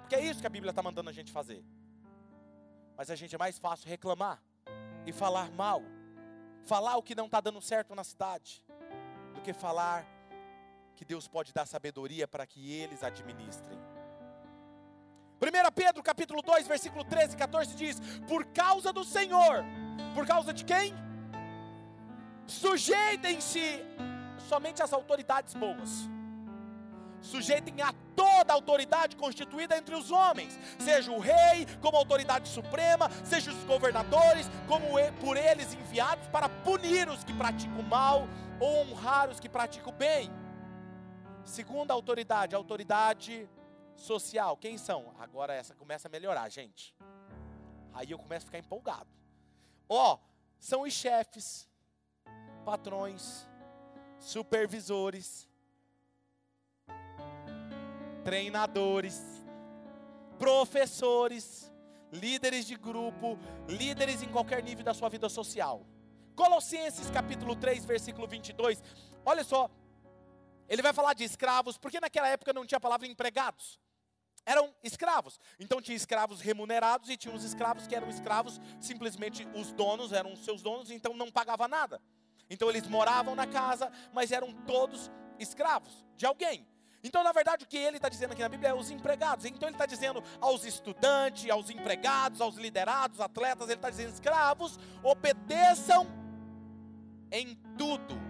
Porque 0.00 0.14
é 0.14 0.24
isso 0.24 0.40
que 0.40 0.46
a 0.46 0.50
Bíblia 0.50 0.70
está 0.70 0.82
mandando 0.82 1.10
a 1.10 1.12
gente 1.12 1.32
fazer. 1.32 1.64
Mas 2.96 3.10
a 3.10 3.14
gente 3.14 3.34
é 3.34 3.38
mais 3.38 3.58
fácil 3.58 3.88
reclamar 3.88 4.42
e 5.06 5.12
falar 5.12 5.50
mal, 5.52 5.82
falar 6.64 6.96
o 6.96 7.02
que 7.02 7.14
não 7.14 7.26
está 7.26 7.40
dando 7.40 7.60
certo 7.60 7.94
na 7.94 8.04
cidade, 8.04 8.62
do 9.34 9.40
que 9.40 9.52
falar 9.52 10.06
que 10.94 11.04
Deus 11.04 11.26
pode 11.26 11.52
dar 11.52 11.66
sabedoria 11.66 12.28
para 12.28 12.46
que 12.46 12.72
eles 12.72 13.02
administrem. 13.02 13.78
1 15.40 15.72
Pedro 15.74 16.02
capítulo 16.02 16.42
2, 16.42 16.68
versículo 16.68 17.02
13 17.02 17.34
e 17.34 17.38
14 17.38 17.74
diz: 17.74 17.98
Por 18.28 18.44
causa 18.46 18.92
do 18.92 19.02
Senhor, 19.02 19.64
por 20.14 20.26
causa 20.26 20.52
de 20.52 20.64
quem? 20.64 20.94
Sujeitem-se 22.46 23.84
somente 24.48 24.82
às 24.82 24.92
autoridades 24.92 25.54
boas. 25.54 26.08
Sujeitem 27.22 27.82
a 27.82 27.92
toda 28.16 28.52
a 28.52 28.56
autoridade 28.56 29.14
constituída 29.14 29.76
entre 29.76 29.94
os 29.94 30.10
homens, 30.10 30.58
seja 30.78 31.12
o 31.12 31.18
rei 31.18 31.66
como 31.80 31.96
autoridade 31.96 32.48
suprema, 32.48 33.10
seja 33.24 33.50
os 33.50 33.62
governadores 33.64 34.50
como 34.66 34.86
por 35.20 35.36
eles 35.36 35.74
enviados 35.74 36.26
para 36.28 36.48
punir 36.48 37.08
os 37.08 37.22
que 37.22 37.32
praticam 37.34 37.82
mal 37.82 38.26
ou 38.58 38.80
honrar 38.80 39.28
os 39.28 39.38
que 39.38 39.48
praticam 39.48 39.92
bem. 39.92 40.30
Segunda 41.44 41.92
autoridade, 41.92 42.54
autoridade 42.54 43.48
social. 43.96 44.56
Quem 44.56 44.78
são? 44.78 45.14
Agora 45.18 45.52
essa 45.52 45.74
começa 45.74 46.08
a 46.08 46.10
melhorar, 46.10 46.48
gente. 46.48 46.94
Aí 47.92 48.10
eu 48.10 48.18
começo 48.18 48.46
a 48.46 48.48
ficar 48.48 48.58
empolgado. 48.58 49.19
Ó, 49.92 50.18
são 50.60 50.82
os 50.82 50.92
chefes, 50.92 51.68
patrões, 52.64 53.44
supervisores, 54.20 55.48
treinadores, 58.22 59.20
professores, 60.38 61.72
líderes 62.12 62.66
de 62.66 62.76
grupo, 62.76 63.36
líderes 63.66 64.22
em 64.22 64.28
qualquer 64.28 64.62
nível 64.62 64.84
da 64.84 64.94
sua 64.94 65.08
vida 65.08 65.28
social. 65.28 65.84
Colossenses 66.36 67.10
capítulo 67.10 67.56
3, 67.56 67.84
versículo 67.84 68.28
22. 68.28 68.80
Olha 69.26 69.42
só, 69.42 69.68
ele 70.68 70.82
vai 70.82 70.92
falar 70.92 71.14
de 71.14 71.24
escravos, 71.24 71.76
porque 71.76 71.98
naquela 71.98 72.28
época 72.28 72.52
não 72.52 72.64
tinha 72.64 72.78
a 72.78 72.80
palavra 72.80 73.08
empregados 73.08 73.80
eram 74.44 74.74
escravos. 74.82 75.38
Então 75.58 75.80
tinha 75.80 75.96
escravos 75.96 76.40
remunerados 76.40 77.08
e 77.08 77.16
tinha 77.16 77.34
os 77.34 77.44
escravos 77.44 77.86
que 77.86 77.94
eram 77.94 78.08
escravos, 78.08 78.60
simplesmente 78.80 79.46
os 79.54 79.72
donos 79.72 80.12
eram 80.12 80.36
seus 80.36 80.62
donos, 80.62 80.90
então 80.90 81.14
não 81.14 81.30
pagava 81.30 81.68
nada. 81.68 82.00
Então 82.48 82.68
eles 82.68 82.86
moravam 82.86 83.34
na 83.34 83.46
casa, 83.46 83.90
mas 84.12 84.32
eram 84.32 84.52
todos 84.66 85.10
escravos 85.38 86.04
de 86.16 86.26
alguém. 86.26 86.66
Então, 87.02 87.24
na 87.24 87.32
verdade, 87.32 87.64
o 87.64 87.66
que 87.66 87.78
ele 87.78 87.96
está 87.96 88.10
dizendo 88.10 88.32
aqui 88.32 88.42
na 88.42 88.48
Bíblia 88.48 88.70
é 88.70 88.74
os 88.74 88.90
empregados. 88.90 89.46
Então, 89.46 89.66
ele 89.66 89.74
está 89.74 89.86
dizendo 89.86 90.22
aos 90.38 90.66
estudantes, 90.66 91.48
aos 91.48 91.70
empregados, 91.70 92.42
aos 92.42 92.56
liderados, 92.56 93.20
atletas, 93.20 93.68
ele 93.68 93.78
está 93.78 93.88
dizendo: 93.88 94.12
escravos, 94.12 94.78
obedeçam 95.02 96.06
em 97.32 97.54
tudo 97.78 98.29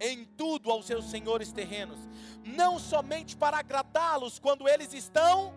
em 0.00 0.24
tudo 0.24 0.70
aos 0.70 0.86
seus 0.86 1.10
senhores 1.10 1.52
terrenos, 1.52 1.98
não 2.44 2.78
somente 2.78 3.36
para 3.36 3.58
agradá-los 3.58 4.38
quando 4.38 4.68
eles 4.68 4.92
estão 4.92 5.54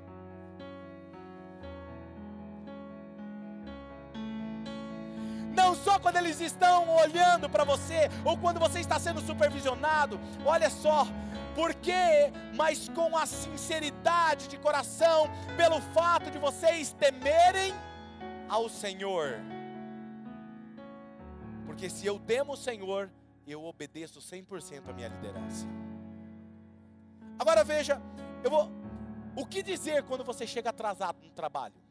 não 5.54 5.76
só 5.76 6.00
quando 6.00 6.16
eles 6.16 6.40
estão 6.40 6.90
olhando 6.96 7.50
para 7.50 7.64
você, 7.64 8.10
ou 8.24 8.38
quando 8.38 8.60
você 8.60 8.80
está 8.80 8.98
sendo 8.98 9.22
supervisionado, 9.22 10.20
olha 10.46 10.70
só, 10.70 11.06
por 11.54 11.74
quê? 11.76 12.32
Mas 12.56 12.90
com 12.90 13.18
a 13.18 13.26
sinceridade 13.26 14.48
de 14.48 14.58
coração, 14.58 15.30
pelo 15.58 15.82
fato 15.94 16.32
de 16.32 16.40
vocês 16.40 16.94
temerem 16.94 17.74
ao 18.48 18.70
Senhor. 18.70 19.40
Porque 21.66 21.90
se 21.90 22.06
eu 22.06 22.20
temo 22.20 22.54
o 22.54 22.58
Senhor, 22.58 23.12
eu 23.46 23.64
obedeço 23.64 24.20
100% 24.20 24.90
a 24.90 24.94
minha 24.94 25.08
liderança. 25.08 25.66
Agora 27.40 27.64
veja, 27.64 28.02
eu 28.44 28.50
vou. 28.50 28.70
O 29.36 29.46
que 29.46 29.64
dizer 29.64 30.04
quando 30.04 30.24
você 30.24 30.46
chega 30.46 30.70
atrasado 30.70 31.20
no 31.24 31.32
trabalho? 31.32 31.82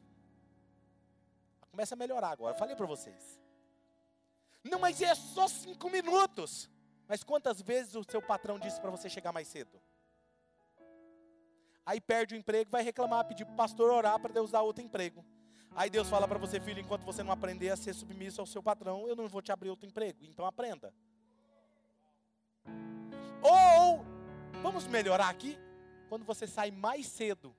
Começa 1.70 1.94
a 1.94 1.98
melhorar 1.98 2.30
agora, 2.30 2.54
falei 2.54 2.76
para 2.76 2.86
vocês. 2.86 3.40
Não, 4.62 4.78
mas 4.78 5.00
é 5.00 5.14
só 5.14 5.48
cinco 5.48 5.88
minutos. 5.88 6.68
Mas 7.08 7.24
quantas 7.24 7.60
vezes 7.60 7.94
o 7.94 8.04
seu 8.04 8.22
patrão 8.22 8.58
disse 8.58 8.80
para 8.80 8.90
você 8.90 9.08
chegar 9.08 9.32
mais 9.32 9.48
cedo? 9.48 9.80
Aí 11.84 12.00
perde 12.00 12.34
o 12.34 12.38
emprego, 12.38 12.70
vai 12.70 12.82
reclamar, 12.82 13.26
pedir 13.26 13.44
para 13.44 13.54
o 13.54 13.56
pastor 13.56 13.90
orar 13.90 14.20
para 14.20 14.32
Deus 14.32 14.50
dar 14.50 14.62
outro 14.62 14.84
emprego. 14.84 15.24
Aí 15.74 15.88
Deus 15.88 16.08
fala 16.08 16.28
para 16.28 16.38
você, 16.38 16.60
filho, 16.60 16.80
enquanto 16.80 17.02
você 17.02 17.22
não 17.22 17.32
aprender 17.32 17.70
a 17.70 17.76
ser 17.76 17.94
submisso 17.94 18.40
ao 18.40 18.46
seu 18.46 18.62
patrão, 18.62 19.08
eu 19.08 19.16
não 19.16 19.28
vou 19.28 19.40
te 19.40 19.50
abrir 19.50 19.70
outro 19.70 19.88
emprego. 19.88 20.24
Então 20.24 20.44
aprenda. 20.44 20.92
Ou, 23.42 24.04
vamos 24.62 24.86
melhorar 24.86 25.28
aqui, 25.28 25.58
quando 26.08 26.24
você 26.24 26.46
sai 26.46 26.70
mais 26.70 27.06
cedo, 27.06 27.54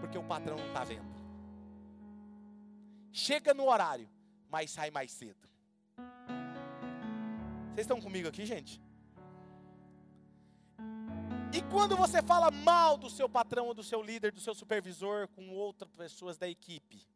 porque 0.00 0.18
o 0.18 0.24
patrão 0.24 0.56
não 0.56 0.66
está 0.68 0.84
vendo. 0.84 1.14
Chega 3.12 3.54
no 3.54 3.68
horário, 3.68 4.08
mas 4.50 4.70
sai 4.70 4.90
mais 4.90 5.10
cedo. 5.10 5.48
Vocês 7.68 7.84
estão 7.84 8.00
comigo 8.00 8.28
aqui, 8.28 8.44
gente? 8.44 8.80
E 11.52 11.62
quando 11.70 11.96
você 11.96 12.20
fala 12.22 12.50
mal 12.50 12.98
do 12.98 13.08
seu 13.08 13.28
patrão 13.28 13.66
ou 13.66 13.74
do 13.74 13.82
seu 13.82 14.02
líder, 14.02 14.32
do 14.32 14.40
seu 14.40 14.54
supervisor 14.54 15.28
com 15.28 15.48
outras 15.50 15.90
pessoas 15.92 16.36
da 16.36 16.48
equipe? 16.48 17.06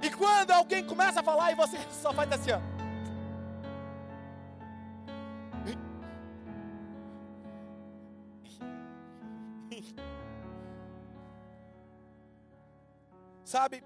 E 0.00 0.10
quando 0.16 0.52
alguém 0.52 0.86
começa 0.86 1.20
a 1.20 1.22
falar 1.22 1.50
e 1.50 1.56
você 1.56 1.76
só 1.90 2.12
faz 2.12 2.30
assim, 2.30 2.52
ó. 2.52 2.77
Sabe? 13.54 13.82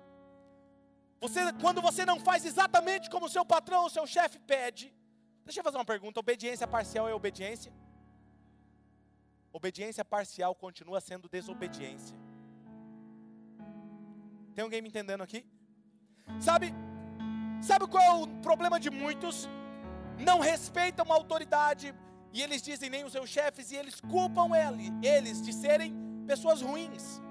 Você, 1.20 1.40
quando 1.60 1.80
você 1.80 2.04
não 2.04 2.18
faz 2.28 2.44
exatamente 2.44 3.08
como 3.08 3.26
o 3.26 3.28
seu 3.34 3.44
patrão 3.44 3.82
ou 3.84 3.90
seu 3.96 4.04
chefe 4.14 4.38
pede, 4.40 4.92
deixa 5.44 5.60
eu 5.60 5.64
fazer 5.64 5.78
uma 5.78 5.84
pergunta: 5.92 6.18
obediência 6.18 6.66
parcial 6.66 7.08
é 7.08 7.14
obediência? 7.14 7.72
Obediência 9.52 10.04
parcial 10.04 10.52
continua 10.64 11.00
sendo 11.00 11.28
desobediência. 11.28 12.16
Tem 14.54 14.64
alguém 14.64 14.82
me 14.82 14.88
entendendo 14.88 15.22
aqui? 15.22 15.46
Sabe? 16.40 16.74
Sabe 17.62 17.86
qual 17.86 18.02
é 18.02 18.12
o 18.20 18.26
problema 18.48 18.80
de 18.80 18.90
muitos? 18.90 19.48
Não 20.18 20.40
respeitam 20.40 21.06
a 21.08 21.14
autoridade 21.14 21.94
e 22.32 22.42
eles 22.42 22.60
dizem 22.62 22.90
nem 22.90 23.04
os 23.04 23.12
seus 23.12 23.30
chefes 23.30 23.70
e 23.70 23.76
eles 23.76 24.00
culpam 24.00 24.48
ele, 24.64 24.90
eles 25.06 25.40
de 25.40 25.52
serem 25.52 25.94
pessoas 26.26 26.60
ruins. 26.60 27.22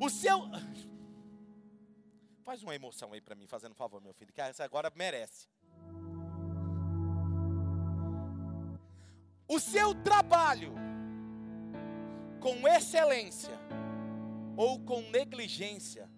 O 0.00 0.08
seu 0.08 0.38
Faz 2.42 2.62
uma 2.62 2.74
emoção 2.74 3.12
aí 3.12 3.20
para 3.20 3.34
mim, 3.34 3.46
fazendo 3.46 3.72
um 3.72 3.76
favor, 3.76 4.00
meu 4.00 4.12
filho, 4.12 4.32
que 4.32 4.40
essa 4.40 4.64
agora 4.64 4.92
merece. 4.94 5.48
O 9.48 9.60
seu 9.60 9.94
trabalho 10.02 10.72
com 12.40 12.66
excelência 12.66 13.56
ou 14.56 14.80
com 14.80 15.02
negligência 15.10 16.10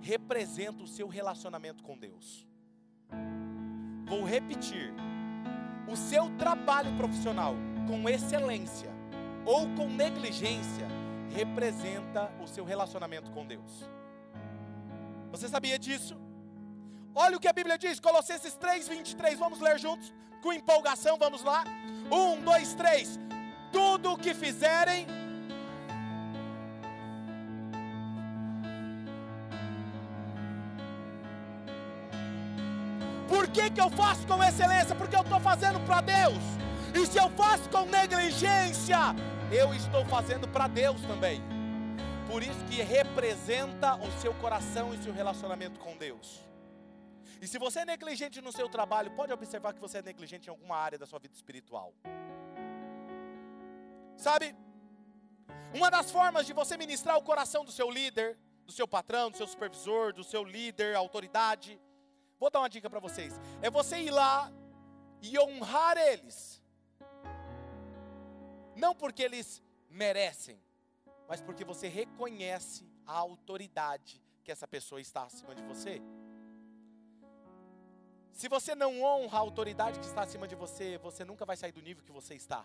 representa 0.00 0.82
o 0.82 0.86
seu 0.86 1.08
relacionamento 1.08 1.82
com 1.82 1.96
Deus. 1.96 2.46
Vou 4.06 4.24
repetir. 4.24 4.92
O 5.88 5.96
seu 5.96 6.36
trabalho 6.36 6.94
profissional 6.96 7.54
com 7.86 8.08
excelência 8.08 8.90
ou 9.44 9.68
com 9.74 9.88
negligência 9.88 10.86
representa 11.30 12.30
o 12.42 12.46
seu 12.46 12.64
relacionamento 12.64 13.30
com 13.30 13.46
Deus. 13.46 13.88
Você 15.30 15.48
sabia 15.48 15.78
disso? 15.78 16.16
Olha 17.14 17.36
o 17.36 17.40
que 17.40 17.48
a 17.48 17.52
Bíblia 17.52 17.78
diz, 17.78 17.98
Colossenses 17.98 18.54
3, 18.54 18.88
23. 18.88 19.38
Vamos 19.38 19.60
ler 19.60 19.78
juntos, 19.78 20.12
com 20.42 20.52
empolgação, 20.52 21.16
vamos 21.18 21.42
lá. 21.42 21.64
Um, 22.10 22.40
dois, 22.42 22.74
três. 22.74 23.18
Tudo 23.72 24.12
o 24.12 24.18
que 24.18 24.34
fizerem. 24.34 25.06
Por 33.28 33.48
que, 33.48 33.70
que 33.70 33.80
eu 33.80 33.90
faço 33.90 34.26
com 34.26 34.42
excelência? 34.42 34.94
Porque 34.94 35.16
eu 35.16 35.22
estou 35.22 35.40
fazendo 35.40 35.80
para 35.86 36.00
Deus. 36.00 36.42
E 36.94 37.06
se 37.06 37.18
eu 37.18 37.28
faço 37.30 37.68
com 37.70 37.84
negligência, 37.86 38.98
eu 39.50 39.74
estou 39.74 40.04
fazendo 40.04 40.46
para 40.48 40.66
Deus 40.66 41.00
também. 41.02 41.55
Por 42.30 42.42
isso 42.42 42.64
que 42.66 42.82
representa 42.82 43.94
o 43.96 44.10
seu 44.20 44.34
coração 44.34 44.92
e 44.92 45.02
seu 45.02 45.12
relacionamento 45.12 45.78
com 45.78 45.96
Deus. 45.96 46.44
E 47.40 47.46
se 47.46 47.58
você 47.58 47.80
é 47.80 47.84
negligente 47.84 48.40
no 48.40 48.50
seu 48.50 48.68
trabalho, 48.68 49.10
pode 49.12 49.32
observar 49.32 49.72
que 49.72 49.80
você 49.80 49.98
é 49.98 50.02
negligente 50.02 50.48
em 50.48 50.50
alguma 50.50 50.76
área 50.76 50.98
da 50.98 51.06
sua 51.06 51.18
vida 51.18 51.34
espiritual. 51.34 51.94
Sabe? 54.16 54.56
Uma 55.74 55.90
das 55.90 56.10
formas 56.10 56.46
de 56.46 56.52
você 56.52 56.76
ministrar 56.76 57.16
o 57.16 57.22
coração 57.22 57.64
do 57.64 57.70
seu 57.70 57.90
líder, 57.90 58.38
do 58.64 58.72
seu 58.72 58.88
patrão, 58.88 59.30
do 59.30 59.36
seu 59.36 59.46
supervisor, 59.46 60.12
do 60.12 60.24
seu 60.24 60.42
líder, 60.42 60.96
autoridade, 60.96 61.80
vou 62.38 62.50
dar 62.50 62.60
uma 62.60 62.68
dica 62.68 62.90
para 62.90 62.98
vocês: 62.98 63.38
é 63.62 63.70
você 63.70 63.98
ir 63.98 64.10
lá 64.10 64.50
e 65.22 65.38
honrar 65.38 65.96
eles, 65.96 66.62
não 68.74 68.94
porque 68.94 69.22
eles 69.22 69.62
merecem, 69.88 70.60
mas 71.28 71.40
porque 71.40 71.64
você 71.64 71.88
reconhece 71.88 72.88
a 73.06 73.14
autoridade 73.14 74.22
que 74.44 74.52
essa 74.52 74.66
pessoa 74.66 75.00
está 75.00 75.24
acima 75.24 75.54
de 75.54 75.62
você. 75.62 76.00
Se 78.32 78.48
você 78.48 78.74
não 78.74 79.02
honra 79.02 79.38
a 79.38 79.40
autoridade 79.40 79.98
que 79.98 80.06
está 80.06 80.22
acima 80.22 80.46
de 80.46 80.54
você, 80.54 80.98
você 80.98 81.24
nunca 81.24 81.44
vai 81.44 81.56
sair 81.56 81.72
do 81.72 81.80
nível 81.80 82.04
que 82.04 82.12
você 82.12 82.34
está. 82.34 82.64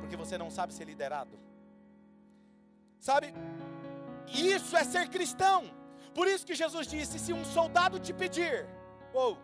Porque 0.00 0.16
você 0.16 0.36
não 0.36 0.50
sabe 0.50 0.74
ser 0.74 0.84
liderado. 0.84 1.38
Sabe? 2.98 3.32
Isso 4.26 4.76
é 4.76 4.84
ser 4.84 5.08
cristão. 5.08 5.70
Por 6.14 6.26
isso 6.26 6.44
que 6.44 6.54
Jesus 6.54 6.86
disse: 6.86 7.18
se 7.18 7.32
um 7.32 7.44
soldado 7.44 7.98
te 7.98 8.12
pedir, 8.12 8.68
ou 9.14 9.38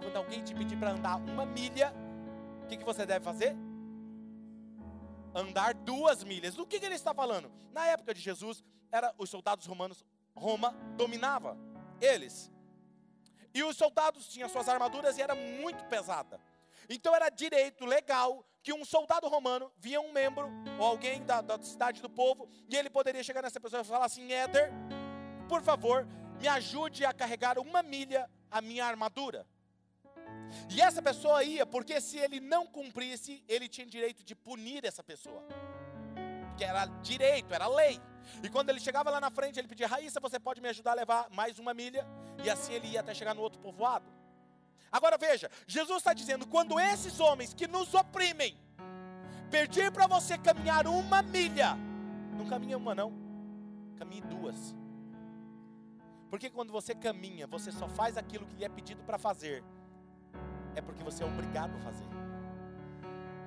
quando 0.00 0.16
alguém 0.16 0.42
te 0.42 0.54
pedir 0.54 0.76
para 0.76 0.92
andar 0.92 1.16
uma 1.16 1.46
milha, 1.46 1.92
o 2.62 2.66
que, 2.66 2.76
que 2.76 2.84
você 2.84 3.04
deve 3.06 3.24
fazer? 3.24 3.56
Andar 5.34 5.74
duas 5.74 6.22
milhas. 6.22 6.54
Do 6.54 6.66
que, 6.66 6.78
que 6.78 6.86
ele 6.86 6.94
está 6.94 7.12
falando? 7.12 7.50
Na 7.72 7.86
época 7.86 8.14
de 8.14 8.20
Jesus, 8.20 8.62
era 8.90 9.14
os 9.18 9.28
soldados 9.28 9.66
romanos, 9.66 10.04
Roma 10.34 10.70
dominava 10.96 11.56
eles. 12.00 12.50
E 13.52 13.62
os 13.62 13.76
soldados 13.76 14.28
tinham 14.28 14.48
suas 14.48 14.68
armaduras 14.68 15.16
e 15.16 15.22
era 15.22 15.34
muito 15.34 15.84
pesada. 15.84 16.40
Então 16.88 17.14
era 17.14 17.28
direito 17.28 17.84
legal 17.84 18.44
que 18.62 18.72
um 18.72 18.84
soldado 18.84 19.28
romano 19.28 19.72
via 19.78 20.00
um 20.00 20.12
membro 20.12 20.50
ou 20.78 20.86
alguém 20.86 21.22
da, 21.24 21.40
da 21.40 21.62
cidade 21.62 22.02
do 22.02 22.10
povo 22.10 22.48
e 22.68 22.76
ele 22.76 22.90
poderia 22.90 23.22
chegar 23.22 23.42
nessa 23.42 23.60
pessoa 23.60 23.82
e 23.82 23.84
falar 23.84 24.06
assim: 24.06 24.32
Éder, 24.32 24.70
por 25.48 25.62
favor, 25.62 26.06
me 26.40 26.48
ajude 26.48 27.04
a 27.04 27.12
carregar 27.12 27.58
uma 27.58 27.82
milha 27.82 28.28
a 28.50 28.60
minha 28.60 28.84
armadura. 28.84 29.46
E 30.70 30.80
essa 30.80 31.02
pessoa 31.02 31.42
ia, 31.42 31.66
porque 31.66 32.00
se 32.00 32.18
ele 32.18 32.40
não 32.40 32.66
cumprisse, 32.66 33.42
ele 33.48 33.68
tinha 33.68 33.86
direito 33.86 34.22
de 34.24 34.34
punir 34.34 34.84
essa 34.84 35.02
pessoa. 35.02 35.42
Que 36.56 36.64
era 36.64 36.86
direito, 37.02 37.52
era 37.52 37.66
lei. 37.66 38.00
E 38.42 38.48
quando 38.48 38.70
ele 38.70 38.80
chegava 38.80 39.10
lá 39.10 39.20
na 39.20 39.30
frente, 39.30 39.58
ele 39.58 39.68
pedia: 39.68 39.86
Raíssa, 39.86 40.20
você 40.20 40.38
pode 40.38 40.60
me 40.60 40.68
ajudar 40.68 40.92
a 40.92 40.94
levar 40.94 41.28
mais 41.30 41.58
uma 41.58 41.74
milha? 41.74 42.06
E 42.42 42.50
assim 42.50 42.72
ele 42.72 42.88
ia 42.88 43.00
até 43.00 43.12
chegar 43.14 43.34
no 43.34 43.42
outro 43.42 43.60
povoado. 43.60 44.06
Agora 44.90 45.18
veja, 45.18 45.50
Jesus 45.66 45.98
está 45.98 46.12
dizendo: 46.12 46.46
quando 46.46 46.78
esses 46.78 47.18
homens 47.20 47.52
que 47.52 47.66
nos 47.66 47.92
oprimem 47.94 48.56
pedir 49.50 49.90
para 49.92 50.06
você 50.06 50.38
caminhar 50.38 50.86
uma 50.86 51.22
milha, 51.22 51.76
não 52.36 52.46
caminha 52.46 52.76
uma, 52.76 52.94
não, 52.94 53.12
caminhe 53.96 54.20
duas. 54.22 54.74
Porque 56.30 56.50
quando 56.50 56.72
você 56.72 56.94
caminha, 56.94 57.46
você 57.46 57.70
só 57.70 57.88
faz 57.88 58.16
aquilo 58.16 58.46
que 58.46 58.56
lhe 58.56 58.64
é 58.64 58.68
pedido 58.68 59.04
para 59.04 59.18
fazer 59.18 59.62
é 60.74 60.80
porque 60.80 61.02
você 61.02 61.22
é 61.22 61.26
obrigado 61.26 61.74
a 61.76 61.80
fazer. 61.80 62.06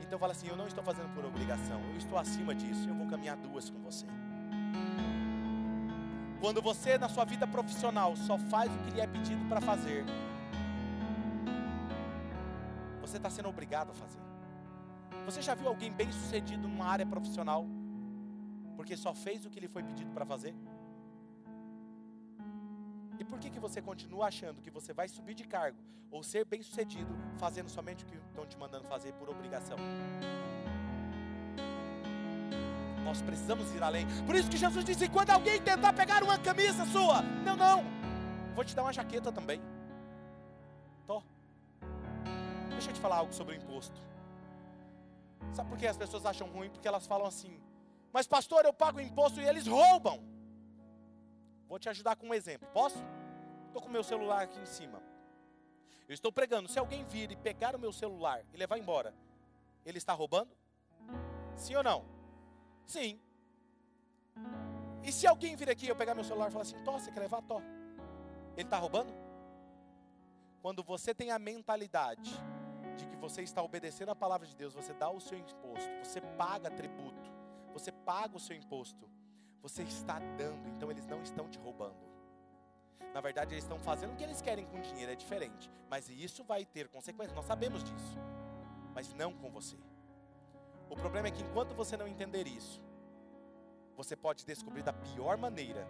Então 0.02 0.18
fala 0.18 0.32
assim: 0.32 0.48
eu 0.48 0.56
não 0.56 0.68
estou 0.68 0.84
fazendo 0.84 1.13
por 1.13 1.26
obrigação, 1.26 1.82
eu 1.92 1.98
estou 1.98 2.18
acima 2.18 2.56
disso, 2.56 2.90
eu 2.90 2.96
vou 2.96 3.08
caminhar 3.08 3.38
duas 3.38 3.70
com 3.70 3.80
você. 3.80 4.06
Quando 6.40 6.62
você, 6.62 6.98
na 6.98 7.10
sua 7.10 7.26
vida 7.26 7.48
profissional, 7.48 8.16
só 8.16 8.38
faz 8.38 8.72
o 8.74 8.80
que 8.80 8.92
lhe 8.92 9.02
é 9.02 9.08
pedido 9.08 9.44
para 9.50 9.60
fazer, 9.60 10.06
você 13.02 13.18
está 13.18 13.30
sendo 13.30 13.50
obrigado 13.50 13.92
a 13.92 13.94
fazer. 13.94 14.20
Você 15.26 15.42
já 15.42 15.56
viu 15.56 15.68
alguém 15.68 15.92
bem 15.92 16.12
sucedido 16.12 16.68
numa 16.68 16.86
área 16.86 17.06
profissional 17.06 17.66
porque 18.78 18.96
só 18.96 19.13
fez 19.13 19.44
o 19.46 19.50
que 19.50 19.60
lhe 19.60 19.68
foi 19.68 19.84
pedido 19.84 20.12
para 20.12 20.26
fazer? 20.26 20.54
E 23.20 23.24
por 23.24 23.40
que, 23.40 23.50
que 23.50 23.60
você 23.60 23.82
continua 23.82 24.28
achando 24.28 24.62
que 24.62 24.70
você 24.70 24.94
vai 24.94 25.08
subir 25.08 25.34
de 25.34 25.44
cargo 25.44 25.78
ou 26.12 26.24
ser 26.24 26.46
bem 26.46 26.62
sucedido 26.62 27.14
fazendo 27.38 27.70
somente 27.70 28.04
o 28.04 28.08
que 28.08 28.18
estão 28.18 28.46
te 28.46 28.58
mandando 28.58 28.86
fazer 28.86 29.14
por 29.14 29.30
obrigação? 29.30 29.78
Nós 33.04 33.22
precisamos 33.22 33.74
ir 33.74 33.82
além. 33.82 34.06
Por 34.26 34.36
isso 34.36 34.50
que 34.50 34.58
Jesus 34.58 34.84
disse: 34.84 35.10
quando 35.10 35.30
alguém 35.32 35.62
tentar 35.62 35.94
pegar 35.94 36.24
uma 36.24 36.38
camisa 36.38 36.86
sua, 36.86 37.22
não, 37.22 37.56
não, 37.56 37.84
vou 38.54 38.64
te 38.64 38.76
dar 38.76 38.84
uma 38.84 38.94
jaqueta 38.94 39.32
também. 39.32 39.62
Tô. 41.06 41.24
Deixa 42.72 42.90
eu 42.90 42.94
te 42.94 43.00
falar 43.00 43.18
algo 43.18 43.34
sobre 43.34 43.56
o 43.56 43.58
imposto. 43.58 44.00
Sabe 45.54 45.70
por 45.70 45.78
que 45.78 45.88
as 45.88 45.98
pessoas 45.98 46.26
acham 46.26 46.48
ruim? 46.50 46.70
Porque 46.70 46.88
elas 46.88 47.08
falam 47.08 47.26
assim: 47.26 47.58
mas 48.12 48.28
pastor, 48.28 48.66
eu 48.66 48.74
pago 48.74 49.00
imposto 49.00 49.40
e 49.40 49.48
eles 49.48 49.68
roubam. 49.68 50.24
Vou 51.68 51.78
te 51.78 51.90
ajudar 51.90 52.16
com 52.16 52.28
um 52.28 52.34
exemplo. 52.34 52.68
Posso? 52.74 52.98
Estou 53.68 53.82
com 53.82 53.90
meu 53.90 54.04
celular 54.04 54.44
aqui 54.44 54.60
em 54.60 54.66
cima. 54.66 55.02
Eu 56.08 56.14
estou 56.14 56.32
pregando. 56.32 56.70
Se 56.70 56.80
alguém 56.80 57.04
vir 57.06 57.32
e 57.32 57.36
pegar 57.36 57.76
o 57.76 57.80
meu 57.80 57.92
celular 57.92 58.44
e 58.54 58.58
levar 58.58 58.78
embora, 58.78 59.14
ele 59.86 59.98
está 59.98 60.14
roubando? 60.14 60.56
Sim 61.56 61.76
ou 61.76 61.84
não? 61.84 62.06
Sim. 62.86 63.20
E 65.04 65.12
se 65.12 65.28
alguém 65.28 65.56
vir 65.56 65.70
aqui 65.70 65.86
e 65.86 65.90
eu 65.90 65.96
pegar 65.96 66.16
meu 66.16 66.24
celular 66.24 66.48
e 66.48 66.52
falar 66.52 66.64
assim, 66.64 66.82
Tó, 66.84 66.94
você 66.94 67.12
quer 67.12 67.20
levar? 67.20 67.42
Tó. 67.42 67.62
Ele 68.56 68.66
está 68.68 68.78
roubando? 68.78 69.14
Quando 70.62 70.84
você 70.84 71.14
tem 71.14 71.32
a 71.32 71.40
mentalidade 71.40 72.32
de 72.98 73.06
que 73.06 73.16
você 73.16 73.42
está 73.42 73.62
obedecendo 73.62 74.10
a 74.10 74.16
palavra 74.16 74.48
de 74.48 74.56
Deus, 74.56 74.74
você 74.74 74.94
dá 74.94 75.10
o 75.10 75.20
seu 75.20 75.38
imposto, 75.38 75.90
você 76.04 76.20
paga 76.20 76.72
tributo, 76.72 77.32
você 77.72 77.92
paga 77.92 78.36
o 78.36 78.40
seu 78.40 78.56
imposto, 78.56 79.10
você 79.62 79.84
está 79.84 80.20
dando, 80.38 80.67
então 80.70 80.89
eles 80.91 81.06
não 81.06 81.22
estão 81.22 81.50
te 81.50 81.60
roubando. 81.60 82.08
Na 83.13 83.22
verdade, 83.22 83.54
eles 83.54 83.63
estão 83.63 83.80
fazendo 83.80 84.13
o 84.13 84.15
que 84.15 84.24
eles 84.24 84.41
querem 84.41 84.65
com 84.65 84.78
o 84.78 84.82
dinheiro, 84.82 85.12
é 85.12 85.15
diferente. 85.15 85.72
Mas 85.89 86.10
isso 86.10 86.43
vai 86.43 86.65
ter 86.65 86.88
consequências, 86.88 87.36
nós 87.36 87.46
sabemos 87.46 87.84
disso. 87.84 88.17
Mas 88.93 89.13
não 89.13 89.34
com 89.34 89.50
você. 89.50 89.78
O 90.89 90.96
problema 90.96 91.28
é 91.28 91.32
que 91.32 91.41
enquanto 91.41 91.74
você 91.74 91.98
não 91.98 92.08
entender 92.08 92.48
isso, 92.48 92.82
você 93.96 94.15
pode 94.15 94.46
descobrir 94.46 94.84
da 94.84 94.93
pior 94.93 95.38
maneira 95.38 95.88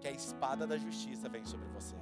que 0.00 0.08
a 0.08 0.10
espada 0.10 0.66
da 0.66 0.76
justiça 0.76 1.28
vem 1.28 1.44
sobre 1.44 1.66
você. 1.68 1.96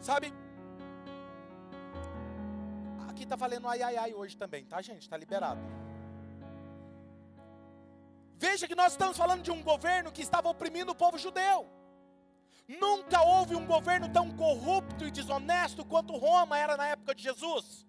Sabe? 0.00 0.32
Tá 3.32 3.36
valendo 3.36 3.66
ai 3.66 3.82
ai 3.82 3.96
ai 3.96 4.12
hoje 4.12 4.36
também, 4.36 4.62
tá, 4.62 4.82
gente? 4.82 5.08
Tá 5.08 5.16
liberado. 5.16 5.58
Veja 8.36 8.68
que 8.68 8.74
nós 8.74 8.92
estamos 8.92 9.16
falando 9.16 9.42
de 9.42 9.50
um 9.50 9.62
governo 9.62 10.12
que 10.12 10.20
estava 10.20 10.50
oprimindo 10.50 10.92
o 10.92 10.94
povo 10.94 11.16
judeu. 11.16 11.66
Nunca 12.68 13.22
houve 13.22 13.54
um 13.54 13.64
governo 13.64 14.06
tão 14.12 14.36
corrupto 14.36 15.06
e 15.06 15.10
desonesto 15.10 15.82
quanto 15.82 16.14
Roma 16.14 16.58
era 16.58 16.76
na 16.76 16.88
época 16.88 17.14
de 17.14 17.22
Jesus. 17.22 17.86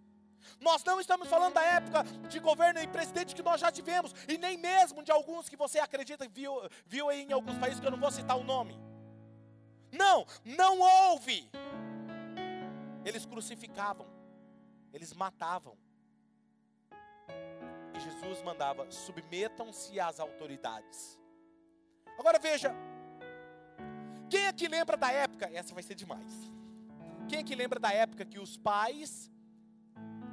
Nós 0.62 0.82
não 0.86 1.02
estamos 1.02 1.28
falando 1.28 1.56
da 1.56 1.64
época 1.66 2.06
de 2.30 2.40
governo 2.40 2.80
e 2.80 2.88
presidente 2.88 3.36
que 3.36 3.44
nós 3.44 3.60
já 3.60 3.70
tivemos, 3.70 4.16
e 4.30 4.38
nem 4.38 4.58
mesmo 4.58 5.04
de 5.04 5.12
alguns 5.12 5.50
que 5.50 5.58
você 5.58 5.78
acredita 5.78 6.26
viu, 6.30 6.54
viu 6.86 7.10
aí 7.10 7.24
em 7.24 7.34
alguns 7.34 7.58
países 7.58 7.82
que 7.82 7.86
eu 7.86 7.92
não 7.92 8.00
vou 8.00 8.12
citar 8.12 8.38
o 8.38 8.46
nome. 8.46 8.80
Não, 9.92 10.26
não 10.46 10.80
houve. 10.80 11.52
Eles 13.04 13.26
crucificavam, 13.26 14.08
eles 14.94 15.14
matavam. 15.14 15.78
E 17.96 18.00
Jesus 18.00 18.42
mandava: 18.44 18.90
submetam-se 18.92 20.00
às 20.00 20.20
autoridades. 20.20 21.20
Agora 22.18 22.38
veja, 22.40 22.74
quem 24.30 24.48
aqui 24.48 24.68
lembra 24.68 24.96
da 24.96 25.12
época? 25.12 25.50
Essa 25.52 25.74
vai 25.74 25.84
ser 25.84 25.96
demais. 25.96 26.32
Quem 27.28 27.40
aqui 27.40 27.56
lembra 27.56 27.80
da 27.80 27.92
época 27.92 28.26
que 28.26 28.40
os 28.40 28.58
pais 28.58 29.32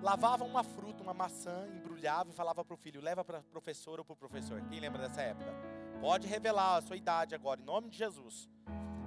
lavavam 0.03 0.47
uma 0.47 0.63
fruta, 0.63 1.03
uma 1.03 1.15
maçã, 1.15 1.69
embrulhavam 1.75 2.33
e 2.33 2.37
falava 2.37 2.65
para 2.65 2.75
o 2.75 2.77
filho: 2.77 3.01
leva 3.01 3.25
para 3.25 3.39
a 3.39 3.43
professora 3.43 4.01
ou 4.01 4.05
para 4.05 4.15
o 4.15 4.17
professor? 4.17 4.61
Quem 4.69 4.81
lembra 4.81 5.01
dessa 5.01 5.23
época? 5.23 5.55
Pode 6.01 6.27
revelar 6.27 6.77
a 6.77 6.83
sua 6.83 6.97
idade 6.97 7.35
agora, 7.35 7.61
em 7.61 7.65
nome 7.65 7.89
de 7.89 7.99
Jesus. 7.99 8.49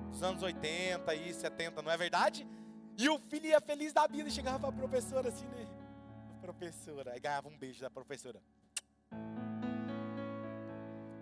Dos 0.10 0.22
anos 0.22 0.44
80 0.44 1.14
e 1.16 1.34
70, 1.34 1.82
não 1.82 1.92
é 1.92 1.98
verdade? 1.98 2.48
E 2.98 3.10
o 3.10 3.18
filho 3.20 3.48
ia 3.48 3.60
feliz 3.60 3.92
da 3.92 4.06
vida 4.08 4.30
chegava 4.30 4.60
para 4.60 4.70
a 4.70 4.74
professora 4.74 5.30
assim, 5.30 5.46
né? 5.48 5.68
Professora, 6.42 7.14
aí 7.14 7.20
ganhava 7.20 7.48
um 7.50 7.58
beijo 7.58 7.82
da 7.82 7.90
professora. 7.90 8.42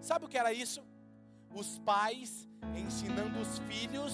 Sabe 0.01 0.25
o 0.25 0.27
que 0.27 0.37
era 0.37 0.51
isso? 0.51 0.83
Os 1.53 1.79
pais 1.79 2.47
ensinando 2.75 3.39
os 3.39 3.59
filhos 3.59 4.13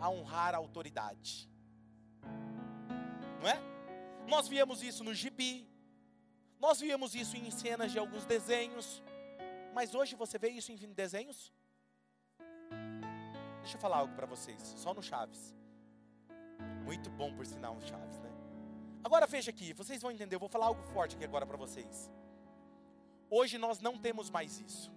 a 0.00 0.10
honrar 0.10 0.54
a 0.54 0.58
autoridade. 0.58 1.48
Não 3.40 3.48
é? 3.48 3.58
Nós 4.28 4.46
víamos 4.46 4.82
isso 4.82 5.02
no 5.02 5.14
gibi, 5.14 5.68
nós 6.60 6.80
víamos 6.80 7.14
isso 7.14 7.36
em 7.36 7.50
cenas 7.50 7.90
de 7.90 7.98
alguns 7.98 8.24
desenhos, 8.24 9.02
mas 9.74 9.94
hoje 9.94 10.14
você 10.14 10.38
vê 10.38 10.48
isso 10.48 10.70
em 10.70 10.92
desenhos? 10.92 11.52
Deixa 13.62 13.76
eu 13.76 13.80
falar 13.80 13.98
algo 13.98 14.14
para 14.14 14.26
vocês, 14.26 14.60
só 14.76 14.94
no 14.94 15.02
Chaves. 15.02 15.54
Muito 16.84 17.10
bom 17.10 17.34
por 17.34 17.46
sinal 17.46 17.80
Chaves, 17.80 18.18
né? 18.18 18.30
Agora 19.04 19.26
veja 19.26 19.50
aqui, 19.50 19.72
vocês 19.72 20.00
vão 20.00 20.10
entender, 20.10 20.34
eu 20.34 20.40
vou 20.40 20.48
falar 20.48 20.66
algo 20.66 20.82
forte 20.92 21.16
aqui 21.16 21.24
agora 21.24 21.46
para 21.46 21.56
vocês. 21.56 22.10
Hoje 23.30 23.58
nós 23.58 23.80
não 23.80 23.98
temos 23.98 24.30
mais 24.30 24.60
isso. 24.60 24.92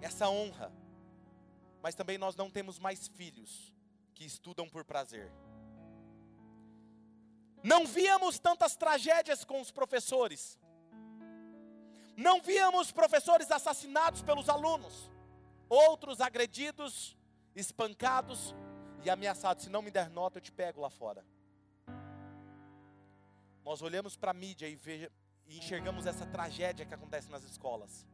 Essa 0.00 0.28
honra 0.28 0.72
mas 1.84 1.94
também 1.94 2.16
nós 2.16 2.34
não 2.34 2.48
temos 2.48 2.78
mais 2.78 3.08
filhos 3.08 3.70
que 4.14 4.24
estudam 4.24 4.66
por 4.66 4.86
prazer. 4.86 5.30
Não 7.62 7.84
víamos 7.84 8.38
tantas 8.38 8.74
tragédias 8.74 9.44
com 9.44 9.60
os 9.60 9.70
professores. 9.70 10.58
Não 12.16 12.40
víamos 12.40 12.90
professores 12.90 13.50
assassinados 13.50 14.22
pelos 14.22 14.48
alunos, 14.48 15.10
outros 15.68 16.22
agredidos, 16.22 17.18
espancados 17.54 18.54
e 19.04 19.10
ameaçados. 19.10 19.64
Se 19.64 19.70
não 19.70 19.82
me 19.82 19.90
der 19.90 20.08
nota, 20.08 20.38
eu 20.38 20.42
te 20.42 20.50
pego 20.50 20.80
lá 20.80 20.90
fora. 20.90 21.24
Nós 23.64 23.82
olhamos 23.82 24.16
para 24.16 24.30
a 24.30 24.34
mídia 24.34 24.68
e, 24.68 24.74
veja, 24.74 25.10
e 25.46 25.58
enxergamos 25.58 26.06
essa 26.06 26.26
tragédia 26.26 26.84
que 26.84 26.94
acontece 26.94 27.30
nas 27.30 27.42
escolas. 27.44 28.06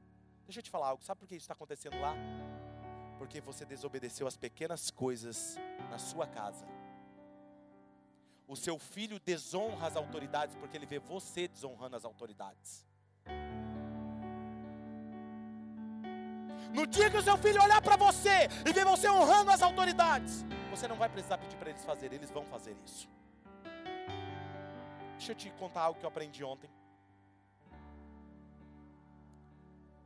Deixa 0.44 0.61
eu 0.61 0.62
te 0.62 0.70
falar 0.70 0.88
algo, 0.88 1.03
sabe 1.03 1.20
por 1.20 1.29
que 1.29 1.37
isso 1.37 1.44
está 1.44 1.55
acontecendo 1.55 2.00
lá? 2.00 2.14
Porque 3.18 3.40
você 3.40 3.64
desobedeceu 3.64 4.26
as 4.26 4.37
pequenas 4.37 4.90
coisas 4.90 5.57
na 5.90 5.98
sua 5.98 6.26
casa. 6.26 6.66
O 8.48 8.57
seu 8.57 8.79
filho 8.79 9.20
desonra 9.20 9.87
as 9.87 9.96
autoridades 9.96 10.57
porque 10.57 10.76
ele 10.76 10.87
vê 10.87 10.98
você 10.98 11.46
desonrando 11.46 11.96
as 11.96 12.05
autoridades. 12.05 12.85
No 16.72 16.87
dia 16.87 17.11
que 17.11 17.16
o 17.16 17.22
seu 17.22 17.37
filho 17.37 17.62
olhar 17.62 17.81
para 17.83 17.96
você 17.96 18.48
e 18.66 18.72
ver 18.72 18.85
você 18.85 19.09
honrando 19.09 19.50
as 19.50 19.62
autoridades, 19.62 20.44
você 20.71 20.87
não 20.87 20.97
vai 20.97 21.09
precisar 21.09 21.37
pedir 21.39 21.57
para 21.57 21.71
eles 21.71 21.85
fazerem, 21.85 22.17
eles 22.17 22.31
vão 22.31 22.45
fazer 22.47 22.77
isso. 22.85 23.09
Deixa 25.13 25.33
eu 25.33 25.37
te 25.37 25.51
contar 25.59 25.83
algo 25.83 25.99
que 25.99 26.07
eu 26.07 26.09
aprendi 26.09 26.43
ontem. 26.43 26.71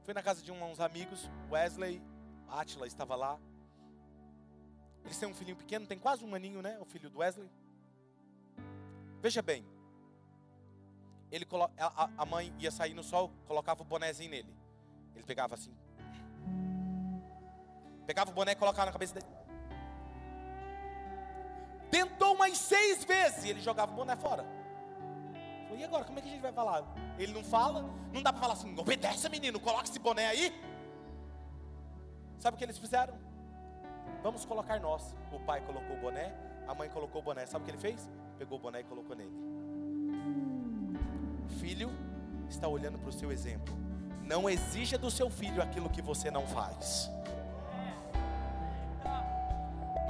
Fui 0.03 0.13
na 0.13 0.23
casa 0.23 0.43
de 0.43 0.51
uns 0.51 0.81
amigos, 0.81 1.31
Wesley 1.51 2.03
Atila 2.49 2.87
estava 2.87 3.15
lá. 3.15 3.39
Eles 5.05 5.19
têm 5.19 5.29
um 5.29 5.35
filhinho 5.35 5.57
pequeno, 5.57 5.87
tem 5.87 5.99
quase 5.99 6.25
um 6.25 6.35
aninho, 6.35 6.63
né? 6.63 6.79
O 6.81 6.85
filho 6.85 7.11
do 7.11 7.19
Wesley. 7.19 7.51
Veja 9.21 9.43
bem. 9.43 9.65
Ele 11.31 11.47
a, 11.79 12.11
a 12.17 12.25
mãe 12.25 12.55
ia 12.59 12.71
sair 12.71 12.95
no 12.95 13.03
sol, 13.03 13.31
colocava 13.47 13.83
o 13.83 13.85
bonézinho 13.85 14.31
nele. 14.31 14.55
Ele 15.15 15.25
pegava 15.25 15.55
assim. 15.55 15.75
Pegava 18.07 18.31
o 18.31 18.35
boné 18.35 18.53
e 18.53 18.57
colocava 18.57 18.87
na 18.87 18.93
cabeça 18.93 19.15
dele. 19.15 19.44
Tentou 21.95 22.35
umas 22.35 22.59
seis 22.59 23.05
vezes 23.05 23.45
e 23.45 23.51
ele 23.51 23.61
jogava 23.61 23.93
o 23.93 23.95
boné 23.95 24.17
fora. 24.17 24.45
Falei, 25.69 25.83
e 25.83 25.85
agora, 25.85 26.03
como 26.03 26.19
é 26.19 26.23
que 26.23 26.27
a 26.27 26.31
gente 26.33 26.43
vai 26.43 26.53
falar? 26.53 26.83
Ele 27.17 27.33
não 27.33 27.45
fala, 27.45 27.89
não 28.13 28.21
dá 28.21 28.33
para 28.33 28.41
falar 28.41 28.55
assim, 28.55 28.77
obedece 28.77 29.29
menino, 29.29 29.61
coloca 29.61 29.85
esse 29.85 30.01
boné 30.01 30.27
aí. 30.27 30.53
Sabe 32.41 32.57
o 32.57 32.59
que 32.59 32.65
eles 32.65 32.79
fizeram? 32.79 33.15
Vamos 34.25 34.45
colocar 34.45 34.81
nós. 34.81 35.15
O 35.31 35.39
pai 35.39 35.61
colocou 35.61 35.97
o 35.97 36.01
boné, 36.01 36.35
a 36.67 36.75
mãe 36.75 36.89
colocou 36.89 37.23
o 37.23 37.25
boné. 37.25 37.47
Sabe 37.47 37.63
o 37.63 37.65
que 37.65 37.71
ele 37.71 37.79
fez? 37.79 38.11
Pegou 38.39 38.59
o 38.59 38.61
boné 38.61 38.81
e 38.81 38.85
colocou 38.85 39.15
nele. 39.15 39.33
Filho 41.61 41.93
está 42.49 42.67
olhando 42.67 42.99
para 42.99 43.11
o 43.11 43.13
seu 43.13 43.31
exemplo. 43.31 43.73
Não 44.21 44.51
exija 44.51 44.99
do 44.99 45.13
seu 45.13 45.31
filho 45.31 45.63
aquilo 45.63 45.89
que 45.89 46.03
você 46.03 46.29
não 46.29 46.45
faz. 46.45 47.09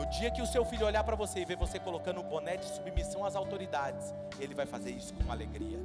No 0.04 0.10
dia 0.10 0.30
que 0.30 0.42
o 0.42 0.46
seu 0.46 0.62
filho 0.66 0.86
olhar 0.86 1.02
para 1.02 1.16
você 1.16 1.40
e 1.40 1.44
ver 1.46 1.56
você 1.56 1.78
colocando 1.78 2.20
o 2.20 2.22
boné 2.22 2.58
de 2.58 2.66
submissão 2.66 3.24
às 3.24 3.34
autoridades, 3.34 4.12
ele 4.38 4.54
vai 4.54 4.66
fazer 4.66 4.90
isso 4.90 5.14
com 5.14 5.32
alegria. 5.32 5.78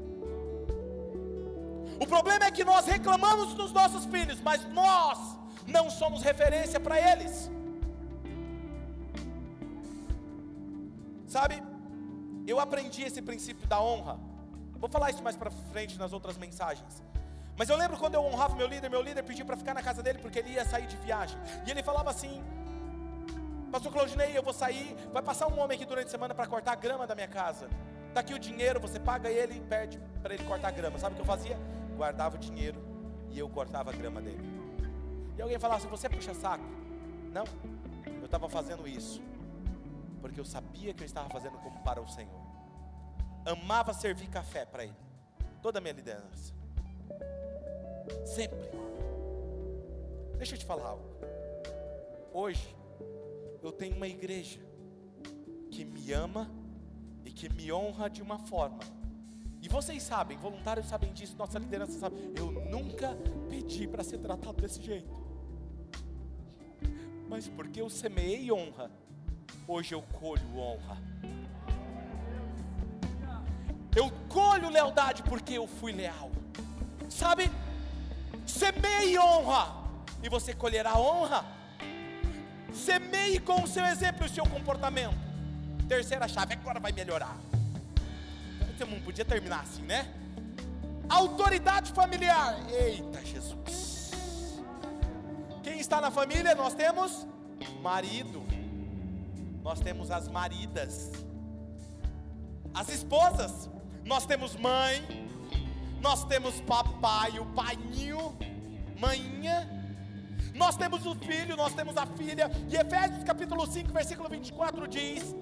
O 1.98 2.06
problema 2.06 2.44
é 2.46 2.52
que 2.52 2.66
nós 2.66 2.86
reclamamos 2.86 3.54
dos 3.54 3.72
nossos 3.72 4.04
filhos, 4.06 4.42
mas 4.42 4.66
nós 4.74 5.18
não 5.66 5.90
somos 5.90 6.22
referência 6.22 6.82
para 6.82 7.00
eles. 7.00 7.50
Sabe, 11.26 11.64
eu 12.46 12.60
aprendi 12.60 13.04
esse 13.04 13.22
princípio 13.22 13.66
da 13.70 13.82
honra. 13.82 14.20
Vou 14.76 14.90
falar 14.90 15.12
isso 15.12 15.24
mais 15.24 15.38
para 15.38 15.50
frente 15.50 15.98
nas 15.98 16.12
outras 16.12 16.38
mensagens. 16.38 17.02
Mas 17.56 17.70
eu 17.70 17.78
lembro 17.78 17.98
quando 17.98 18.16
eu 18.16 18.26
honrava 18.26 18.54
meu 18.54 18.68
líder, 18.68 18.90
meu 18.90 19.02
líder 19.02 19.24
pediu 19.24 19.46
para 19.46 19.56
ficar 19.56 19.74
na 19.74 19.82
casa 19.82 20.04
dele 20.04 20.20
porque 20.20 20.40
ele 20.40 20.50
ia 20.50 20.66
sair 20.66 20.88
de 20.88 20.98
viagem. 20.98 21.40
E 21.66 21.72
ele 21.72 21.82
falava 21.82 22.10
assim: 22.10 22.44
Pastor 23.72 23.92
Claudinei, 23.92 24.38
eu 24.38 24.44
vou 24.44 24.54
sair. 24.54 24.96
Vai 25.12 25.22
passar 25.22 25.48
um 25.48 25.60
homem 25.60 25.76
aqui 25.76 25.86
durante 25.86 26.08
a 26.08 26.10
semana 26.10 26.34
para 26.34 26.48
cortar 26.48 26.74
a 26.74 26.76
grama 26.76 27.06
da 27.06 27.16
minha 27.16 27.28
casa. 27.28 27.70
Está 28.08 28.22
aqui 28.22 28.34
o 28.34 28.40
dinheiro, 28.40 28.80
você 28.80 29.00
paga 29.00 29.30
ele 29.30 29.58
e 29.58 29.62
perde 29.62 30.02
para 30.22 30.34
ele 30.34 30.44
cortar 30.44 30.70
a 30.70 30.72
grama. 30.72 30.98
Sabe 30.98 31.14
o 31.14 31.16
que 31.16 31.22
eu 31.22 31.26
fazia? 31.26 31.58
Guardava 31.96 32.36
o 32.36 32.40
dinheiro 32.40 32.82
e 33.30 33.38
eu 33.38 33.48
cortava 33.50 33.92
a 33.92 33.94
grama 33.94 34.22
dele. 34.22 34.44
E 35.38 35.42
alguém 35.42 35.60
falava 35.60 35.80
assim: 35.80 35.90
Você 35.90 36.10
puxa 36.10 36.34
saco? 36.34 36.64
Não, 37.32 37.44
eu 38.06 38.26
estava 38.26 38.50
fazendo 38.50 38.88
isso 38.88 39.22
porque 40.20 40.40
eu 40.40 40.46
sabia 40.46 40.94
que 40.94 41.02
eu 41.02 41.06
estava 41.06 41.30
fazendo 41.30 41.58
como 41.60 41.80
para 41.82 42.02
o 42.02 42.08
Senhor. 42.08 42.42
Amava 43.46 43.94
servir 43.94 44.28
café 44.28 44.66
para 44.66 44.84
Ele, 44.84 44.96
toda 45.62 45.80
a 45.80 45.82
minha 45.82 45.94
liderança, 45.94 46.54
sempre. 48.26 48.60
Deixa 50.38 50.56
eu 50.56 50.60
te 50.60 50.66
falar 50.66 50.90
algo. 50.90 51.06
Hoje, 52.32 52.76
eu 53.62 53.72
tenho 53.72 53.96
uma 53.96 54.08
igreja 54.08 54.60
que 55.72 55.86
me 55.86 56.12
ama 56.12 56.50
e 57.26 57.32
que 57.32 57.50
me 57.50 57.72
honra 57.72 58.10
de 58.10 58.22
uma 58.22 58.40
forma. 58.40 58.80
E 59.62 59.68
vocês 59.68 60.02
sabem, 60.02 60.38
voluntários 60.38 60.88
sabem 60.88 61.12
disso, 61.14 61.36
nossa 61.38 61.60
liderança 61.60 62.00
sabe. 62.00 62.16
Eu 62.36 62.52
nunca 62.52 63.16
pedi 63.50 63.88
para 63.88 64.04
ser 64.04 64.20
tratado 64.20 64.62
desse 64.62 64.82
jeito. 64.82 65.20
Mas 67.28 67.48
porque 67.48 67.82
eu 67.82 67.90
semeei 67.90 68.52
honra, 68.52 68.90
hoje 69.68 69.94
eu 69.94 70.02
colho 70.02 70.58
honra. 70.58 70.98
Eu 73.96 74.10
colho 74.30 74.70
lealdade 74.70 75.24
porque 75.24 75.54
eu 75.54 75.68
fui 75.68 75.92
leal. 75.92 76.32
Sabe? 77.10 77.52
Semeie 78.46 79.20
honra 79.20 79.76
e 80.24 80.30
você 80.30 80.54
colherá 80.54 80.98
honra. 80.98 81.59
Semeie 82.80 83.40
com 83.40 83.64
o 83.64 83.68
seu 83.68 83.86
exemplo 83.86 84.26
e 84.26 84.30
o 84.30 84.34
seu 84.34 84.46
comportamento. 84.46 85.18
Terceira 85.88 86.28
chave, 86.28 86.54
agora 86.54 86.80
vai 86.80 86.92
melhorar. 86.92 87.38
Você 88.78 88.86
não 88.86 89.00
podia 89.02 89.26
terminar 89.26 89.62
assim, 89.62 89.82
né? 89.84 90.08
Autoridade 91.10 91.92
familiar. 91.92 92.56
Eita 92.70 93.26
Jesus. 93.26 94.60
Quem 95.64 95.80
está 95.80 96.00
na 96.00 96.10
família? 96.10 96.56
Nós 96.56 96.74
temos 96.74 97.28
marido 97.82 98.50
nós 99.70 99.80
temos 99.82 100.10
as 100.10 100.28
maridas, 100.28 101.12
as 102.74 102.90
esposas, 102.90 103.70
nós 104.04 104.26
temos 104.26 104.56
mãe, 104.56 105.30
nós 106.02 106.24
temos 106.26 106.60
papai, 106.62 107.40
o 107.40 107.46
paiinho, 107.48 108.36
manhinha, 109.00 109.79
nós 110.60 110.76
temos 110.76 111.06
o 111.06 111.16
filho, 111.16 111.56
nós 111.56 111.74
temos 111.74 111.98
a 111.98 112.06
filha, 112.06 112.52
e 112.70 112.76
Efésios 112.76 113.24
capítulo 113.24 113.66
5, 113.66 113.92
versículo 113.92 114.30
24 114.30 114.88
diz: 114.88 115.36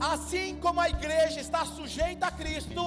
Assim 0.00 0.56
como 0.56 0.80
a 0.80 0.88
igreja 0.88 1.40
está 1.40 1.64
sujeita 1.64 2.26
a 2.26 2.32
Cristo, 2.32 2.82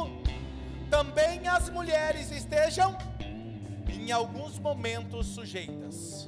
também 0.89 1.47
as 1.47 1.69
mulheres 1.69 2.29
estejam 2.31 2.97
em 3.87 4.11
alguns 4.11 4.59
momentos 4.59 5.27
sujeitas. 5.27 6.27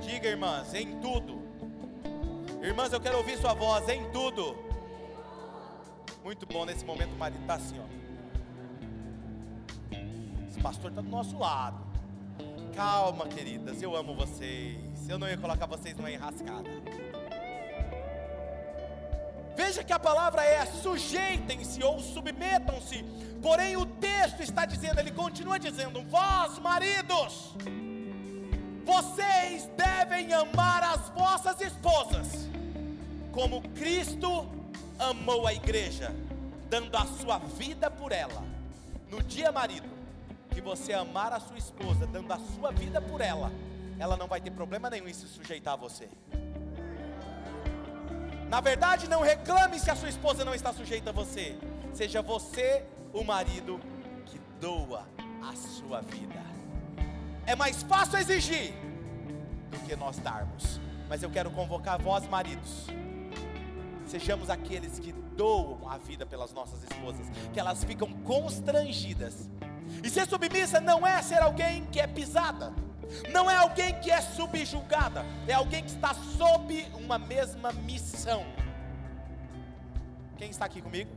Diga, 0.00 0.28
irmãs, 0.28 0.72
em 0.72 1.00
tudo 1.00 1.38
Irmãs, 2.60 2.92
eu 2.92 3.00
quero 3.00 3.18
ouvir 3.18 3.38
sua 3.38 3.54
voz 3.54 3.88
em 3.88 4.10
tudo. 4.10 4.56
Muito 6.24 6.44
bom 6.44 6.64
nesse 6.64 6.84
momento, 6.84 7.12
o 7.14 7.16
marido 7.16 7.40
está 7.40 7.54
assim, 7.54 7.76
ó. 7.78 7.84
Esse 10.48 10.60
pastor 10.60 10.90
está 10.90 11.00
do 11.00 11.08
nosso 11.08 11.38
lado. 11.38 11.87
Calma, 12.74 13.26
queridas, 13.26 13.82
eu 13.82 13.96
amo 13.96 14.14
vocês. 14.14 15.08
Eu 15.08 15.18
não 15.18 15.28
ia 15.28 15.36
colocar 15.36 15.66
vocês 15.66 15.96
numa 15.96 16.10
enrascada. 16.10 16.68
Veja 19.56 19.82
que 19.82 19.92
a 19.92 19.98
palavra 19.98 20.44
é 20.44 20.64
sujeitem-se 20.66 21.82
ou 21.82 21.98
submetam-se. 21.98 23.04
Porém, 23.42 23.76
o 23.76 23.84
texto 23.84 24.40
está 24.40 24.64
dizendo, 24.64 25.00
ele 25.00 25.10
continua 25.10 25.58
dizendo: 25.58 26.02
Vós, 26.04 26.58
maridos, 26.58 27.54
vocês 28.84 29.68
devem 29.76 30.32
amar 30.32 30.82
as 30.82 31.08
vossas 31.10 31.60
esposas, 31.60 32.48
como 33.32 33.60
Cristo 33.70 34.46
amou 34.98 35.46
a 35.46 35.52
igreja, 35.52 36.14
dando 36.70 36.96
a 36.96 37.04
sua 37.06 37.38
vida 37.38 37.90
por 37.90 38.12
ela. 38.12 38.44
No 39.10 39.22
dia, 39.22 39.50
marido, 39.50 39.97
que 40.58 40.62
você 40.62 40.92
amar 40.92 41.32
a 41.32 41.38
sua 41.38 41.56
esposa, 41.56 42.04
dando 42.04 42.32
a 42.32 42.38
sua 42.38 42.72
vida 42.72 43.00
por 43.00 43.20
ela, 43.20 43.52
ela 43.96 44.16
não 44.16 44.26
vai 44.26 44.40
ter 44.40 44.50
problema 44.50 44.90
nenhum 44.90 45.06
em 45.06 45.12
se 45.12 45.28
sujeitar 45.28 45.74
a 45.74 45.76
você. 45.76 46.08
Na 48.48 48.60
verdade, 48.60 49.08
não 49.08 49.22
reclame 49.22 49.78
se 49.78 49.88
a 49.88 49.94
sua 49.94 50.08
esposa 50.08 50.44
não 50.44 50.52
está 50.52 50.72
sujeita 50.72 51.10
a 51.10 51.12
você. 51.12 51.56
Seja 51.92 52.20
você 52.22 52.84
o 53.12 53.22
marido 53.22 53.78
que 54.26 54.40
doa 54.60 55.06
a 55.40 55.54
sua 55.54 56.00
vida. 56.00 56.42
É 57.46 57.54
mais 57.54 57.84
fácil 57.84 58.18
exigir 58.18 58.74
do 59.70 59.78
que 59.86 59.94
nós 59.94 60.18
darmos. 60.18 60.80
Mas 61.08 61.22
eu 61.22 61.30
quero 61.30 61.52
convocar 61.52 62.02
vós, 62.02 62.26
maridos. 62.26 62.86
Sejamos 64.06 64.50
aqueles 64.50 64.98
que 64.98 65.12
doam 65.12 65.88
a 65.88 65.98
vida 65.98 66.26
pelas 66.26 66.52
nossas 66.52 66.82
esposas, 66.82 67.28
que 67.52 67.60
elas 67.60 67.84
ficam 67.84 68.12
constrangidas. 68.24 69.48
E 70.02 70.10
ser 70.10 70.26
submissa 70.28 70.80
não 70.80 71.06
é 71.06 71.20
ser 71.22 71.42
alguém 71.42 71.84
que 71.86 72.00
é 72.00 72.06
pisada, 72.06 72.72
não 73.30 73.50
é 73.50 73.56
alguém 73.56 73.98
que 74.00 74.10
é 74.10 74.20
subjugada, 74.20 75.24
é 75.46 75.54
alguém 75.54 75.82
que 75.82 75.90
está 75.90 76.14
sob 76.14 76.86
uma 76.94 77.18
mesma 77.18 77.72
missão. 77.72 78.44
Quem 80.36 80.50
está 80.50 80.66
aqui 80.66 80.80
comigo? 80.80 81.10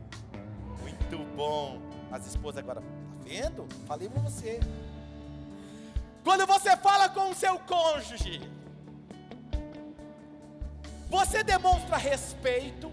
Muito 0.80 1.18
bom. 1.36 1.80
As 2.10 2.26
esposas 2.26 2.58
agora, 2.58 2.80
tá 2.80 2.86
vendo? 3.24 3.66
Falei 3.86 4.08
para 4.08 4.20
você. 4.20 4.60
Quando 6.24 6.46
você 6.46 6.76
fala 6.76 7.08
com 7.08 7.30
o 7.30 7.34
seu 7.34 7.58
cônjuge, 7.60 8.40
você 11.08 11.42
demonstra 11.42 11.96
respeito, 11.96 12.90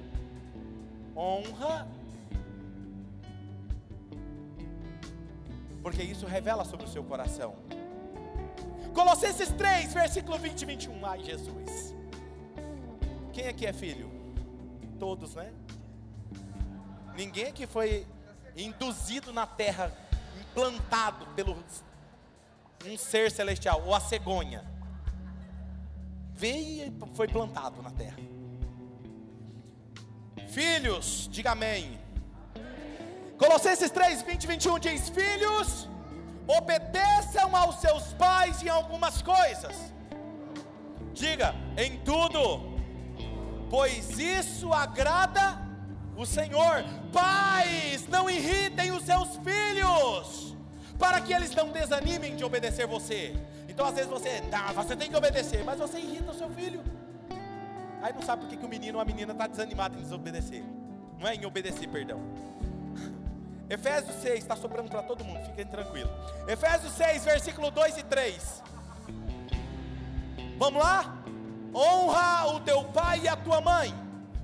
honra, 1.16 1.88
porque 5.82 6.04
isso 6.04 6.26
revela 6.26 6.66
sobre 6.66 6.86
o 6.86 6.90
seu 6.90 7.04
coração. 7.04 7.56
Colossenses 8.94 9.50
3, 9.50 9.94
versículo 9.94 10.38
20 10.38 10.62
e 10.62 10.66
21. 10.66 11.06
Ai, 11.06 11.24
Jesus. 11.24 11.96
Quem 13.32 13.48
aqui 13.48 13.66
é 13.66 13.74
filho? 13.74 14.12
Todos, 15.00 15.36
né? 15.36 15.54
Ninguém 17.16 17.48
aqui 17.48 17.68
foi 17.68 18.06
induzido 18.56 19.32
na 19.32 19.46
terra, 19.46 19.96
implantado 20.40 21.26
pelo 21.28 21.56
um 22.86 22.98
ser 22.98 23.30
celestial, 23.32 23.84
ou 23.86 23.94
a 23.94 24.00
cegonha, 24.00 24.66
veio 26.34 26.88
e 26.88 27.16
foi 27.16 27.28
plantado 27.28 27.82
na 27.82 27.92
terra. 27.92 28.18
Filhos, 30.48 31.28
diga 31.32 31.52
amém. 31.52 31.99
Colossenses 33.40 33.90
3, 33.90 34.22
20 34.22 34.44
e 34.44 34.48
21 34.48 34.80
diz: 34.80 35.10
Filhos, 35.10 35.88
obedeçam 36.46 37.56
aos 37.56 37.80
seus 37.80 38.14
pais 38.14 38.62
em 38.62 38.68
algumas 38.68 39.22
coisas. 39.22 39.94
Diga, 41.14 41.56
em 41.78 41.98
tudo, 42.00 42.42
pois 43.70 44.20
isso 44.20 44.74
agrada 44.74 45.58
o 46.18 46.26
Senhor. 46.26 46.84
Pais, 47.14 48.06
não 48.10 48.30
irritem 48.30 48.92
os 48.92 49.04
seus 49.04 49.38
filhos 49.38 50.56
para 50.98 51.22
que 51.22 51.34
eles 51.34 51.56
não 51.56 51.70
desanimem 51.70 52.36
de 52.36 52.44
obedecer 52.44 52.86
você. 52.86 53.34
Então 53.70 53.86
às 53.86 53.96
vezes 53.96 54.10
você, 54.10 54.42
tá, 54.52 54.74
você 54.74 54.98
tem 54.98 55.10
que 55.10 55.16
obedecer, 55.16 55.64
mas 55.64 55.80
você 55.80 55.98
irrita 55.98 56.32
o 56.32 56.36
seu 56.36 56.50
filho. 56.50 56.84
Aí 58.02 58.12
não 58.12 58.22
sabe 58.22 58.42
por 58.42 58.50
que, 58.50 58.58
que 58.58 58.66
o 58.66 58.70
menino 58.70 58.98
ou 58.98 59.02
a 59.02 59.06
menina 59.06 59.32
está 59.32 59.48
desanimado 59.48 59.98
em 59.98 60.02
desobedecer. 60.02 60.64
Não 61.18 61.26
é 61.26 61.36
em 61.36 61.46
obedecer, 61.46 61.88
perdão. 61.88 62.20
Efésios 63.70 64.16
6, 64.22 64.40
está 64.40 64.56
sobrando 64.56 64.90
para 64.90 65.04
todo 65.04 65.24
mundo, 65.24 65.46
fiquem 65.46 65.66
tranquilos. 65.66 66.12
Efésios 66.48 66.92
6, 66.94 67.24
versículo 67.24 67.70
2 67.70 68.00
e 68.00 68.04
3. 68.04 68.64
Vamos 70.58 70.84
lá? 70.84 71.16
Honra 71.74 72.48
o 72.56 72.60
teu 72.62 72.84
pai 72.86 73.22
e 73.24 73.28
a 73.28 73.36
tua 73.36 73.62
mãe, 73.62 73.94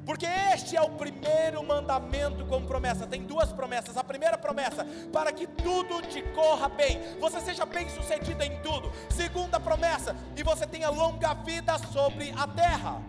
porque 0.06 0.28
este 0.54 0.78
é 0.78 0.82
o 0.82 0.92
primeiro 0.92 1.64
mandamento 1.66 2.46
com 2.46 2.64
promessa. 2.64 3.08
Tem 3.08 3.24
duas 3.24 3.52
promessas. 3.52 3.98
A 3.98 4.04
primeira 4.04 4.38
promessa, 4.38 4.86
para 5.12 5.32
que 5.32 5.48
tudo 5.48 6.04
te 6.04 6.22
corra 6.34 6.70
bem, 6.70 7.02
você 7.20 7.42
seja 7.42 7.66
bem 7.66 7.90
sucedido 7.90 8.44
em 8.44 8.62
tudo. 8.62 8.92
Segunda 9.10 9.60
promessa, 9.60 10.16
e 10.38 10.44
você 10.44 10.68
tenha 10.68 10.90
longa 10.92 11.34
vida 11.34 11.80
sobre 11.92 12.32
a 12.38 12.48
terra. 12.48 13.02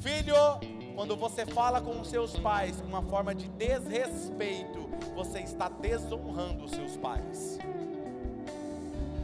Filho, 0.00 0.36
quando 1.00 1.16
você 1.16 1.46
fala 1.46 1.80
com 1.80 1.98
os 1.98 2.08
seus 2.08 2.38
pais 2.40 2.78
com 2.78 2.86
uma 2.86 3.00
forma 3.00 3.34
de 3.34 3.48
desrespeito, 3.48 4.86
você 5.14 5.38
está 5.38 5.66
desonrando 5.66 6.64
os 6.64 6.72
seus 6.72 6.94
pais. 6.98 7.58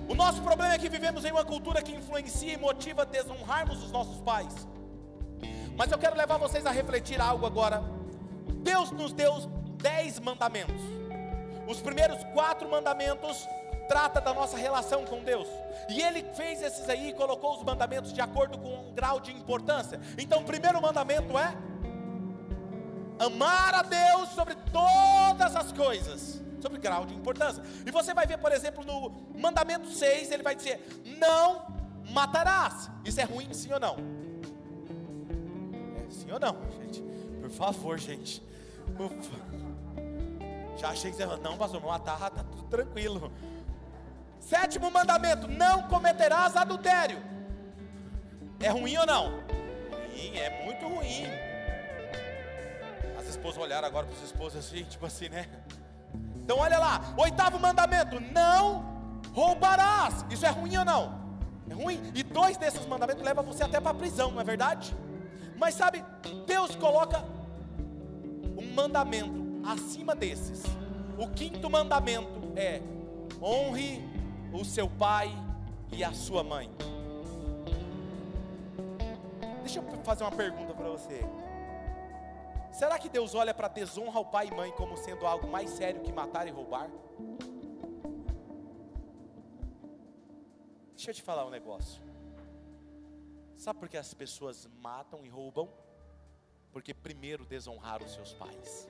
O 0.09 0.15
nosso 0.15 0.41
problema 0.41 0.73
é 0.73 0.79
que 0.79 0.89
vivemos 0.89 1.27
em 1.27 1.33
uma 1.33 1.45
cultura 1.45 1.83
que 1.83 1.93
influencia 1.93 2.55
e 2.55 2.57
motiva 2.57 3.03
a 3.03 3.05
desonrarmos 3.05 3.85
os 3.85 3.93
nossos 3.93 4.19
pais. 4.23 4.67
Mas 5.77 5.93
eu 5.93 5.99
quero 5.99 6.17
levar 6.17 6.39
vocês 6.39 6.65
a 6.65 6.71
refletir 6.71 7.21
algo 7.21 7.45
agora. 7.45 7.85
Deus 8.63 8.91
nos 8.91 9.13
deu 9.13 9.35
dez 9.77 10.19
mandamentos. 10.19 10.81
Os 11.69 11.83
primeiros 11.83 12.25
quatro 12.33 12.67
mandamentos 12.71 13.47
trata 13.89 14.21
da 14.21 14.33
nossa 14.35 14.57
relação 14.57 15.05
com 15.05 15.23
Deus. 15.23 15.49
E 15.89 16.01
ele 16.01 16.23
fez 16.35 16.63
esses 16.63 16.89
aí 16.89 17.11
e 17.11 17.13
colocou 17.13 17.57
os 17.57 17.63
mandamentos 17.63 18.13
de 18.13 18.21
acordo 18.21 18.59
com 18.59 18.89
um 18.89 18.95
grau 18.95 19.21
de 19.21 19.33
importância. 19.33 20.01
Então, 20.19 20.41
o 20.41 20.45
primeiro 20.45 20.81
mandamento 20.81 21.37
é 21.39 21.57
amar 23.19 23.75
a 23.75 23.83
Deus 23.83 24.31
sobre 24.31 24.55
todas 24.73 25.57
as 25.57 25.73
coisas, 25.73 26.43
sobre 26.61 26.79
grau 26.79 27.07
de 27.07 27.15
importância. 27.15 27.63
E 27.85 27.91
você 27.91 28.13
vai 28.13 28.27
ver, 28.27 28.39
por 28.39 28.53
exemplo, 28.53 28.85
no 28.85 29.11
mandamento 29.39 29.89
6, 29.89 30.31
ele 30.31 30.43
vai 30.43 30.55
dizer: 30.55 30.85
Não 31.19 31.67
matarás. 32.11 32.91
Isso 33.05 33.21
é 33.21 33.25
ruim, 33.25 33.53
sim 33.53 33.73
ou 33.73 33.81
não? 33.81 33.97
É 36.05 36.11
sim 36.11 36.31
ou 36.31 36.41
não, 36.41 36.57
gente? 36.81 37.03
Por 37.41 37.51
favor, 37.51 37.99
gente. 37.99 38.43
Ufa. 38.99 39.67
Já 40.77 40.91
achei 40.91 41.11
que 41.11 41.17
você 41.17 41.25
não, 41.25 41.57
pastor, 41.57 41.83
matar, 41.83 42.31
tá 42.31 42.45
tudo 42.45 42.65
tranquilo. 42.65 43.33
Sétimo 44.49 44.91
mandamento: 44.91 45.49
Não 45.49 45.83
cometerás 45.89 46.57
adultério. 46.57 47.23
É 48.61 48.69
ruim 48.69 48.97
ou 48.97 49.07
não? 49.07 49.45
Ruim, 49.91 50.37
é 50.37 50.65
muito 50.65 50.87
ruim 50.89 51.27
esposas 53.47 53.63
olharam 53.63 53.87
agora 53.87 54.07
para 54.07 54.17
os 54.17 54.23
esposos 54.23 54.59
assim, 54.59 54.83
tipo 54.85 55.07
assim, 55.07 55.29
né? 55.29 55.47
Então 56.37 56.59
olha 56.59 56.79
lá, 56.79 57.15
oitavo 57.17 57.59
mandamento: 57.59 58.21
não 58.21 59.13
roubarás. 59.33 60.25
Isso 60.31 60.45
é 60.45 60.51
ruim 60.51 60.77
ou 60.77 60.85
não? 60.85 61.27
É 61.71 61.75
ruim. 61.75 62.13
E 62.15 62.23
dois 62.23 62.57
desses 62.57 62.85
mandamentos 62.87 63.23
levam 63.23 63.45
você 63.45 63.63
até 63.63 63.81
para 63.81 63.91
a 63.91 63.95
prisão, 63.95 64.31
não 64.31 64.41
é 64.41 64.45
verdade? 64.45 64.95
Mas 65.57 65.75
sabe, 65.75 66.05
Deus 66.47 66.75
coloca 66.75 67.25
um 68.59 68.75
mandamento 68.75 69.61
acima 69.65 70.15
desses. 70.15 70.63
O 71.19 71.29
quinto 71.29 71.71
mandamento 71.71 72.53
é: 72.57 72.81
honre 73.41 74.16
o 74.57 74.65
seu 74.65 74.89
pai 74.89 75.29
e 75.93 76.03
a 76.03 76.13
sua 76.13 76.43
mãe. 76.43 76.71
Deixa 79.61 79.81
eu 79.81 80.05
fazer 80.05 80.25
uma 80.25 80.33
pergunta 80.33 80.73
para 80.73 80.89
você. 80.89 81.21
Será 82.73 82.99
que 82.99 83.09
Deus 83.09 83.35
olha 83.35 83.53
para 83.53 83.69
desonra 83.69 84.17
ao 84.19 84.25
pai 84.25 84.49
e 84.49 84.55
mãe 84.55 84.71
como 84.73 84.97
sendo 84.97 85.27
algo 85.27 85.47
mais 85.47 85.71
sério 85.71 86.01
que 86.01 86.13
matar 86.13 86.47
e 86.47 86.51
roubar? 86.51 86.91
Deixa 90.95 91.11
eu 91.11 91.15
te 91.15 91.23
falar 91.23 91.45
um 91.45 91.51
negócio. 91.51 92.03
Sabe 93.59 93.79
por 93.79 93.89
que 93.89 93.97
as 93.97 94.15
pessoas 94.15 94.67
matam 94.81 95.25
e 95.25 95.29
roubam? 95.29 95.69
Porque 96.73 96.95
primeiro 96.95 97.45
desonraram 97.45 98.07
os 98.07 98.13
seus 98.13 98.33
pais. 98.33 98.87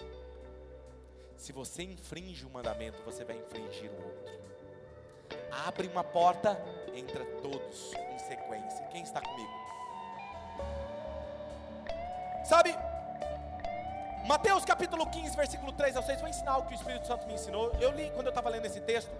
Se 1.36 1.52
você 1.52 1.82
infringe 1.82 2.46
um 2.46 2.50
mandamento, 2.50 3.02
você 3.02 3.24
vai 3.24 3.36
infringir 3.36 3.90
o 3.90 3.96
outro. 3.96 4.45
Abre 5.66 5.88
uma 5.88 6.04
porta, 6.04 6.60
entra 6.94 7.24
todos 7.42 7.92
em 7.94 8.18
sequência. 8.18 8.84
Quem 8.86 9.02
está 9.02 9.20
comigo? 9.20 9.50
Sabe, 12.44 12.76
Mateus 14.26 14.64
capítulo 14.64 15.06
15, 15.06 15.36
versículo 15.36 15.72
3 15.72 15.96
ao 15.96 16.02
6, 16.02 16.20
vou 16.20 16.28
ensinar 16.28 16.58
o 16.58 16.64
que 16.64 16.74
o 16.74 16.76
Espírito 16.76 17.06
Santo 17.06 17.26
me 17.26 17.34
ensinou. 17.34 17.72
Eu 17.80 17.92
li 17.92 18.10
quando 18.10 18.26
eu 18.26 18.30
estava 18.30 18.48
lendo 18.48 18.66
esse 18.66 18.80
texto. 18.80 19.10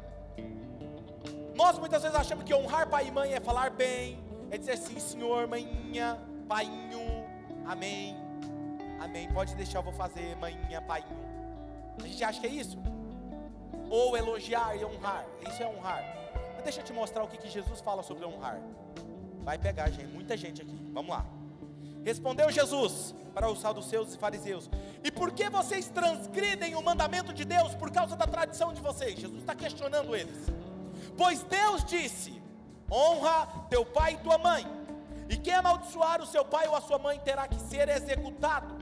Nós 1.55 1.79
muitas 1.79 2.03
vezes 2.03 2.17
achamos 2.17 2.45
que 2.45 2.53
honrar 2.53 2.89
pai 2.89 3.07
e 3.07 3.11
mãe 3.11 3.33
é 3.33 3.41
falar 3.41 3.71
bem, 3.71 4.19
é 4.51 4.59
dizer 4.59 4.77
sim, 4.77 4.99
senhor, 4.99 5.47
manhinha, 5.47 6.19
painho, 6.49 7.25
amém, 7.65 8.17
amém. 9.01 9.29
Pode 9.33 9.55
deixar, 9.55 9.79
eu 9.79 9.83
vou 9.83 9.93
fazer, 9.93 10.37
manhinha, 10.37 10.83
painho. 10.83 11.17
A 12.03 12.07
gente 12.07 12.25
acha 12.25 12.41
que 12.41 12.47
é 12.47 12.51
isso? 12.51 12.77
Ou 13.91 14.17
elogiar 14.17 14.77
e 14.77 14.85
honrar, 14.85 15.25
isso 15.49 15.63
é 15.63 15.67
honrar. 15.67 16.03
Mas 16.55 16.65
deixa 16.65 16.81
eu 16.81 16.85
te 16.85 16.93
mostrar 16.93 17.23
o 17.23 17.29
que, 17.29 17.39
que 17.39 17.49
Jesus 17.49 17.81
fala 17.81 18.03
sobre 18.03 18.25
honrar. 18.25 18.61
Vai 19.41 19.59
pegar, 19.59 19.89
gente, 19.91 20.09
muita 20.09 20.37
gente 20.37 20.63
aqui. 20.63 20.77
Vamos 20.93 21.11
lá. 21.11 21.25
Respondeu 22.05 22.51
Jesus 22.51 23.15
para 23.35 23.51
os 23.51 23.61
saduceus 23.61 24.15
e 24.15 24.19
fariseus: 24.19 24.71
E 25.05 25.11
por 25.11 25.33
que 25.33 25.49
vocês 25.51 25.89
transgridem 25.89 26.75
o 26.75 26.83
mandamento 26.83 27.33
de 27.33 27.45
Deus 27.45 27.75
por 27.75 27.91
causa 27.91 28.17
da 28.17 28.27
tradição 28.27 28.73
de 28.73 28.81
vocês? 28.81 29.19
Jesus 29.19 29.41
está 29.41 29.55
questionando 29.55 30.17
eles. 30.17 30.47
Pois 31.17 31.43
Deus 31.43 31.85
disse: 31.85 32.43
Honra 32.91 33.67
teu 33.69 33.85
pai 33.85 34.15
e 34.15 34.19
tua 34.19 34.39
mãe, 34.39 34.67
e 35.29 35.37
quem 35.37 35.55
amaldiçoar 35.55 36.23
o 36.23 36.27
seu 36.27 36.45
pai 36.45 36.67
ou 36.69 36.77
a 36.77 36.81
sua 36.81 36.99
mãe 36.99 37.19
terá 37.19 37.47
que 37.49 37.61
ser 37.61 37.89
executado. 37.89 38.75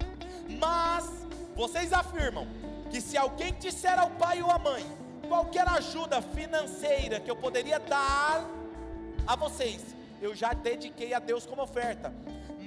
Mas 0.59 1.11
vocês 1.57 1.93
afirmam 1.93 2.47
que 2.95 3.01
se 3.01 3.17
alguém 3.17 3.53
disser 3.55 3.99
ao 3.99 4.09
pai 4.09 4.41
ou 4.41 4.49
à 4.49 4.57
mãe 4.57 4.85
qualquer 5.27 5.69
ajuda 5.69 6.23
financeira 6.23 7.19
que 7.19 7.29
eu 7.29 7.35
poderia 7.35 7.81
dar 7.81 8.49
a 9.27 9.35
vocês, 9.35 9.97
eu 10.23 10.33
já 10.33 10.53
dediquei 10.53 11.13
a 11.13 11.19
Deus 11.19 11.45
como 11.45 11.61
oferta 11.61 12.15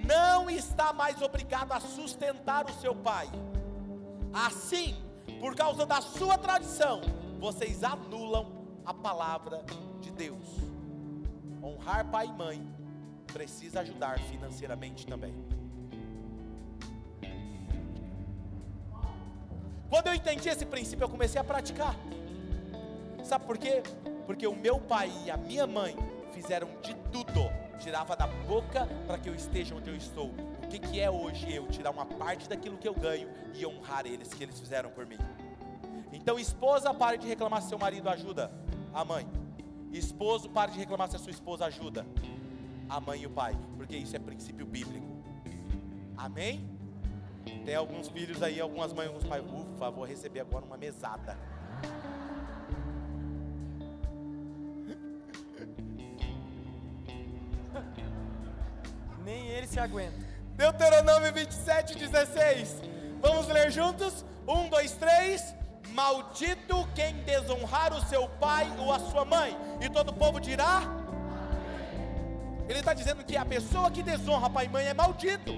não 0.05 0.49
está 0.49 0.91
mais 0.91 1.21
obrigado 1.21 1.71
a 1.71 1.80
sustentar 1.80 2.65
o 2.69 2.73
seu 2.73 2.93
pai. 2.93 3.30
Assim, 4.34 4.95
por 5.39 5.55
causa 5.55 5.86
da 5.86 6.01
sua 6.01 6.38
tradição, 6.38 6.99
vocês 7.39 7.82
anulam 7.82 8.51
a 8.86 8.93
palavra 8.93 9.63
de 10.01 10.11
Deus. 10.11 10.45
Honrar 11.63 12.05
pai 12.11 12.28
e 12.28 12.34
mãe 12.34 12.67
precisa 13.32 13.80
ajudar 13.80 14.19
financeiramente 14.19 15.07
também. 15.07 15.34
Quando 19.90 20.08
eu 20.08 20.14
entendi 20.14 20.50
esse 20.50 20.66
princípio, 20.66 21.06
eu 21.06 21.10
comecei 21.10 21.40
a 21.40 21.44
praticar. 21.44 21.96
Sabe 23.24 23.46
por 23.46 23.58
quê? 23.58 23.84
Porque 24.26 24.46
o 24.46 24.56
meu 24.56 24.80
pai 24.80 25.12
e 25.26 25.32
a 25.32 25.38
minha 25.38 25.66
mãe 25.66 25.96
fizeram 26.34 26.68
de 26.82 26.94
tudo 27.12 27.50
tirava 27.78 28.16
da 28.16 28.28
boca 28.28 28.88
para 29.06 29.18
que 29.18 29.30
eu 29.30 29.36
esteja 29.36 29.76
onde 29.76 29.90
eu 29.90 29.96
estou. 29.96 30.28
O 30.64 30.68
que, 30.68 30.80
que 30.80 31.00
é 31.00 31.10
hoje 31.10 31.54
eu 31.54 31.68
tirar 31.68 31.92
uma 31.92 32.06
parte 32.06 32.50
daquilo 32.50 32.78
que 32.78 32.88
eu 32.88 32.94
ganho 32.94 33.30
e 33.54 33.66
honrar 33.66 34.06
eles 34.06 34.34
que 34.34 34.44
eles 34.44 34.60
fizeram 34.60 34.90
por 34.90 35.06
mim? 35.06 35.18
Então, 36.12 36.40
esposa, 36.40 36.94
pare 36.94 37.18
de 37.18 37.28
reclamar 37.28 37.62
se 37.62 37.70
seu 37.70 37.78
marido 37.78 38.10
ajuda 38.10 38.52
a 38.94 39.06
mãe. 39.06 39.28
Esposo, 39.92 40.50
pare 40.50 40.72
de 40.72 40.80
reclamar 40.80 41.10
se 41.10 41.16
a 41.16 41.20
sua 41.20 41.32
esposa 41.32 41.66
ajuda 41.66 42.06
a 42.90 43.00
mãe 43.00 43.22
e 43.22 43.26
o 43.26 43.30
pai, 43.30 43.58
porque 43.78 43.96
isso 43.96 44.16
é 44.16 44.20
princípio 44.20 44.66
bíblico. 44.66 45.08
Amém? 46.18 46.76
Tem 47.66 47.76
alguns 47.76 48.08
filhos 48.10 48.43
aí, 48.43 48.60
algumas 48.60 48.91
mães, 48.93 49.08
alguns 49.08 49.26
pais. 49.26 49.43
Ufa, 49.43 49.91
vou 49.91 50.06
receber 50.06 50.41
agora 50.41 50.66
uma 50.66 50.78
mesada. 50.78 51.38
Nem 59.24 59.48
ele 59.48 59.68
se 59.68 59.80
aguenta. 59.80 60.18
Deuteronômio 60.56 61.32
27, 61.34 61.98
16. 61.98 62.82
Vamos 63.22 63.48
ler 63.48 63.72
juntos? 63.72 64.26
Um, 64.48 64.70
dois, 64.70 64.93
três. 64.93 65.56
Maldito 65.89 66.88
quem 66.93 67.16
desonrar 67.24 67.93
o 67.93 68.02
seu 68.08 68.28
pai 68.28 68.72
ou 68.78 68.91
a 68.91 69.00
sua 69.00 69.24
mãe. 69.26 69.58
E 69.82 69.89
todo 69.89 70.10
o 70.10 70.14
povo 70.14 70.39
dirá: 70.39 70.84
Ele 72.68 72.80
está 72.80 72.93
dizendo 72.93 73.24
que 73.24 73.38
a 73.38 73.45
pessoa 73.45 73.91
que 73.91 74.04
desonra 74.04 74.50
pai 74.50 74.66
e 74.66 74.70
mãe 74.70 74.86
é 74.86 74.93
maldito. 74.93 75.54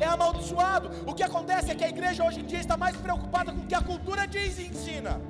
É 0.00 0.06
amaldiçoado. 0.06 0.90
O 1.06 1.14
que 1.14 1.22
acontece 1.22 1.70
é 1.70 1.74
que 1.74 1.84
a 1.84 1.88
igreja 1.88 2.24
hoje 2.24 2.40
em 2.40 2.44
dia 2.44 2.60
está 2.60 2.76
mais 2.76 2.96
preocupada 2.96 3.52
com 3.52 3.60
o 3.60 3.66
que 3.66 3.74
a 3.74 3.80
cultura 3.80 4.26
diz 4.26 4.58
e 4.58 4.66
ensina 4.66 5.20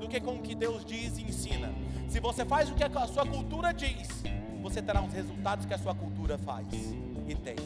do 0.00 0.08
que 0.08 0.20
com 0.20 0.36
o 0.36 0.42
que 0.42 0.54
Deus 0.54 0.84
diz 0.84 1.18
e 1.18 1.22
ensina. 1.22 1.72
Se 2.08 2.20
você 2.20 2.44
faz 2.44 2.70
o 2.70 2.74
que 2.74 2.84
a 2.84 3.06
sua 3.06 3.26
cultura 3.26 3.72
diz, 3.72 4.08
você 4.62 4.80
terá 4.80 5.02
os 5.02 5.12
resultados 5.12 5.66
que 5.66 5.74
a 5.74 5.78
sua 5.78 5.94
cultura 5.94 6.38
faz 6.38 6.66
e 7.26 7.34
tem. 7.34 7.56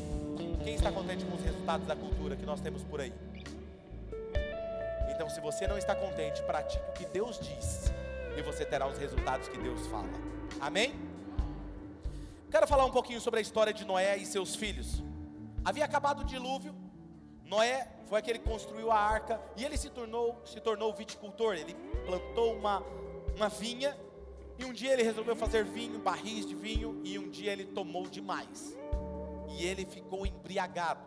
Quem 0.62 0.74
está 0.74 0.90
contente 0.92 1.24
com 1.24 1.36
os 1.36 1.42
resultados 1.42 1.86
da 1.86 1.96
cultura 1.96 2.36
que 2.36 2.44
nós 2.44 2.60
temos 2.60 2.82
por 2.82 3.00
aí? 3.00 3.12
Então, 5.10 5.28
se 5.28 5.40
você 5.40 5.66
não 5.66 5.78
está 5.78 5.94
contente, 5.94 6.42
pratique 6.42 6.82
o 6.88 6.92
que 6.92 7.06
Deus 7.06 7.38
diz 7.38 7.92
e 8.36 8.42
você 8.42 8.64
terá 8.64 8.86
os 8.86 8.98
resultados 8.98 9.48
que 9.48 9.58
Deus 9.58 9.86
fala. 9.86 10.08
Amém? 10.60 10.94
Quero 12.50 12.66
falar 12.66 12.84
um 12.84 12.90
pouquinho 12.90 13.20
sobre 13.20 13.38
a 13.38 13.42
história 13.42 13.72
de 13.72 13.84
Noé 13.84 14.16
e 14.16 14.26
seus 14.26 14.54
filhos. 14.54 15.02
Havia 15.64 15.84
acabado 15.84 16.20
o 16.20 16.24
dilúvio. 16.24 16.74
Noé 17.44 17.88
foi 18.08 18.18
aquele 18.18 18.38
que 18.38 18.48
construiu 18.48 18.90
a 18.90 18.98
arca 18.98 19.40
e 19.56 19.64
ele 19.64 19.76
se 19.76 19.90
tornou 19.90 20.40
se 20.44 20.60
tornou 20.60 20.92
viticultor. 20.92 21.54
Ele 21.54 21.74
plantou 22.06 22.54
uma 22.56 22.82
uma 23.36 23.48
vinha 23.48 23.96
e 24.58 24.64
um 24.64 24.72
dia 24.72 24.92
ele 24.92 25.02
resolveu 25.02 25.34
fazer 25.34 25.64
vinho, 25.64 25.98
barris 25.98 26.46
de 26.46 26.54
vinho 26.54 27.00
e 27.04 27.18
um 27.18 27.28
dia 27.30 27.52
ele 27.52 27.64
tomou 27.64 28.06
demais. 28.06 28.76
E 29.48 29.64
ele 29.64 29.84
ficou 29.84 30.26
embriagado. 30.26 31.00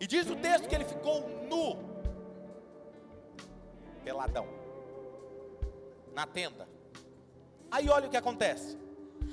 E 0.00 0.06
diz 0.06 0.28
o 0.30 0.36
texto 0.36 0.68
que 0.68 0.74
ele 0.74 0.84
ficou 0.84 1.20
nu, 1.48 1.76
peladão, 4.02 4.46
na 6.14 6.26
tenda. 6.26 6.68
Aí 7.70 7.88
olha 7.88 8.06
o 8.06 8.10
que 8.10 8.16
acontece. 8.16 8.78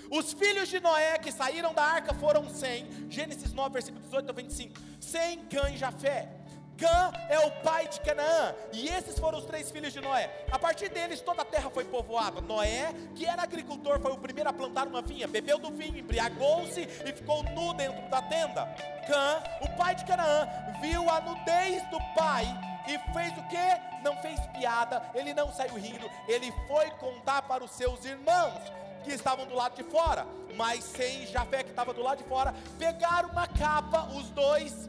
Os 0.10 0.34
filhos 0.34 0.70
de 0.70 0.80
Noé 0.80 1.18
que 1.18 1.32
saíram 1.32 1.74
da 1.74 1.84
arca 1.84 2.14
foram 2.14 2.50
Sem, 2.50 2.88
Gênesis 3.10 3.54
9, 3.54 3.70
versículo 3.72 4.04
18 4.04 4.30
a 4.30 4.34
25. 4.34 4.80
Sem, 5.00 5.40
Cã 5.46 5.70
e 5.70 5.78
Jafé. 5.78 6.44
Cã 6.78 7.12
é 7.30 7.40
o 7.40 7.52
pai 7.62 7.88
de 7.88 8.00
Canaã, 8.02 8.56
e 8.72 8.90
esses 8.90 9.20
foram 9.20 9.38
os 9.38 9.46
três 9.46 9.70
filhos 9.70 9.94
de 9.94 10.02
Noé. 10.02 10.46
A 10.52 10.58
partir 10.58 10.90
deles, 10.90 11.22
toda 11.22 11.44
a 11.44 11.46
terra 11.46 11.70
foi 11.70 11.86
povoada. 11.86 12.42
Noé, 12.42 12.94
que 13.16 13.26
era 13.26 13.44
agricultor, 13.44 14.00
foi 14.00 14.12
o 14.12 14.18
primeiro 14.18 14.50
a 14.50 14.54
plantar 14.54 14.88
uma 14.88 15.02
vinha, 15.02 15.28
bebeu 15.28 15.60
do 15.60 15.72
vinho, 15.72 15.98
embriagou-se 15.98 16.82
e 16.82 17.14
ficou 17.14 17.44
nu 17.44 17.74
dentro 17.74 18.10
da 18.10 18.22
tenda. 18.24 18.66
Cã, 19.08 19.44
o 19.62 19.78
pai 19.78 19.96
de 19.96 20.04
Canaã, 20.06 20.48
viu 20.82 21.08
a 21.10 21.22
nudez 21.22 21.84
do 21.90 22.00
pai 22.16 22.46
e 22.88 22.98
fez 23.14 23.32
o 23.38 23.48
que? 23.48 24.04
Não 24.04 24.18
fez 24.18 24.40
piada, 24.48 25.02
ele 25.14 25.34
não 25.34 25.54
saiu 25.54 25.76
rindo, 25.76 26.10
ele 26.28 26.52
foi 26.68 26.90
contar 26.92 27.44
para 27.44 27.64
os 27.64 27.72
seus 27.72 28.04
irmãos 28.04 28.84
que 29.04 29.12
estavam 29.12 29.46
do 29.46 29.54
lado 29.54 29.76
de 29.76 29.84
fora, 29.84 30.26
mas 30.56 30.84
sem 30.84 31.28
Jafé 31.28 31.64
que 31.64 31.70
estava 31.70 31.94
do 31.94 32.02
lado 32.02 32.20
de 32.20 32.24
fora, 32.24 32.54
pegaram 32.80 33.30
uma 33.30 33.48
capa, 33.48 34.08
os 34.08 34.30
dois, 34.30 34.88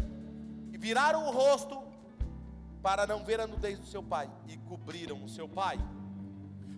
e 0.73 0.79
viraram 0.79 1.27
o 1.27 1.31
rosto 1.31 1.83
para 2.83 3.07
não 3.07 3.25
ver 3.25 3.41
a 3.41 3.47
nudez 3.47 3.79
do 3.79 3.87
seu 3.87 4.03
pai, 4.03 4.31
e 4.47 4.57
cobriram 4.59 5.23
o 5.25 5.29
seu 5.29 5.49
pai. 5.49 5.79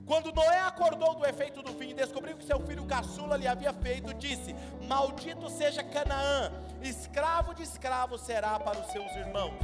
Quando 0.06 0.32
Noé 0.32 0.60
acordou 0.60 1.16
do 1.16 1.26
efeito 1.26 1.62
do 1.62 1.72
vinho 1.72 1.90
e 1.90 1.94
descobriu 1.94 2.36
que 2.36 2.44
seu 2.44 2.60
filho 2.60 2.86
caçula 2.86 3.36
lhe 3.36 3.48
havia 3.48 3.72
feito, 3.72 4.14
disse: 4.14 4.54
Maldito 4.88 5.50
seja 5.50 5.82
Canaã, 5.82 6.52
escravo 6.80 7.52
de 7.52 7.64
escravo 7.64 8.16
será 8.16 8.58
para 8.60 8.78
os 8.78 8.86
seus 8.92 9.10
irmãos. 9.16 9.58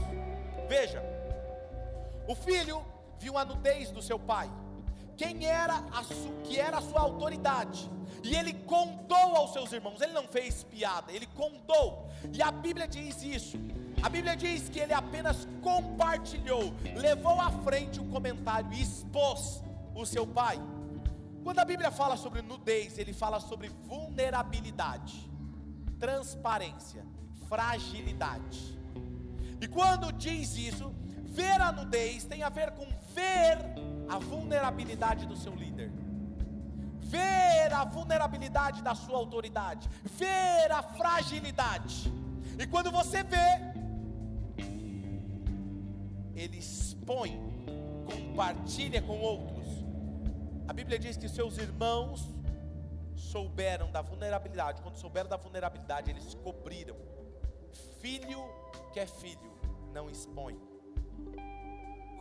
Veja, 0.69 1.01
o 2.29 2.35
filho 2.35 2.85
viu 3.19 3.39
a 3.39 3.45
nudez 3.45 3.93
do 3.93 4.03
seu 4.03 4.19
pai, 4.19 4.51
quem 5.23 5.47
era 5.47 5.77
a 5.93 6.03
su, 6.03 6.31
que 6.43 6.59
era 6.59 6.79
a 6.79 6.83
sua 6.83 7.01
autoridade. 7.01 7.89
E 8.25 8.35
ele 8.35 8.53
contou 8.53 9.37
aos 9.37 9.53
seus 9.53 9.73
irmãos, 9.73 10.01
ele 10.01 10.13
não 10.13 10.27
fez 10.27 10.65
piada, 10.65 11.13
ele 11.13 11.27
contou. 11.27 12.11
E 12.33 12.43
a 12.43 12.51
Bíblia 12.51 12.89
diz 12.89 13.23
isso. 13.23 13.57
A 14.03 14.09
Bíblia 14.09 14.37
diz 14.37 14.69
que 14.69 14.81
ele 14.81 14.93
apenas 14.93 15.47
compartilhou, 15.63 16.75
levou 16.97 17.41
à 17.41 17.53
frente 17.63 18.01
o 18.01 18.05
comentário 18.07 18.73
e 18.73 18.83
expôs 18.83 19.63
o 19.95 20.05
seu 20.05 20.27
pai. 20.27 20.61
Quando 21.45 21.61
a 21.61 21.65
Bíblia 21.65 21.93
fala 21.93 22.17
sobre 22.17 22.43
nudez, 22.43 22.99
ele 22.99 23.13
fala 23.13 23.39
sobre 23.39 23.69
vulnerabilidade, 23.69 25.31
transparência, 26.01 27.07
fragilidade. 27.49 28.77
E 29.61 29.69
quando 29.69 30.13
diz 30.13 30.57
isso, 30.57 30.93
ver 31.23 31.61
a 31.61 31.71
nudez 31.71 32.25
tem 32.25 32.43
a 32.43 32.49
ver 32.49 32.73
com 32.73 32.87
ver 33.15 33.92
a 34.13 34.19
vulnerabilidade 34.19 35.25
do 35.25 35.35
seu 35.35 35.55
líder, 35.55 35.91
ver 36.99 37.73
a 37.73 37.83
vulnerabilidade 37.85 38.83
da 38.83 38.95
sua 38.95 39.17
autoridade, 39.17 39.89
ver 40.05 40.71
a 40.71 40.83
fragilidade. 40.83 42.13
E 42.59 42.67
quando 42.67 42.91
você 42.91 43.23
vê, 43.23 43.51
ele 46.35 46.59
expõe, 46.59 47.41
compartilha 48.05 49.01
com 49.01 49.19
outros. 49.19 49.67
A 50.69 50.75
Bíblia 50.75 50.99
diz 50.99 51.17
que 51.17 51.27
seus 51.27 51.57
irmãos 51.57 52.29
souberam 53.17 53.91
da 53.91 54.03
vulnerabilidade. 54.03 54.83
Quando 54.83 54.97
souberam 54.97 55.31
da 55.31 55.39
vulnerabilidade, 55.39 56.11
eles 56.11 56.35
cobriram. 56.35 56.97
Filho 58.03 58.43
que 58.93 59.01
é 59.01 59.07
filho, 59.07 59.59
não 59.91 60.11
expõe, 60.11 60.61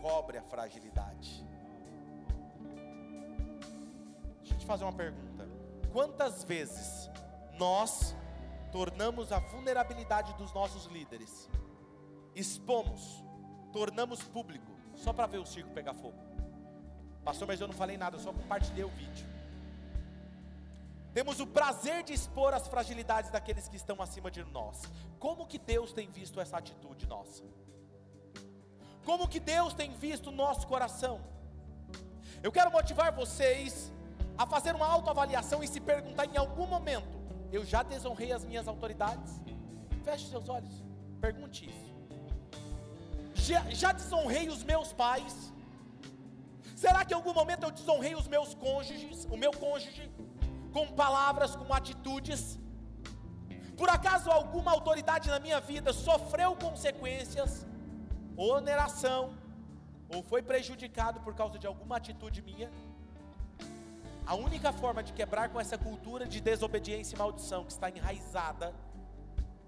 cobre 0.01 0.37
a 0.37 0.41
fragilidade. 0.41 1.50
Fazer 4.71 4.85
uma 4.85 4.93
pergunta: 4.93 5.47
quantas 5.91 6.43
vezes 6.43 7.09
nós 7.57 8.15
tornamos 8.71 9.31
a 9.31 9.39
vulnerabilidade 9.39 10.33
dos 10.35 10.53
nossos 10.53 10.85
líderes, 10.85 11.49
expomos, 12.33 13.23
tornamos 13.73 14.23
público, 14.23 14.71
só 14.95 15.11
para 15.11 15.27
ver 15.27 15.39
o 15.39 15.45
circo 15.45 15.71
pegar 15.71 15.93
fogo? 15.93 16.17
Pastor, 17.23 17.47
mas 17.47 17.59
eu 17.59 17.67
não 17.67 17.73
falei 17.73 17.97
nada, 17.97 18.15
eu 18.15 18.21
só 18.21 18.31
compartilhei 18.31 18.83
o 18.83 18.89
vídeo. 18.89 19.29
Temos 21.13 21.41
o 21.41 21.45
prazer 21.45 22.03
de 22.03 22.13
expor 22.13 22.53
as 22.53 22.69
fragilidades 22.69 23.29
daqueles 23.29 23.67
que 23.67 23.75
estão 23.75 24.01
acima 24.01 24.31
de 24.31 24.45
nós. 24.45 24.83
Como 25.19 25.45
que 25.45 25.59
Deus 25.59 25.91
tem 25.91 26.09
visto 26.09 26.39
essa 26.39 26.57
atitude 26.57 27.05
nossa? 27.05 27.43
Como 29.03 29.27
que 29.27 29.39
Deus 29.39 29.73
tem 29.73 29.91
visto 29.91 30.27
o 30.27 30.31
nosso 30.31 30.65
coração? 30.65 31.19
Eu 32.41 32.51
quero 32.51 32.71
motivar 32.71 33.11
vocês 33.13 33.91
a 34.41 34.45
fazer 34.45 34.73
uma 34.75 34.87
autoavaliação 34.87 35.63
e 35.63 35.67
se 35.67 35.79
perguntar 35.79 36.25
em 36.25 36.37
algum 36.37 36.67
momento: 36.75 37.15
eu 37.51 37.63
já 37.63 37.83
desonrei 37.83 38.31
as 38.37 38.43
minhas 38.43 38.67
autoridades? 38.67 39.31
Feche 40.05 40.27
seus 40.33 40.49
olhos, 40.49 40.73
pergunte 41.25 41.69
isso. 41.71 41.91
Já, 43.47 43.61
já 43.81 43.91
desonrei 43.91 44.49
os 44.49 44.63
meus 44.63 44.91
pais? 44.91 45.53
Será 46.75 47.05
que 47.05 47.13
em 47.13 47.17
algum 47.19 47.33
momento 47.33 47.63
eu 47.65 47.71
desonrei 47.71 48.15
os 48.15 48.27
meus 48.27 48.55
cônjuges, 48.55 49.25
o 49.25 49.37
meu 49.37 49.51
cônjuge, 49.51 50.11
com 50.73 50.87
palavras, 51.03 51.55
com 51.55 51.71
atitudes? 51.71 52.59
Por 53.77 53.89
acaso 53.97 54.31
alguma 54.31 54.71
autoridade 54.71 55.29
na 55.29 55.39
minha 55.39 55.59
vida 55.59 55.93
sofreu 55.93 56.55
consequências, 56.55 57.65
oneração, 58.35 59.21
ou 60.13 60.23
foi 60.23 60.41
prejudicado 60.41 61.19
por 61.21 61.35
causa 61.35 61.59
de 61.59 61.67
alguma 61.67 61.97
atitude 61.97 62.41
minha? 62.41 62.71
A 64.25 64.35
única 64.35 64.71
forma 64.71 65.01
de 65.03 65.13
quebrar 65.13 65.49
com 65.49 65.59
essa 65.59 65.77
cultura 65.77 66.27
de 66.27 66.39
desobediência 66.39 67.15
e 67.15 67.17
maldição 67.17 67.63
que 67.65 67.71
está 67.71 67.89
enraizada 67.89 68.73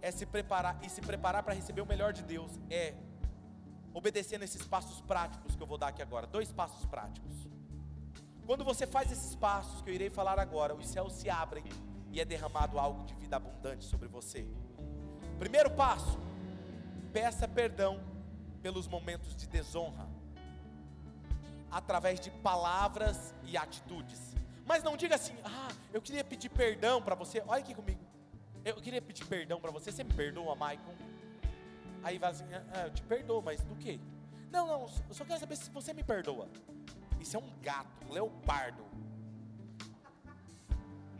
é 0.01 0.11
se 0.11 0.25
preparar 0.25 0.77
e 0.83 0.89
se 0.89 1.01
preparar 1.01 1.43
para 1.43 1.53
receber 1.53 1.81
o 1.81 1.85
melhor 1.85 2.13
de 2.13 2.23
Deus 2.23 2.51
é 2.69 2.93
obedecendo 3.93 4.43
esses 4.43 4.65
passos 4.65 5.01
práticos 5.01 5.55
que 5.55 5.61
eu 5.61 5.67
vou 5.67 5.77
dar 5.77 5.87
aqui 5.87 6.01
agora, 6.01 6.27
dois 6.27 6.51
passos 6.51 6.85
práticos. 6.85 7.47
Quando 8.45 8.63
você 8.65 8.85
faz 8.85 9.11
esses 9.11 9.35
passos 9.35 9.81
que 9.81 9.89
eu 9.89 9.93
irei 9.93 10.09
falar 10.09 10.39
agora, 10.39 10.75
os 10.75 10.87
céus 10.87 11.13
se 11.13 11.29
abrem 11.29 11.63
e 12.11 12.19
é 12.19 12.25
derramado 12.25 12.77
algo 12.77 13.05
de 13.05 13.13
vida 13.15 13.37
abundante 13.37 13.85
sobre 13.85 14.07
você. 14.07 14.45
Primeiro 15.39 15.71
passo: 15.71 16.19
peça 17.11 17.47
perdão 17.47 17.99
pelos 18.61 18.87
momentos 18.87 19.35
de 19.35 19.47
desonra, 19.47 20.07
através 21.71 22.19
de 22.19 22.29
palavras 22.31 23.33
e 23.43 23.55
atitudes. 23.55 24.35
Mas 24.65 24.83
não 24.83 24.95
diga 24.95 25.15
assim, 25.15 25.35
ah, 25.43 25.69
eu 25.91 26.01
queria 26.01 26.23
pedir 26.23 26.49
perdão 26.49 27.01
para 27.01 27.15
você. 27.15 27.43
Olha 27.47 27.61
aqui 27.61 27.73
comigo. 27.73 27.99
Eu 28.63 28.75
queria 28.75 29.01
pedir 29.01 29.25
perdão 29.25 29.59
para 29.59 29.71
você. 29.71 29.91
Você 29.91 30.03
me 30.03 30.13
perdoa, 30.13 30.55
Maicon? 30.55 30.93
Aí 32.01 32.17
vai 32.17 32.31
assim, 32.31 32.45
ah, 32.73 32.85
eu 32.85 32.91
te 32.91 33.01
perdoo, 33.03 33.41
mas 33.41 33.63
do 33.63 33.75
que? 33.75 33.99
Não, 34.51 34.67
não, 34.67 34.81
eu 35.09 35.15
só 35.15 35.25
quero 35.25 35.39
saber 35.39 35.55
se 35.55 35.69
você 35.69 35.93
me 35.93 36.03
perdoa. 36.03 36.47
Isso 37.19 37.35
é 37.35 37.39
um 37.39 37.49
gato, 37.61 38.05
um 38.07 38.13
leopardo. 38.13 38.83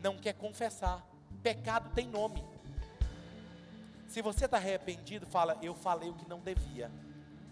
Não 0.02 0.18
quer 0.18 0.34
confessar. 0.34 1.06
Pecado 1.42 1.90
tem 1.94 2.08
nome. 2.08 2.46
Se 4.08 4.22
você 4.22 4.46
está 4.46 4.58
arrependido, 4.58 5.26
fala, 5.26 5.58
eu 5.62 5.74
falei 5.74 6.10
o 6.10 6.14
que 6.14 6.30
não 6.30 6.40
devia. 6.40 6.92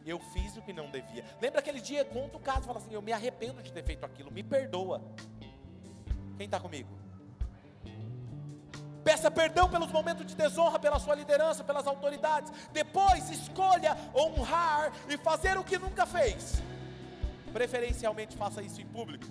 Eu 0.05 0.19
fiz 0.19 0.55
o 0.57 0.61
que 0.61 0.71
não 0.71 0.91
devia. 0.91 1.25
Lembra 1.41 1.59
aquele 1.59 1.81
dia, 1.81 2.05
conta 2.05 2.37
o 2.37 2.39
caso, 2.39 2.67
fala 2.67 2.77
assim, 2.77 2.93
eu 2.93 3.01
me 3.01 3.11
arrependo 3.11 3.63
de 3.63 3.71
ter 3.71 3.83
feito 3.83 4.05
aquilo, 4.05 4.31
me 4.31 4.43
perdoa. 4.43 5.01
Quem 6.41 6.47
está 6.47 6.59
comigo? 6.59 6.89
Peça 9.03 9.29
perdão 9.29 9.69
pelos 9.69 9.91
momentos 9.91 10.25
de 10.25 10.33
desonra, 10.33 10.79
pela 10.79 10.97
sua 10.97 11.13
liderança, 11.13 11.63
pelas 11.63 11.85
autoridades. 11.85 12.51
Depois, 12.73 13.29
escolha 13.29 13.95
honrar 14.15 14.91
e 15.07 15.17
fazer 15.17 15.55
o 15.59 15.63
que 15.63 15.77
nunca 15.77 16.03
fez. 16.03 16.63
Preferencialmente, 17.53 18.35
faça 18.35 18.63
isso 18.63 18.81
em 18.81 18.87
público. 18.87 19.27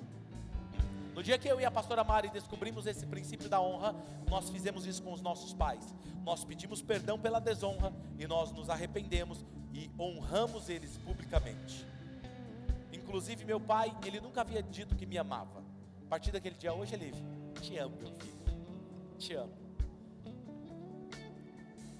No 1.12 1.20
dia 1.20 1.36
que 1.36 1.48
eu 1.48 1.60
e 1.60 1.64
a 1.64 1.70
pastora 1.72 2.04
Mari 2.04 2.30
descobrimos 2.30 2.86
esse 2.86 3.04
princípio 3.04 3.48
da 3.48 3.60
honra, 3.60 3.92
nós 4.28 4.48
fizemos 4.48 4.86
isso 4.86 5.02
com 5.02 5.12
os 5.12 5.20
nossos 5.20 5.52
pais. 5.52 5.92
Nós 6.22 6.44
pedimos 6.44 6.80
perdão 6.80 7.18
pela 7.18 7.40
desonra 7.40 7.92
e 8.20 8.26
nós 8.28 8.52
nos 8.52 8.70
arrependemos 8.70 9.44
e 9.74 9.90
honramos 9.98 10.68
eles 10.68 10.96
publicamente. 10.98 11.84
Inclusive, 12.92 13.44
meu 13.44 13.58
pai, 13.58 13.92
ele 14.06 14.20
nunca 14.20 14.42
havia 14.42 14.62
dito 14.62 14.94
que 14.94 15.06
me 15.06 15.18
amava. 15.18 15.69
Partir 16.10 16.32
daquele 16.32 16.56
dia, 16.56 16.72
hoje 16.72 16.92
ele 16.94 17.14
te 17.62 17.78
amo, 17.78 17.96
meu 17.96 18.12
filho. 18.12 18.40
Te 19.16 19.32
amo. 19.34 19.52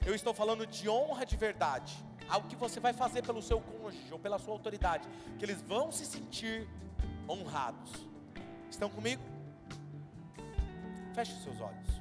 Eu 0.04 0.16
estou 0.16 0.34
falando 0.34 0.66
de 0.66 0.88
honra 0.88 1.24
de 1.24 1.36
verdade. 1.36 1.96
Algo 2.28 2.48
que 2.48 2.56
você 2.56 2.80
vai 2.80 2.92
fazer 2.92 3.22
pelo 3.22 3.40
seu 3.40 3.60
cônjuge 3.60 4.12
ou 4.12 4.18
pela 4.18 4.36
sua 4.40 4.52
autoridade. 4.52 5.08
Que 5.38 5.44
eles 5.44 5.62
vão 5.62 5.92
se 5.92 6.04
sentir 6.04 6.68
honrados. 7.28 7.92
Estão 8.68 8.90
comigo? 8.90 9.22
Feche 11.14 11.32
os 11.32 11.44
seus 11.44 11.60
olhos. 11.60 12.00